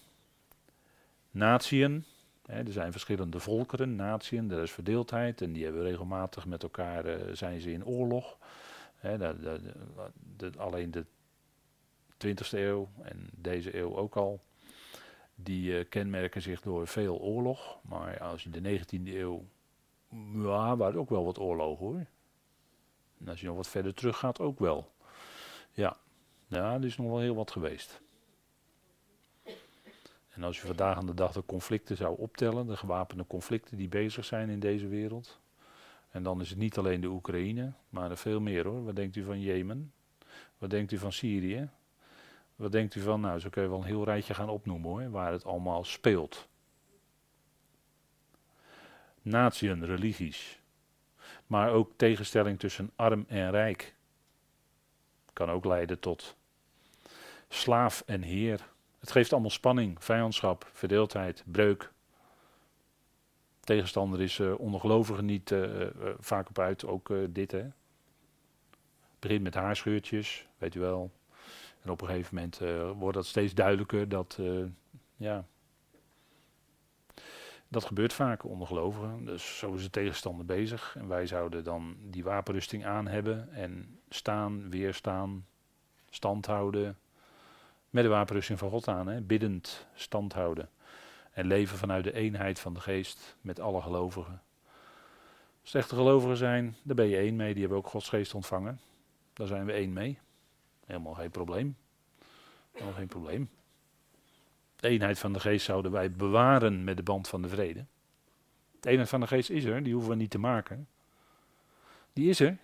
Natieën, 1.32 2.06
hè, 2.46 2.64
er 2.64 2.72
zijn 2.72 2.92
verschillende 2.92 3.40
volkeren, 3.40 3.96
natieën, 3.96 4.52
er 4.52 4.64
is 4.64 4.72
verdeeldheid 4.72 5.42
en 5.42 5.54
die 5.54 5.64
hebben 5.64 5.84
regelmatig 5.84 6.46
met 6.46 6.64
elkaar, 6.64 7.06
uh, 7.06 7.16
zijn 7.34 7.62
ze 7.62 7.72
in 7.72 7.86
oorlog. 7.86 8.38
Alleen 10.58 10.92
de 10.92 11.06
20e 12.18 12.50
eeuw 12.52 12.90
en 13.02 13.30
deze 13.32 13.78
eeuw 13.78 13.96
ook 13.96 14.16
al, 14.16 14.42
die 15.36 15.72
uh, 15.72 15.86
kenmerken 15.90 16.42
zich 16.42 16.62
door 16.62 16.88
veel 16.88 17.20
oorlog. 17.20 17.80
Maar 17.82 18.20
als 18.20 18.44
je 18.44 18.50
de 18.50 18.80
19e 18.80 19.14
eeuw, 19.14 19.46
ja, 20.34 20.78
waren 20.78 21.00
ook 21.00 21.10
wel 21.10 21.26
wat 21.26 21.40
oorlogen 21.40 21.86
hoor. 21.86 22.06
En 23.20 23.28
als 23.28 23.40
je 23.40 23.48
nog 23.48 23.56
wat 23.56 23.68
verder 23.68 23.94
terug 23.94 24.18
gaat, 24.18 24.40
ook 24.40 24.60
wel. 24.60 24.92
Ja, 25.80 25.98
ja, 26.48 26.74
er 26.74 26.86
is 26.86 26.98
nog 26.98 27.08
wel 27.08 27.20
heel 27.20 27.36
wat 27.36 27.52
geweest. 27.52 28.02
En 30.30 30.44
als 30.44 30.62
je 30.62 30.68
vandaag 30.68 30.98
aan 30.98 31.06
de 31.06 31.14
dag 31.14 31.32
de 31.32 31.46
conflicten 31.46 31.98
zou 31.98 32.18
optellen, 32.18 32.68
de 32.68 32.78
gewapende 32.78 33.28
conflicten 33.28 33.78
die 33.78 33.88
bezig 33.88 34.26
zijn 34.26 34.50
in 34.50 34.60
deze 34.60 34.88
wereld. 34.88 35.40
En 36.12 36.24
dan 36.24 36.42
is 36.42 36.50
het 36.50 36.58
niet 36.58 36.78
alleen 36.78 37.02
de 37.02 37.08
Oekraïne, 37.08 37.74
maar 37.90 38.10
er 38.10 38.18
veel 38.18 38.40
meer 38.40 38.66
hoor. 38.68 38.84
Wat 38.86 38.96
denkt 38.96 39.16
u 39.16 39.24
van 39.24 39.42
Jemen? 39.42 39.94
Wat 40.58 40.70
denkt 40.70 40.92
u 40.92 40.98
van 40.98 41.12
Syrië? 41.12 41.70
Wat 42.56 42.72
denkt 42.72 42.96
u 42.96 43.02
van, 43.02 43.22
nou 43.22 43.40
zo 43.40 43.50
kun 43.50 43.64
je 43.64 43.70
wel 43.70 43.80
een 43.80 43.86
heel 43.86 44.04
rijtje 44.04 44.34
gaan 44.34 44.50
opnoemen 44.50 44.90
hoor, 44.90 45.10
waar 45.10 45.32
het 45.32 45.46
allemaal 45.46 45.84
speelt. 45.84 46.48
Natieën, 49.22 49.86
religies. 49.86 50.60
Maar 51.48 51.72
ook 51.72 51.92
tegenstelling 51.96 52.60
tussen 52.60 52.92
arm 52.96 53.26
en 53.28 53.52
rijk. 53.52 53.98
Kan 55.40 55.50
ook 55.50 55.66
leiden 55.66 56.00
tot 56.00 56.36
slaaf 57.50 58.04
en 58.06 58.22
heer. 58.22 58.70
Het 59.00 59.12
geeft 59.12 59.32
allemaal 59.32 59.50
spanning, 59.50 60.04
vijandschap, 60.04 60.70
verdeeldheid, 60.74 61.44
breuk. 61.46 61.92
Tegenstander 63.60 64.22
is 64.22 64.40
uh, 64.40 64.60
ongelovigen 64.60 65.26
niet 65.26 65.52
uh, 65.52 65.80
uh, 65.80 65.90
vaak 66.20 66.50
op 66.50 66.60
uit, 66.60 66.86
ook 66.86 67.14
dit 67.30 67.52
hè. 67.52 67.66
Begint 69.20 69.44
met 69.44 69.54
haarscheurtjes, 69.54 70.48
weet 70.58 70.76
u 70.76 70.80
wel. 70.80 71.12
En 71.82 71.90
op 71.90 72.02
een 72.02 72.08
gegeven 72.08 72.36
moment 72.36 72.60
wordt 72.98 73.16
dat 73.16 73.26
steeds 73.26 73.54
duidelijker 73.54 74.10
dat, 74.10 74.40
ja, 75.16 75.46
dat 77.70 77.86
gebeurt 77.86 78.14
vaak 78.14 78.44
onder 78.44 78.68
gelovigen. 78.68 79.26
Dus 79.26 79.58
zo 79.58 79.74
is 79.74 79.84
de 79.84 79.90
tegenstander 79.90 80.46
bezig. 80.46 80.96
En 80.98 81.08
wij 81.08 81.26
zouden 81.26 81.64
dan 81.64 81.96
die 82.02 82.24
wapenrusting 82.24 82.86
aan 82.86 83.08
hebben 83.08 83.54
en 83.54 84.00
staan, 84.10 84.70
weerstaan, 84.70 85.46
stand 86.10 86.46
houden, 86.46 86.98
met 87.90 88.04
de 88.04 88.10
wapenrusting 88.10 88.60
van 88.60 88.70
God 88.70 88.88
aan, 88.88 89.08
hè? 89.08 89.22
biddend 89.22 89.88
stand 89.94 90.34
houden. 90.34 90.70
En 91.32 91.48
leven 91.48 91.78
vanuit 91.78 92.04
de 92.04 92.14
eenheid 92.14 92.60
van 92.60 92.74
de 92.74 92.80
geest 92.80 93.38
met 93.42 93.60
alle 93.60 93.82
gelovigen. 93.82 94.42
Als 95.62 95.74
echte 95.74 95.96
gelovigen 95.96 96.38
zijn, 96.38 96.76
daar 96.84 96.96
ben 96.96 97.08
je 97.08 97.18
één 97.18 97.36
mee. 97.36 97.52
Die 97.52 97.62
hebben 97.62 97.78
ook 97.78 97.88
Gods 97.88 98.10
geest 98.10 98.34
ontvangen. 98.34 98.80
Daar 99.34 99.48
zijn 99.48 99.66
we 99.66 99.72
één 99.72 99.94
mee. 99.94 100.20
Helemaal 100.86 101.14
geen 101.14 101.32
probleem. 101.32 101.78
Helemaal 102.72 102.94
geen 102.94 103.08
probleem. 103.08 103.50
De 104.80 104.88
eenheid 104.88 105.20
van 105.20 105.34
de 105.34 105.40
geest 105.40 105.66
zouden 105.66 105.92
wij 105.92 106.12
bewaren 106.12 106.84
met 106.84 106.98
de 106.98 107.04
band 107.04 107.28
van 107.28 107.42
de 107.42 107.48
vrede. 107.48 107.86
De 108.80 108.90
eenheid 108.90 109.10
van 109.10 109.20
de 109.20 109.28
geest 109.28 109.50
is 109.50 109.64
er, 109.64 109.84
die 109.84 109.94
hoeven 109.94 110.12
we 110.12 110.18
niet 110.18 110.30
te 110.30 110.40
maken. 110.40 110.88
Die 112.14 112.30
is 112.30 112.40
er. 112.40 112.58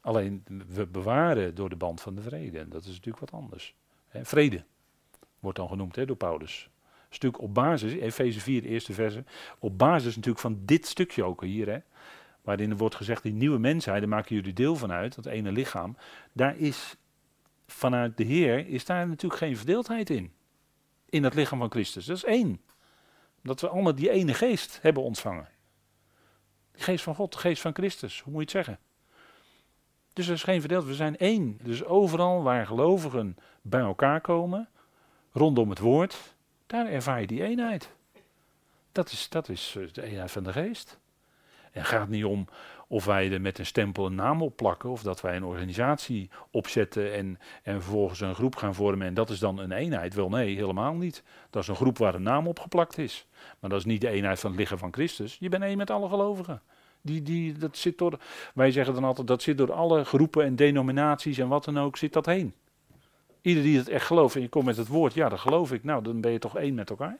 Alleen 0.00 0.44
we 0.68 0.86
bewaren 0.86 1.54
door 1.54 1.68
de 1.68 1.76
band 1.76 2.00
van 2.00 2.14
de 2.14 2.22
vrede. 2.22 2.58
En 2.58 2.68
dat 2.68 2.82
is 2.82 2.88
natuurlijk 2.88 3.18
wat 3.18 3.40
anders. 3.40 3.74
vrede 4.22 4.64
wordt 5.40 5.58
dan 5.58 5.68
genoemd 5.68 6.06
door 6.06 6.16
Paulus. 6.16 6.70
Stuk 7.08 7.40
op 7.40 7.54
basis, 7.54 7.92
Efeze 7.92 8.40
4, 8.40 8.62
de 8.62 8.68
eerste 8.68 8.92
verse, 8.92 9.24
op 9.58 9.78
basis 9.78 10.14
natuurlijk 10.14 10.42
van 10.42 10.60
dit 10.64 10.86
stukje 10.86 11.24
ook 11.24 11.42
hier, 11.42 11.82
waarin 12.42 12.70
er 12.70 12.76
wordt 12.76 12.94
gezegd, 12.94 13.22
die 13.22 13.32
nieuwe 13.32 13.58
mensheid, 13.58 14.00
daar 14.00 14.08
maken 14.08 14.36
jullie 14.36 14.52
deel 14.52 14.76
van 14.76 14.92
uit, 14.92 15.14
dat 15.14 15.26
ene 15.26 15.52
lichaam, 15.52 15.96
daar 16.32 16.56
is 16.56 16.96
vanuit 17.72 18.16
de 18.16 18.24
Heer, 18.24 18.68
is 18.68 18.84
daar 18.84 19.08
natuurlijk 19.08 19.40
geen 19.40 19.56
verdeeldheid 19.56 20.10
in. 20.10 20.32
In 21.08 21.24
het 21.24 21.34
lichaam 21.34 21.58
van 21.58 21.70
Christus. 21.70 22.06
Dat 22.06 22.16
is 22.16 22.24
één. 22.24 22.60
Dat 23.42 23.60
we 23.60 23.68
allemaal 23.68 23.94
die 23.94 24.10
ene 24.10 24.34
geest 24.34 24.78
hebben 24.82 25.02
ontvangen. 25.02 25.48
De 26.72 26.82
geest 26.82 27.04
van 27.04 27.14
God, 27.14 27.32
de 27.32 27.38
geest 27.38 27.62
van 27.62 27.74
Christus, 27.74 28.20
hoe 28.20 28.32
moet 28.32 28.50
je 28.50 28.58
het 28.58 28.66
zeggen? 28.66 28.84
Dus 30.12 30.26
er 30.26 30.32
is 30.32 30.42
geen 30.42 30.60
verdeeld, 30.60 30.84
we 30.84 30.94
zijn 30.94 31.16
één. 31.16 31.58
Dus 31.62 31.84
overal 31.84 32.42
waar 32.42 32.66
gelovigen 32.66 33.36
bij 33.62 33.80
elkaar 33.80 34.20
komen, 34.20 34.68
rondom 35.32 35.70
het 35.70 35.78
woord, 35.78 36.34
daar 36.66 36.86
ervaar 36.86 37.20
je 37.20 37.26
die 37.26 37.42
eenheid. 37.42 37.90
Dat 38.92 39.10
is, 39.10 39.28
dat 39.28 39.48
is 39.48 39.74
eh, 39.78 39.92
de 39.92 40.02
eenheid 40.02 40.30
van 40.30 40.42
de 40.42 40.52
geest. 40.52 40.98
En 41.72 41.84
gaat 41.84 42.08
niet 42.08 42.24
om 42.24 42.46
of 42.92 43.04
wij 43.04 43.32
er 43.32 43.40
met 43.40 43.58
een 43.58 43.66
stempel 43.66 44.06
een 44.06 44.14
naam 44.14 44.42
op 44.42 44.56
plakken, 44.56 44.90
of 44.90 45.02
dat 45.02 45.20
wij 45.20 45.36
een 45.36 45.44
organisatie 45.44 46.30
opzetten 46.50 47.12
en, 47.14 47.38
en 47.62 47.82
vervolgens 47.82 48.20
een 48.20 48.34
groep 48.34 48.56
gaan 48.56 48.74
vormen 48.74 49.06
en 49.06 49.14
dat 49.14 49.30
is 49.30 49.38
dan 49.38 49.58
een 49.58 49.72
eenheid. 49.72 50.14
Wel 50.14 50.28
nee, 50.28 50.54
helemaal 50.54 50.94
niet. 50.94 51.22
Dat 51.50 51.62
is 51.62 51.68
een 51.68 51.76
groep 51.76 51.98
waar 51.98 52.14
een 52.14 52.22
naam 52.22 52.46
op 52.46 52.58
geplakt 52.58 52.98
is. 52.98 53.26
Maar 53.58 53.70
dat 53.70 53.78
is 53.78 53.84
niet 53.84 54.00
de 54.00 54.08
eenheid 54.08 54.40
van 54.40 54.50
het 54.50 54.60
lichaam 54.60 54.78
van 54.78 54.92
Christus. 54.92 55.36
Je 55.40 55.48
bent 55.48 55.62
één 55.62 55.76
met 55.76 55.90
alle 55.90 56.08
gelovigen. 56.08 56.62
Die, 57.00 57.22
die, 57.22 57.58
dat 57.58 57.76
zit 57.76 57.98
door, 57.98 58.18
wij 58.54 58.70
zeggen 58.70 58.94
dan 58.94 59.04
altijd, 59.04 59.26
dat 59.26 59.42
zit 59.42 59.58
door 59.58 59.72
alle 59.72 60.04
groepen 60.04 60.44
en 60.44 60.56
denominaties 60.56 61.38
en 61.38 61.48
wat 61.48 61.64
dan 61.64 61.78
ook, 61.78 61.96
zit 61.96 62.12
dat 62.12 62.26
heen. 62.26 62.54
Ieder 63.42 63.62
die 63.62 63.78
het 63.78 63.88
echt 63.88 64.06
gelooft 64.06 64.34
en 64.34 64.40
je 64.40 64.48
komt 64.48 64.64
met 64.64 64.76
het 64.76 64.88
woord, 64.88 65.14
ja, 65.14 65.28
dat 65.28 65.40
geloof 65.40 65.72
ik. 65.72 65.84
Nou, 65.84 66.02
dan 66.02 66.20
ben 66.20 66.32
je 66.32 66.38
toch 66.38 66.56
één 66.56 66.74
met 66.74 66.90
elkaar. 66.90 67.18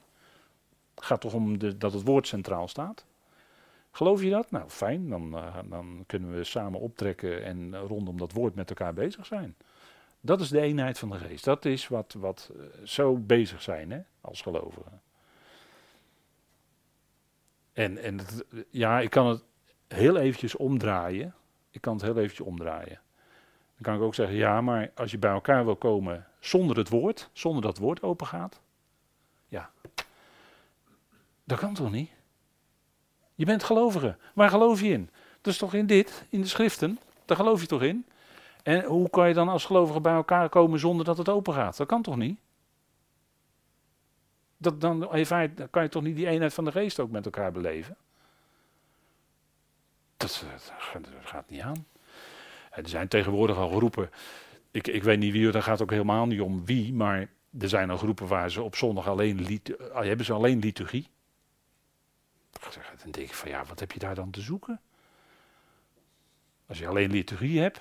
Het 0.95 1.05
gaat 1.05 1.21
toch 1.21 1.35
om 1.35 1.59
de, 1.59 1.77
dat 1.77 1.93
het 1.93 2.03
woord 2.03 2.27
centraal 2.27 2.69
staat. 2.69 3.05
Geloof 3.93 4.23
je 4.23 4.31
dat? 4.31 4.51
Nou, 4.51 4.69
fijn. 4.69 5.09
Dan, 5.09 5.35
uh, 5.35 5.57
dan 5.65 6.05
kunnen 6.07 6.37
we 6.37 6.45
samen 6.45 6.81
optrekken 6.81 7.45
en 7.45 7.77
rondom 7.77 8.19
dat 8.19 8.33
woord 8.33 8.55
met 8.55 8.69
elkaar 8.69 8.95
bezig 8.95 9.27
zijn. 9.27 9.57
Dat 10.21 10.41
is 10.41 10.49
de 10.49 10.61
eenheid 10.61 10.99
van 10.99 11.11
de 11.11 11.19
geest. 11.19 11.45
Dat 11.45 11.65
is 11.65 11.89
wat, 11.89 12.13
wat 12.19 12.51
uh, 12.57 12.63
zo 12.85 13.17
bezig 13.17 13.63
zijn 13.63 13.91
hè, 13.91 14.01
als 14.21 14.43
gelovigen. 14.43 15.01
En, 17.73 17.99
en 17.99 18.21
ja, 18.71 19.01
ik 19.01 19.11
kan 19.11 19.27
het 19.27 19.45
heel 19.89 20.17
eventjes 20.17 20.57
omdraaien. 20.57 21.35
Ik 21.71 21.81
kan 21.81 21.93
het 21.93 22.03
heel 22.03 22.17
eventjes 22.17 22.47
omdraaien. 22.47 23.01
Dan 23.75 23.83
kan 23.83 23.95
ik 23.95 24.01
ook 24.01 24.15
zeggen, 24.15 24.37
ja, 24.37 24.61
maar 24.61 24.91
als 24.95 25.11
je 25.11 25.19
bij 25.19 25.33
elkaar 25.33 25.65
wil 25.65 25.77
komen 25.77 26.27
zonder 26.41 26.77
het 26.77 26.89
woord, 26.89 27.31
zonder 27.33 27.63
dat 27.63 27.73
het 27.73 27.83
woord 27.83 28.03
open 28.03 28.27
gaat. 28.27 28.61
Ja, 29.49 29.71
dat 31.45 31.59
kan 31.59 31.75
toch 31.75 31.91
niet? 31.91 32.11
Je 33.35 33.45
bent 33.45 33.65
gelovige. 33.65 34.17
Waar 34.35 34.49
geloof 34.49 34.81
je 34.81 34.89
in? 34.89 35.11
Dat 35.41 35.53
is 35.53 35.59
toch 35.59 35.75
in 35.75 35.87
dit, 35.87 36.25
in 36.29 36.41
de 36.41 36.47
schriften? 36.47 36.99
Daar 37.25 37.37
geloof 37.37 37.61
je 37.61 37.67
toch 37.67 37.83
in? 37.83 38.07
En 38.63 38.85
hoe 38.85 39.11
kan 39.11 39.29
je 39.29 39.35
dan 39.35 39.49
als 39.49 39.65
gelovige 39.65 40.01
bij 40.01 40.15
elkaar 40.15 40.49
komen 40.49 40.79
zonder 40.79 41.05
dat 41.05 41.19
het 41.19 41.29
open 41.29 41.55
gaat? 41.55 41.77
Dat 41.77 41.87
kan 41.87 42.03
toch 42.03 42.17
niet? 42.17 42.39
Dat, 44.57 44.81
dan, 44.81 45.01
dan 45.01 45.71
kan 45.71 45.83
je 45.83 45.89
toch 45.89 46.03
niet 46.03 46.17
die 46.17 46.27
eenheid 46.27 46.55
van 46.55 46.65
de 46.65 46.73
geest 46.73 47.01
ook 47.01 47.11
met 47.11 47.25
elkaar 47.25 47.53
beleven? 47.53 47.97
Dat, 50.17 50.45
dat, 50.93 51.21
gaat 51.25 51.51
niet 51.51 51.61
aan. 51.61 51.87
Er 52.71 52.89
zijn 52.89 53.09
tegenwoordig 53.09 53.57
al 53.57 53.69
groepen. 53.69 54.11
Ik, 54.71 54.87
ik 54.87 55.03
weet 55.03 55.19
niet 55.19 55.33
wie, 55.33 55.51
daar 55.51 55.63
gaat 55.63 55.83
ook 55.83 55.91
helemaal 55.91 56.27
niet 56.27 56.41
om 56.41 56.65
wie, 56.65 56.93
maar 56.93 57.29
er 57.59 57.69
zijn 57.69 57.91
al 57.91 57.97
groepen 57.97 58.27
waar 58.27 58.51
ze 58.51 58.63
op 58.63 58.77
zondag 58.77 59.09
alleen, 59.09 59.51
uh, 59.51 59.59
hebben 59.95 60.27
ze 60.27 60.33
alleen 60.33 60.59
liturgie. 60.59 61.09
Dan 62.75 63.11
denk 63.11 63.29
ik 63.29 63.35
van 63.35 63.51
ja, 63.51 63.65
wat 63.65 63.81
heb 63.81 63.93
je 63.93 63.99
daar 63.99 64.15
dan 64.15 64.31
te 64.31 64.41
zoeken? 64.41 64.81
Als 66.67 66.79
je 66.79 66.87
alleen 66.87 67.11
liturgie 67.11 67.61
hebt, 67.61 67.81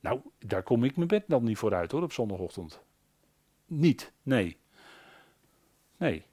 nou, 0.00 0.20
daar 0.38 0.62
kom 0.62 0.84
ik 0.84 0.96
mijn 0.96 1.08
bed 1.08 1.24
dan 1.26 1.44
niet 1.44 1.58
voor 1.58 1.74
uit 1.74 1.92
hoor, 1.92 2.02
op 2.02 2.12
zondagochtend. 2.12 2.80
Niet, 3.66 4.12
nee. 4.22 4.56
Nee. 5.96 6.24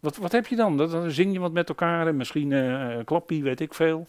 Wat, 0.00 0.16
wat 0.16 0.32
heb 0.32 0.46
je 0.46 0.56
dan? 0.56 0.76
Dan 0.76 1.10
zing 1.10 1.32
je 1.32 1.38
wat 1.38 1.52
met 1.52 1.68
elkaar 1.68 2.06
en 2.06 2.16
misschien 2.16 2.50
uh, 2.50 3.04
klappie, 3.04 3.42
weet 3.42 3.60
ik 3.60 3.74
veel. 3.74 4.06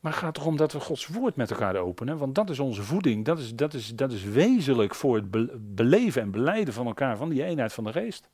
Maar 0.00 0.12
het 0.12 0.20
gaat 0.20 0.34
toch 0.34 0.46
om 0.46 0.56
dat 0.56 0.72
we 0.72 0.80
Gods 0.80 1.06
woord 1.06 1.36
met 1.36 1.50
elkaar 1.50 1.76
openen. 1.76 2.18
Want 2.18 2.34
dat 2.34 2.50
is 2.50 2.58
onze 2.58 2.82
voeding. 2.82 3.24
Dat 3.24 3.38
is, 3.38 3.54
dat 3.54 3.74
is, 3.74 3.94
dat 3.94 4.12
is 4.12 4.24
wezenlijk 4.24 4.94
voor 4.94 5.16
het 5.16 5.30
beleven 5.74 6.22
en 6.22 6.30
beleiden 6.30 6.74
van 6.74 6.86
elkaar, 6.86 7.16
van 7.16 7.28
die 7.28 7.44
eenheid 7.44 7.72
van 7.72 7.84
de 7.84 7.92
geest. 7.92 8.28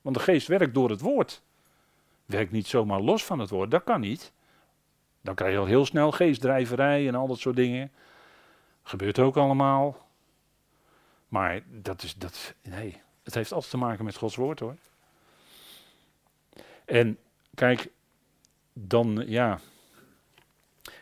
Want 0.00 0.16
de 0.16 0.22
geest 0.22 0.46
werkt 0.46 0.74
door 0.74 0.90
het 0.90 1.00
woord. 1.00 1.42
Werkt 2.30 2.52
niet 2.52 2.66
zomaar 2.66 3.00
los 3.00 3.24
van 3.24 3.38
het 3.38 3.50
woord. 3.50 3.70
Dat 3.70 3.84
kan 3.84 4.00
niet. 4.00 4.32
Dan 5.20 5.34
krijg 5.34 5.52
je 5.52 5.58
al 5.58 5.66
heel 5.66 5.86
snel 5.86 6.10
geestdrijverij 6.10 7.08
en 7.08 7.14
al 7.14 7.26
dat 7.26 7.38
soort 7.38 7.56
dingen. 7.56 7.92
Gebeurt 8.82 9.18
ook 9.18 9.36
allemaal. 9.36 10.08
Maar 11.28 11.60
dat 11.66 12.02
is, 12.02 12.14
dat, 12.14 12.54
nee, 12.62 13.02
het 13.22 13.34
heeft 13.34 13.52
altijd 13.52 13.70
te 13.70 13.78
maken 13.78 14.04
met 14.04 14.16
Gods 14.16 14.36
woord 14.36 14.60
hoor. 14.60 14.76
En 16.84 17.18
kijk, 17.54 17.90
dan 18.72 19.24
ja, 19.26 19.60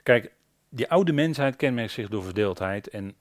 Kijk, 0.09 0.33
die 0.69 0.89
oude 0.91 1.13
mensheid 1.13 1.57
kenmerkt 1.57 1.93
zich 1.93 2.09
door 2.09 2.23
verdeeldheid. 2.23 2.89
En 2.89 3.15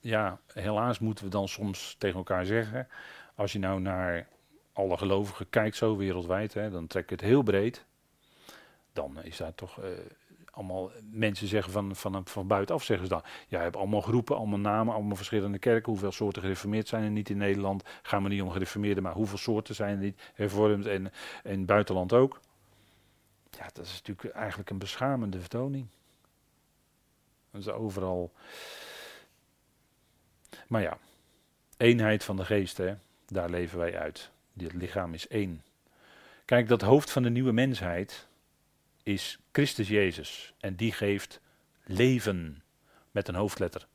ja, 0.00 0.40
helaas 0.52 0.98
moeten 0.98 1.24
we 1.24 1.30
dan 1.30 1.48
soms 1.48 1.94
tegen 1.98 2.16
elkaar 2.16 2.44
zeggen, 2.44 2.88
als 3.34 3.52
je 3.52 3.58
nou 3.58 3.80
naar 3.80 4.26
alle 4.72 4.96
gelovigen 4.96 5.50
kijkt 5.50 5.76
zo 5.76 5.96
wereldwijd, 5.96 6.54
hè, 6.54 6.70
dan 6.70 6.86
trek 6.86 7.02
ik 7.02 7.10
het 7.10 7.20
heel 7.20 7.42
breed. 7.42 7.84
Dan 8.92 9.22
is 9.22 9.36
daar 9.36 9.54
toch 9.54 9.82
eh, 9.82 9.90
allemaal 10.50 10.90
mensen 11.10 11.46
zeggen 11.46 11.72
van, 11.72 11.96
van, 11.96 12.26
van 12.26 12.46
buitenaf 12.46 12.84
zeggen 12.84 13.06
ze 13.06 13.12
dan. 13.12 13.22
Ja, 13.24 13.58
je 13.58 13.64
hebt 13.64 13.76
allemaal 13.76 14.00
groepen, 14.00 14.36
allemaal 14.36 14.58
namen, 14.58 14.94
allemaal 14.94 15.16
verschillende 15.16 15.58
kerken. 15.58 15.92
Hoeveel 15.92 16.12
soorten 16.12 16.42
gereformeerd 16.42 16.88
zijn 16.88 17.04
er 17.04 17.10
niet 17.10 17.30
in 17.30 17.36
Nederland? 17.36 17.82
Gaan 18.02 18.22
we 18.22 18.28
niet 18.28 18.42
om 18.42 18.50
gereformeerden, 18.50 19.02
maar 19.02 19.12
hoeveel 19.12 19.38
soorten 19.38 19.74
zijn 19.74 19.96
er 19.96 20.02
niet 20.02 20.30
hervormd 20.34 20.86
en 20.86 21.12
in 21.44 21.58
het 21.58 21.66
buitenland 21.66 22.12
ook? 22.12 22.40
Ja, 23.50 23.68
dat 23.72 23.84
is 23.84 23.92
natuurlijk 23.92 24.36
eigenlijk 24.36 24.70
een 24.70 24.78
beschamende 24.78 25.40
vertoning. 25.40 25.86
Dat 27.50 27.60
is 27.60 27.68
overal. 27.68 28.32
Maar 30.66 30.82
ja, 30.82 30.98
eenheid 31.76 32.24
van 32.24 32.36
de 32.36 32.44
geest, 32.44 32.76
hè, 32.76 32.94
daar 33.26 33.50
leven 33.50 33.78
wij 33.78 33.98
uit. 33.98 34.30
Dit 34.60 34.72
lichaam 34.72 35.14
is 35.14 35.28
één. 35.28 35.62
Kijk, 36.44 36.68
dat 36.68 36.82
hoofd 36.82 37.10
van 37.10 37.22
de 37.22 37.30
nieuwe 37.30 37.52
mensheid 37.52 38.28
is 39.02 39.38
Christus 39.52 39.88
Jezus. 39.88 40.54
En 40.58 40.74
die 40.74 40.92
geeft 40.92 41.40
leven 41.84 42.62
met 43.10 43.28
een 43.28 43.34
hoofdletter. 43.34 43.86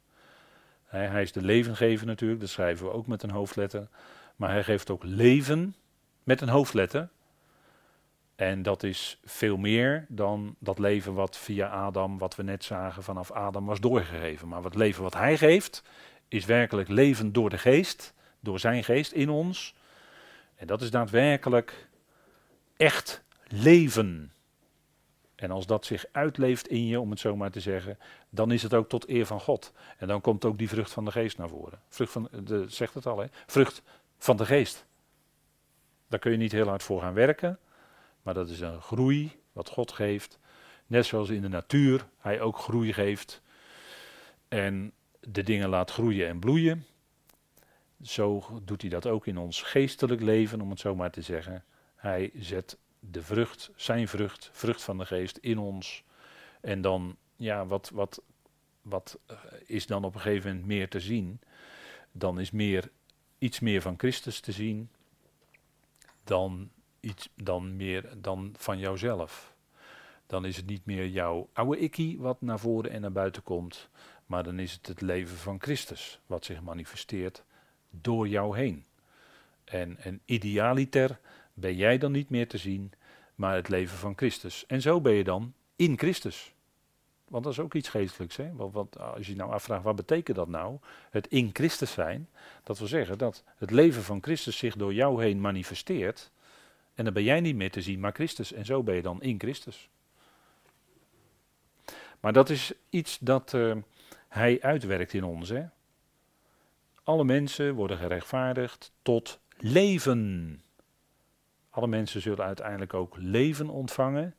Hij, 0.85 1.21
is 1.21 1.31
de 1.31 1.41
levengever 1.41 2.05
natuurlijk, 2.05 2.39
dat 2.39 2.49
schrijven 2.49 2.85
we 2.85 2.91
ook 2.91 3.07
met 3.07 3.23
een 3.23 3.29
hoofdletter. 3.29 3.87
Maar 4.35 4.49
hij 4.49 4.63
geeft 4.63 4.89
ook 4.89 5.03
leven 5.03 5.75
met 6.23 6.41
een 6.41 6.49
hoofdletter. 6.49 7.09
En 8.35 8.61
dat 8.61 8.83
is 8.83 9.19
veel 9.23 9.57
meer 9.57 10.05
dan 10.09 10.55
dat 10.59 10.79
leven 10.79 11.13
wat 11.13 11.37
via 11.37 11.67
Adam, 11.67 12.17
wat 12.17 12.35
we 12.35 12.43
net 12.43 12.63
zagen, 12.63 13.03
vanaf 13.03 13.31
Adam 13.31 13.65
was 13.65 13.79
doorgegeven. 13.79 14.47
Maar 14.47 14.63
het 14.63 14.75
leven 14.75 15.03
wat 15.03 15.13
hij 15.13 15.37
geeft, 15.37 15.83
is 16.27 16.45
werkelijk 16.45 16.89
leven 16.89 17.33
door 17.33 17.49
de 17.49 17.57
geest, 17.57 18.13
door 18.39 18.59
zijn 18.59 18.83
geest 18.83 19.11
in 19.11 19.29
ons. 19.29 19.75
En 20.55 20.67
dat 20.67 20.81
is 20.81 20.91
daadwerkelijk 20.91 21.87
echt 22.77 23.23
leven. 23.47 24.33
En 25.35 25.51
als 25.51 25.65
dat 25.65 25.85
zich 25.85 26.05
uitleeft 26.11 26.67
in 26.67 26.85
je, 26.85 26.99
om 26.99 27.09
het 27.09 27.19
zo 27.19 27.35
maar 27.35 27.51
te 27.51 27.59
zeggen, 27.59 27.99
dan 28.29 28.51
is 28.51 28.63
het 28.63 28.73
ook 28.73 28.89
tot 28.89 29.09
eer 29.09 29.25
van 29.25 29.39
God. 29.39 29.73
En 29.97 30.07
dan 30.07 30.21
komt 30.21 30.45
ook 30.45 30.57
die 30.57 30.69
vrucht 30.69 30.91
van 30.91 31.05
de 31.05 31.11
geest 31.11 31.37
naar 31.37 31.49
voren. 31.49 31.81
Vrucht 31.87 32.11
van, 32.11 32.29
de, 32.43 32.65
zegt 32.67 32.93
het 32.93 33.05
al, 33.05 33.19
hè? 33.19 33.27
Vrucht 33.45 33.81
van 34.17 34.37
de 34.37 34.45
geest. 34.45 34.85
Daar 36.07 36.19
kun 36.19 36.31
je 36.31 36.37
niet 36.37 36.51
heel 36.51 36.67
hard 36.67 36.83
voor 36.83 37.01
gaan 37.01 37.13
werken, 37.13 37.59
maar 38.21 38.33
dat 38.33 38.49
is 38.49 38.59
een 38.59 38.81
groei 38.81 39.39
wat 39.51 39.69
God 39.69 39.91
geeft. 39.91 40.39
Net 40.87 41.05
zoals 41.05 41.29
in 41.29 41.41
de 41.41 41.47
natuur 41.47 42.07
hij 42.17 42.41
ook 42.41 42.57
groei 42.57 42.93
geeft. 42.93 43.41
En 44.47 44.93
de 45.19 45.43
dingen 45.43 45.69
laat 45.69 45.91
groeien 45.91 46.27
en 46.27 46.39
bloeien. 46.39 46.85
Zo 48.01 48.59
doet 48.63 48.81
hij 48.81 48.89
dat 48.89 49.05
ook 49.05 49.27
in 49.27 49.37
ons 49.37 49.61
geestelijk 49.61 50.21
leven, 50.21 50.61
om 50.61 50.69
het 50.69 50.79
zo 50.79 50.95
maar 50.95 51.11
te 51.11 51.21
zeggen. 51.21 51.63
Hij 51.95 52.31
zet 52.35 52.77
de 52.99 53.21
vrucht, 53.21 53.71
zijn 53.75 54.07
vrucht, 54.07 54.49
vrucht 54.53 54.83
van 54.83 54.97
de 54.97 55.05
geest 55.05 55.37
in 55.37 55.57
ons. 55.57 56.03
En 56.61 56.81
dan, 56.81 57.15
ja, 57.35 57.65
wat, 57.65 57.89
wat, 57.93 58.21
wat 58.81 59.19
is 59.65 59.87
dan 59.87 60.03
op 60.03 60.15
een 60.15 60.21
gegeven 60.21 60.49
moment 60.49 60.67
meer 60.67 60.89
te 60.89 60.99
zien? 60.99 61.39
Dan 62.11 62.39
is 62.39 62.51
meer, 62.51 62.91
iets 63.37 63.59
meer 63.59 63.81
van 63.81 63.95
Christus 63.97 64.39
te 64.39 64.51
zien 64.51 64.89
dan, 66.23 66.69
iets, 66.99 67.29
dan 67.35 67.75
meer 67.75 68.09
dan 68.17 68.53
van 68.57 68.79
jouzelf. 68.79 69.53
Dan 70.27 70.45
is 70.45 70.57
het 70.57 70.65
niet 70.65 70.85
meer 70.85 71.07
jouw 71.07 71.49
oude 71.53 71.77
ikkie 71.79 72.19
wat 72.19 72.41
naar 72.41 72.59
voren 72.59 72.91
en 72.91 73.01
naar 73.01 73.11
buiten 73.11 73.43
komt, 73.43 73.89
maar 74.25 74.43
dan 74.43 74.59
is 74.59 74.71
het 74.71 74.87
het 74.87 75.01
leven 75.01 75.37
van 75.37 75.61
Christus 75.61 76.19
wat 76.25 76.45
zich 76.45 76.61
manifesteert 76.61 77.43
door 78.01 78.27
jou 78.27 78.57
heen. 78.57 78.85
En, 79.63 79.97
en 79.97 80.21
idealiter 80.25 81.19
ben 81.53 81.75
jij 81.75 81.97
dan 81.97 82.11
niet 82.11 82.29
meer 82.29 82.47
te 82.47 82.57
zien, 82.57 82.91
maar 83.35 83.55
het 83.55 83.69
leven 83.69 83.97
van 83.97 84.13
Christus. 84.15 84.65
En 84.67 84.81
zo 84.81 85.01
ben 85.01 85.13
je 85.13 85.23
dan 85.23 85.53
in 85.75 85.97
Christus. 85.97 86.53
Want 87.27 87.43
dat 87.43 87.53
is 87.53 87.59
ook 87.59 87.73
iets 87.73 87.89
geestelijks. 87.89 88.35
Hè? 88.35 88.55
Want, 88.55 88.99
als 88.99 89.27
je 89.27 89.35
nou 89.35 89.51
afvraagt, 89.51 89.83
wat 89.83 89.95
betekent 89.95 90.37
dat 90.37 90.47
nou? 90.47 90.77
Het 91.09 91.27
in 91.27 91.49
Christus 91.53 91.91
zijn. 91.91 92.29
Dat 92.63 92.77
wil 92.77 92.87
zeggen 92.87 93.17
dat 93.17 93.43
het 93.57 93.71
leven 93.71 94.03
van 94.03 94.23
Christus 94.23 94.57
zich 94.57 94.75
door 94.75 94.93
jou 94.93 95.23
heen 95.23 95.41
manifesteert. 95.41 96.31
En 96.93 97.03
dan 97.03 97.13
ben 97.13 97.23
jij 97.23 97.39
niet 97.39 97.55
meer 97.55 97.71
te 97.71 97.81
zien, 97.81 97.99
maar 97.99 98.11
Christus. 98.11 98.53
En 98.53 98.65
zo 98.65 98.83
ben 98.83 98.95
je 98.95 99.01
dan 99.01 99.21
in 99.21 99.39
Christus. 99.39 99.89
Maar 102.19 102.33
dat 102.33 102.49
is 102.49 102.73
iets 102.89 103.17
dat 103.19 103.53
uh, 103.53 103.75
hij 104.27 104.61
uitwerkt 104.61 105.13
in 105.13 105.23
ons. 105.23 105.49
Hè? 105.49 105.63
Alle 107.05 107.23
mensen 107.23 107.73
worden 107.73 107.97
gerechtvaardigd 107.97 108.91
tot 109.01 109.39
leven. 109.57 110.61
Alle 111.69 111.87
mensen 111.87 112.21
zullen 112.21 112.45
uiteindelijk 112.45 112.93
ook 112.93 113.15
leven 113.17 113.69
ontvangen 113.69 114.35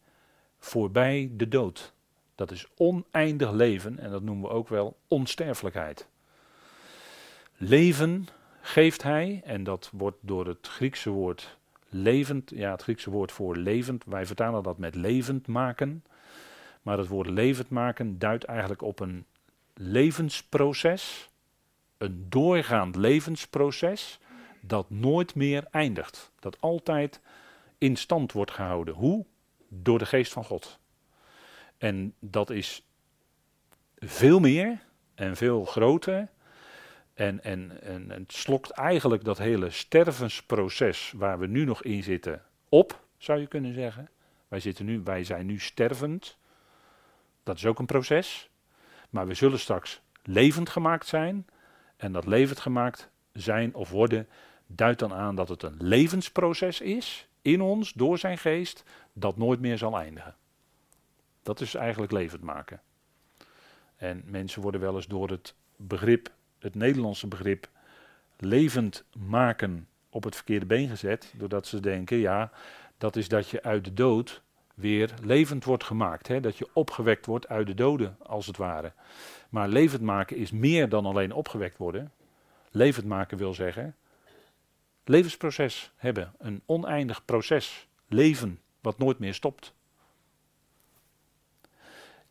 voorbij 0.58 1.30
de 1.32 1.48
dood. 1.48 1.92
Dat 2.34 2.50
is 2.50 2.66
oneindig 2.76 3.52
leven 3.52 3.98
en 3.98 4.10
dat 4.10 4.22
noemen 4.22 4.48
we 4.48 4.54
ook 4.54 4.68
wel 4.68 4.96
onsterfelijkheid. 5.08 6.08
Leven 7.56 8.28
geeft 8.60 9.02
hij, 9.02 9.40
en 9.44 9.64
dat 9.64 9.90
wordt 9.92 10.18
door 10.20 10.46
het 10.46 10.66
Griekse 10.66 11.10
woord 11.10 11.58
levend, 11.88 12.50
ja, 12.50 12.70
het 12.70 12.82
Griekse 12.82 13.10
woord 13.10 13.32
voor 13.32 13.56
levend, 13.56 14.04
wij 14.04 14.26
vertalen 14.26 14.62
dat 14.62 14.78
met 14.78 14.94
levend 14.94 15.46
maken. 15.46 16.04
Maar 16.82 16.98
het 16.98 17.08
woord 17.08 17.28
levend 17.28 17.70
maken 17.70 18.18
duidt 18.18 18.44
eigenlijk 18.44 18.82
op 18.82 19.00
een 19.00 19.26
levensproces, 19.74 21.28
een 21.98 22.26
doorgaand 22.28 22.96
levensproces, 22.96 24.20
dat 24.60 24.90
nooit 24.90 25.34
meer 25.34 25.66
eindigt. 25.70 26.32
Dat 26.38 26.60
altijd 26.60 27.20
in 27.78 27.96
stand 27.96 28.32
wordt 28.32 28.50
gehouden. 28.50 28.94
Hoe? 28.94 29.26
Door 29.68 29.98
de 29.98 30.06
geest 30.06 30.32
van 30.32 30.44
God. 30.44 30.78
En 31.78 32.14
dat 32.18 32.50
is 32.50 32.82
veel 33.98 34.40
meer 34.40 34.84
en 35.14 35.36
veel 35.36 35.64
groter. 35.64 36.28
En, 37.14 37.42
en, 37.44 37.82
en, 37.82 38.10
het 38.10 38.32
slokt 38.32 38.70
eigenlijk 38.70 39.24
dat 39.24 39.38
hele 39.38 39.70
stervensproces 39.70 41.12
waar 41.16 41.38
we 41.38 41.46
nu 41.46 41.64
nog 41.64 41.82
in 41.82 42.02
zitten 42.02 42.42
op, 42.68 43.04
zou 43.18 43.40
je 43.40 43.46
kunnen 43.46 43.74
zeggen. 43.74 44.08
Wij, 44.48 44.60
zitten 44.60 44.84
nu, 44.84 45.00
wij 45.04 45.24
zijn 45.24 45.46
nu 45.46 45.58
stervend. 45.58 46.38
Dat 47.42 47.56
is 47.56 47.66
ook 47.66 47.78
een 47.78 47.86
proces. 47.86 48.50
Maar 49.10 49.26
we 49.26 49.34
zullen 49.34 49.58
straks 49.58 50.00
levend 50.22 50.68
gemaakt 50.68 51.06
zijn. 51.06 51.46
En 51.96 52.12
dat 52.12 52.26
levend 52.26 52.60
gemaakt 52.60 53.10
zijn 53.32 53.74
of 53.74 53.90
worden 53.90 54.28
duidt 54.66 54.98
dan 54.98 55.12
aan 55.12 55.34
dat 55.36 55.48
het 55.48 55.62
een 55.62 55.76
levensproces 55.78 56.80
is 56.80 57.28
in 57.42 57.60
ons 57.60 57.92
door 57.92 58.18
zijn 58.18 58.38
geest 58.38 58.82
dat 59.12 59.36
nooit 59.36 59.60
meer 59.60 59.78
zal 59.78 59.98
eindigen. 59.98 60.34
Dat 61.42 61.60
is 61.60 61.74
eigenlijk 61.74 62.12
levend 62.12 62.42
maken. 62.42 62.80
En 63.96 64.22
mensen 64.26 64.62
worden 64.62 64.80
wel 64.80 64.94
eens 64.94 65.06
door 65.06 65.30
het 65.30 65.54
begrip, 65.76 66.32
het 66.58 66.74
Nederlandse 66.74 67.26
begrip, 67.26 67.68
levend 68.38 69.04
maken 69.18 69.88
op 70.08 70.24
het 70.24 70.34
verkeerde 70.34 70.66
been 70.66 70.88
gezet. 70.88 71.32
Doordat 71.36 71.66
ze 71.66 71.80
denken, 71.80 72.16
ja, 72.16 72.50
dat 72.98 73.16
is 73.16 73.28
dat 73.28 73.48
je 73.48 73.62
uit 73.62 73.84
de 73.84 73.94
dood 73.94 74.42
weer 74.76 75.14
levend 75.22 75.64
wordt 75.64 75.84
gemaakt. 75.84 76.28
Hè? 76.28 76.40
Dat 76.40 76.58
je 76.58 76.68
opgewekt 76.72 77.26
wordt 77.26 77.48
uit 77.48 77.66
de 77.66 77.74
doden, 77.74 78.16
als 78.22 78.46
het 78.46 78.56
ware. 78.56 78.92
Maar 79.48 79.68
levend 79.68 80.02
maken 80.02 80.36
is 80.36 80.50
meer 80.50 80.88
dan 80.88 81.06
alleen 81.06 81.32
opgewekt 81.32 81.76
worden. 81.76 82.12
Levend 82.70 83.06
maken 83.06 83.38
wil 83.38 83.54
zeggen 83.54 83.96
levensproces 85.08 85.92
hebben. 85.96 86.32
Een 86.38 86.62
oneindig 86.66 87.24
proces. 87.24 87.88
Leven 88.08 88.60
wat 88.80 88.98
nooit 88.98 89.18
meer 89.18 89.34
stopt. 89.34 89.74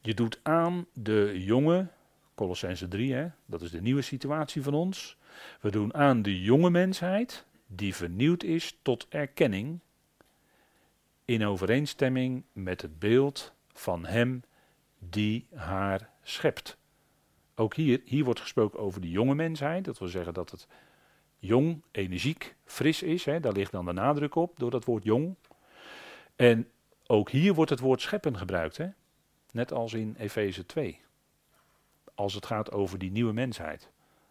Je 0.02 0.14
doet 0.14 0.40
aan 0.44 0.86
de 0.94 1.44
jonge, 1.44 1.88
Colossense 2.36 2.88
3, 2.88 3.14
hè, 3.14 3.28
dat 3.46 3.62
is 3.62 3.72
de 3.72 3.82
nieuwe 3.82 4.02
situatie 4.02 4.62
van 4.62 4.74
ons. 4.74 5.18
We 5.62 5.72
doen 5.72 5.94
aan 5.94 6.22
de 6.22 6.42
jonge 6.42 6.70
mensheid 6.70 7.46
die 7.68 7.96
vernieuwd 7.96 8.44
is 8.44 8.78
tot 8.82 9.08
erkenning 9.10 9.80
in 11.26 11.46
overeenstemming 11.46 12.44
met 12.52 12.82
het 12.82 13.00
beeld 13.00 13.54
van 13.74 14.06
Hem 14.06 14.44
die 15.00 15.48
haar 15.54 16.10
schept. 16.24 16.78
Ook 17.56 17.76
hier, 17.76 18.02
hier 18.06 18.24
wordt 18.24 18.40
gesproken 18.40 18.80
over 18.80 19.02
de 19.02 19.10
jonge 19.10 19.36
mensheid. 19.36 19.86
Dat 19.86 20.00
wil 20.00 20.08
zeggen 20.08 20.34
dat 20.34 20.52
het 20.52 20.68
jong, 21.38 21.82
energiek, 21.92 22.56
fris 22.66 23.02
is. 23.02 23.26
Hè, 23.26 23.40
daar 23.40 23.52
ligt 23.52 23.72
dan 23.72 23.86
de 23.86 23.92
nadruk 23.92 24.36
op 24.36 24.60
door 24.60 24.72
dat 24.72 24.86
woord 24.86 25.04
jong. 25.04 25.36
En 26.36 26.70
ook 27.08 27.30
hier 27.30 27.54
wordt 27.54 27.70
het 27.70 27.80
woord 27.80 28.02
scheppen 28.02 28.38
gebruikt. 28.38 28.78
Hè? 28.78 28.88
Net 29.52 29.72
als 29.74 29.94
in 29.94 30.16
Efeze 30.18 30.66
2. 30.66 31.02
Als 32.16 32.34
het 32.34 32.46
gaat 32.46 32.72
over 32.72 33.00
die 33.00 33.12
nieuwe 33.12 33.34
mensheid. 33.34 33.90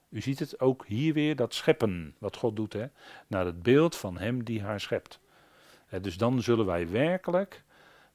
U 0.09 0.20
ziet 0.20 0.38
het 0.38 0.61
ook 0.61 0.86
hier 0.86 1.14
weer, 1.14 1.36
dat 1.36 1.55
scheppen, 1.55 2.14
wat 2.18 2.36
God 2.36 2.57
doet, 2.57 2.72
hè, 2.72 2.86
naar 3.26 3.45
het 3.45 3.62
beeld 3.62 3.97
van 3.97 4.18
Hem 4.18 4.45
die 4.45 4.62
haar 4.62 4.80
schept. 4.80 5.20
Dus 6.01 6.16
dan 6.16 6.42
zullen 6.42 6.66
wij 6.66 6.90
werkelijk 6.90 7.62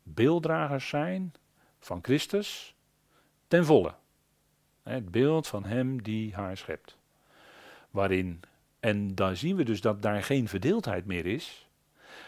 beelddragers 0.03 0.87
zijn 0.87 1.33
van 1.79 1.99
Christus 2.01 2.75
ten 3.47 3.65
volle. 3.65 3.93
Het 4.83 5.11
beeld 5.11 5.47
van 5.47 5.65
hem 5.65 6.03
die 6.03 6.33
haar 6.33 6.57
schept. 6.57 6.97
Waarin, 7.91 8.39
en 8.79 9.15
daar 9.15 9.35
zien 9.35 9.55
we 9.55 9.63
dus 9.63 9.81
dat 9.81 10.01
daar 10.01 10.23
geen 10.23 10.47
verdeeldheid 10.47 11.05
meer 11.05 11.25
is. 11.25 11.67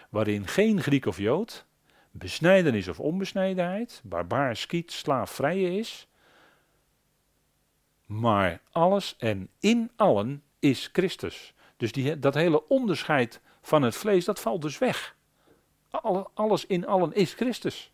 Waarin 0.09 0.47
geen 0.47 0.81
Griek 0.81 1.05
of 1.05 1.17
Jood, 1.17 1.65
besnijdenis 2.11 2.87
of 2.87 2.99
onbesnijdenheid, 2.99 4.01
barbaar, 4.03 4.55
skiet, 4.55 4.91
slaaf, 4.91 5.31
vrije 5.31 5.77
is. 5.77 6.07
Maar 8.05 8.61
alles 8.71 9.15
en 9.17 9.49
in 9.59 9.91
allen 9.95 10.43
is 10.59 10.89
Christus. 10.91 11.53
Dus 11.77 11.91
die, 11.91 12.19
dat 12.19 12.33
hele 12.33 12.67
onderscheid 12.67 13.41
van 13.61 13.81
het 13.81 13.95
vlees, 13.95 14.25
dat 14.25 14.39
valt 14.39 14.61
dus 14.61 14.77
weg. 14.77 15.15
Alles 16.33 16.65
in 16.65 16.87
allen 16.87 17.13
is 17.13 17.33
Christus. 17.33 17.91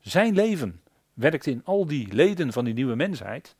Zijn 0.00 0.34
leven 0.34 0.80
werkt 1.14 1.46
in 1.46 1.60
al 1.64 1.86
die 1.86 2.12
leden 2.12 2.52
van 2.52 2.64
die 2.64 2.74
nieuwe 2.74 2.94
mensheid. 2.94 3.56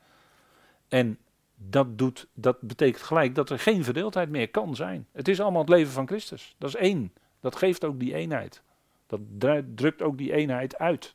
En 0.89 1.19
dat, 1.55 1.99
doet, 1.99 2.27
dat 2.35 2.61
betekent 2.61 3.03
gelijk 3.03 3.35
dat 3.35 3.51
er 3.51 3.59
geen 3.59 3.85
verdeeldheid 3.85 4.29
meer 4.29 4.49
kan 4.49 4.77
zijn. 4.77 5.07
Het 5.13 5.29
is 5.29 5.41
allemaal 5.41 5.61
het 5.61 5.71
leven 5.71 5.93
van 5.93 6.07
Christus. 6.07 6.55
Dat 6.59 6.69
is 6.69 6.75
één. 6.75 7.13
Dat 7.41 7.57
geeft 7.57 7.85
ook 7.85 8.01
die 8.01 8.15
eenheid. 8.15 8.63
Dat 9.07 9.21
drukt 9.75 10.03
ook 10.03 10.19
die 10.19 10.33
eenheid 10.33 10.79
uit. 10.79 11.15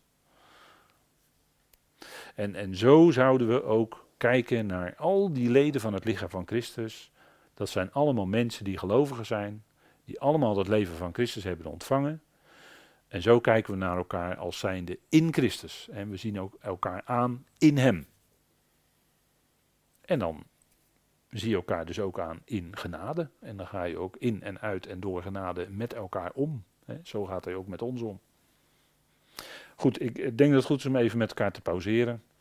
En, 2.36 2.56
en 2.56 2.76
zo 2.76 3.12
zouden 3.12 3.48
we 3.48 3.64
ook 3.64 4.06
kijken 4.18 4.66
naar 4.66 4.96
al 4.96 5.34
die 5.34 5.50
leden 5.50 5.82
van 5.82 5.94
het 5.94 6.06
lichaam 6.06 6.30
van 6.30 6.48
Christus. 6.48 7.12
Dat 7.54 7.70
zijn 7.70 7.92
allemaal 7.92 8.26
mensen 8.26 8.66
die 8.66 8.78
gelovigen 8.78 9.26
zijn, 9.26 9.64
die 10.06 10.20
allemaal 10.20 10.58
het 10.58 10.68
leven 10.68 10.96
van 10.96 11.14
Christus 11.14 11.44
hebben 11.44 11.66
ontvangen. 11.66 12.22
En 13.08 13.22
zo 13.22 13.40
kijken 13.40 13.74
we 13.74 13.80
naar 13.80 13.98
elkaar 13.98 14.36
als 14.36 14.60
zijnde 14.60 15.00
in 15.10 15.34
Christus. 15.34 15.90
En 15.92 16.10
we 16.10 16.18
zien 16.18 16.40
ook 16.40 16.58
elkaar 16.62 17.02
aan 17.06 17.46
in 17.58 17.78
Hem. 17.78 18.08
En 20.02 20.20
dan 20.20 20.44
zie 21.30 21.50
je 21.50 21.56
elkaar 21.56 21.86
dus 21.86 22.00
ook 22.00 22.20
aan 22.20 22.42
in 22.46 22.78
genade. 22.78 23.30
En 23.40 23.58
dan 23.58 23.68
ga 23.68 23.84
je 23.84 23.98
ook 23.98 24.16
in 24.18 24.42
en 24.42 24.60
uit 24.60 24.86
en 24.86 25.00
door 25.00 25.22
genade 25.22 25.70
met 25.70 25.94
elkaar 25.94 26.32
om. 26.32 26.64
Zo 27.04 27.26
gaat 27.26 27.46
hij 27.46 27.56
ook 27.56 27.68
met 27.68 27.82
ons 27.82 28.02
om. 28.02 28.20
Goed, 29.76 30.02
ik 30.02 30.16
denk 30.16 30.38
dat 30.38 30.52
het 30.52 30.66
goed 30.66 30.80
is 30.80 30.86
om 30.86 30.96
even 30.96 31.18
met 31.18 31.30
elkaar 31.30 31.52
te 31.52 31.62
pauzeren. 31.62 32.24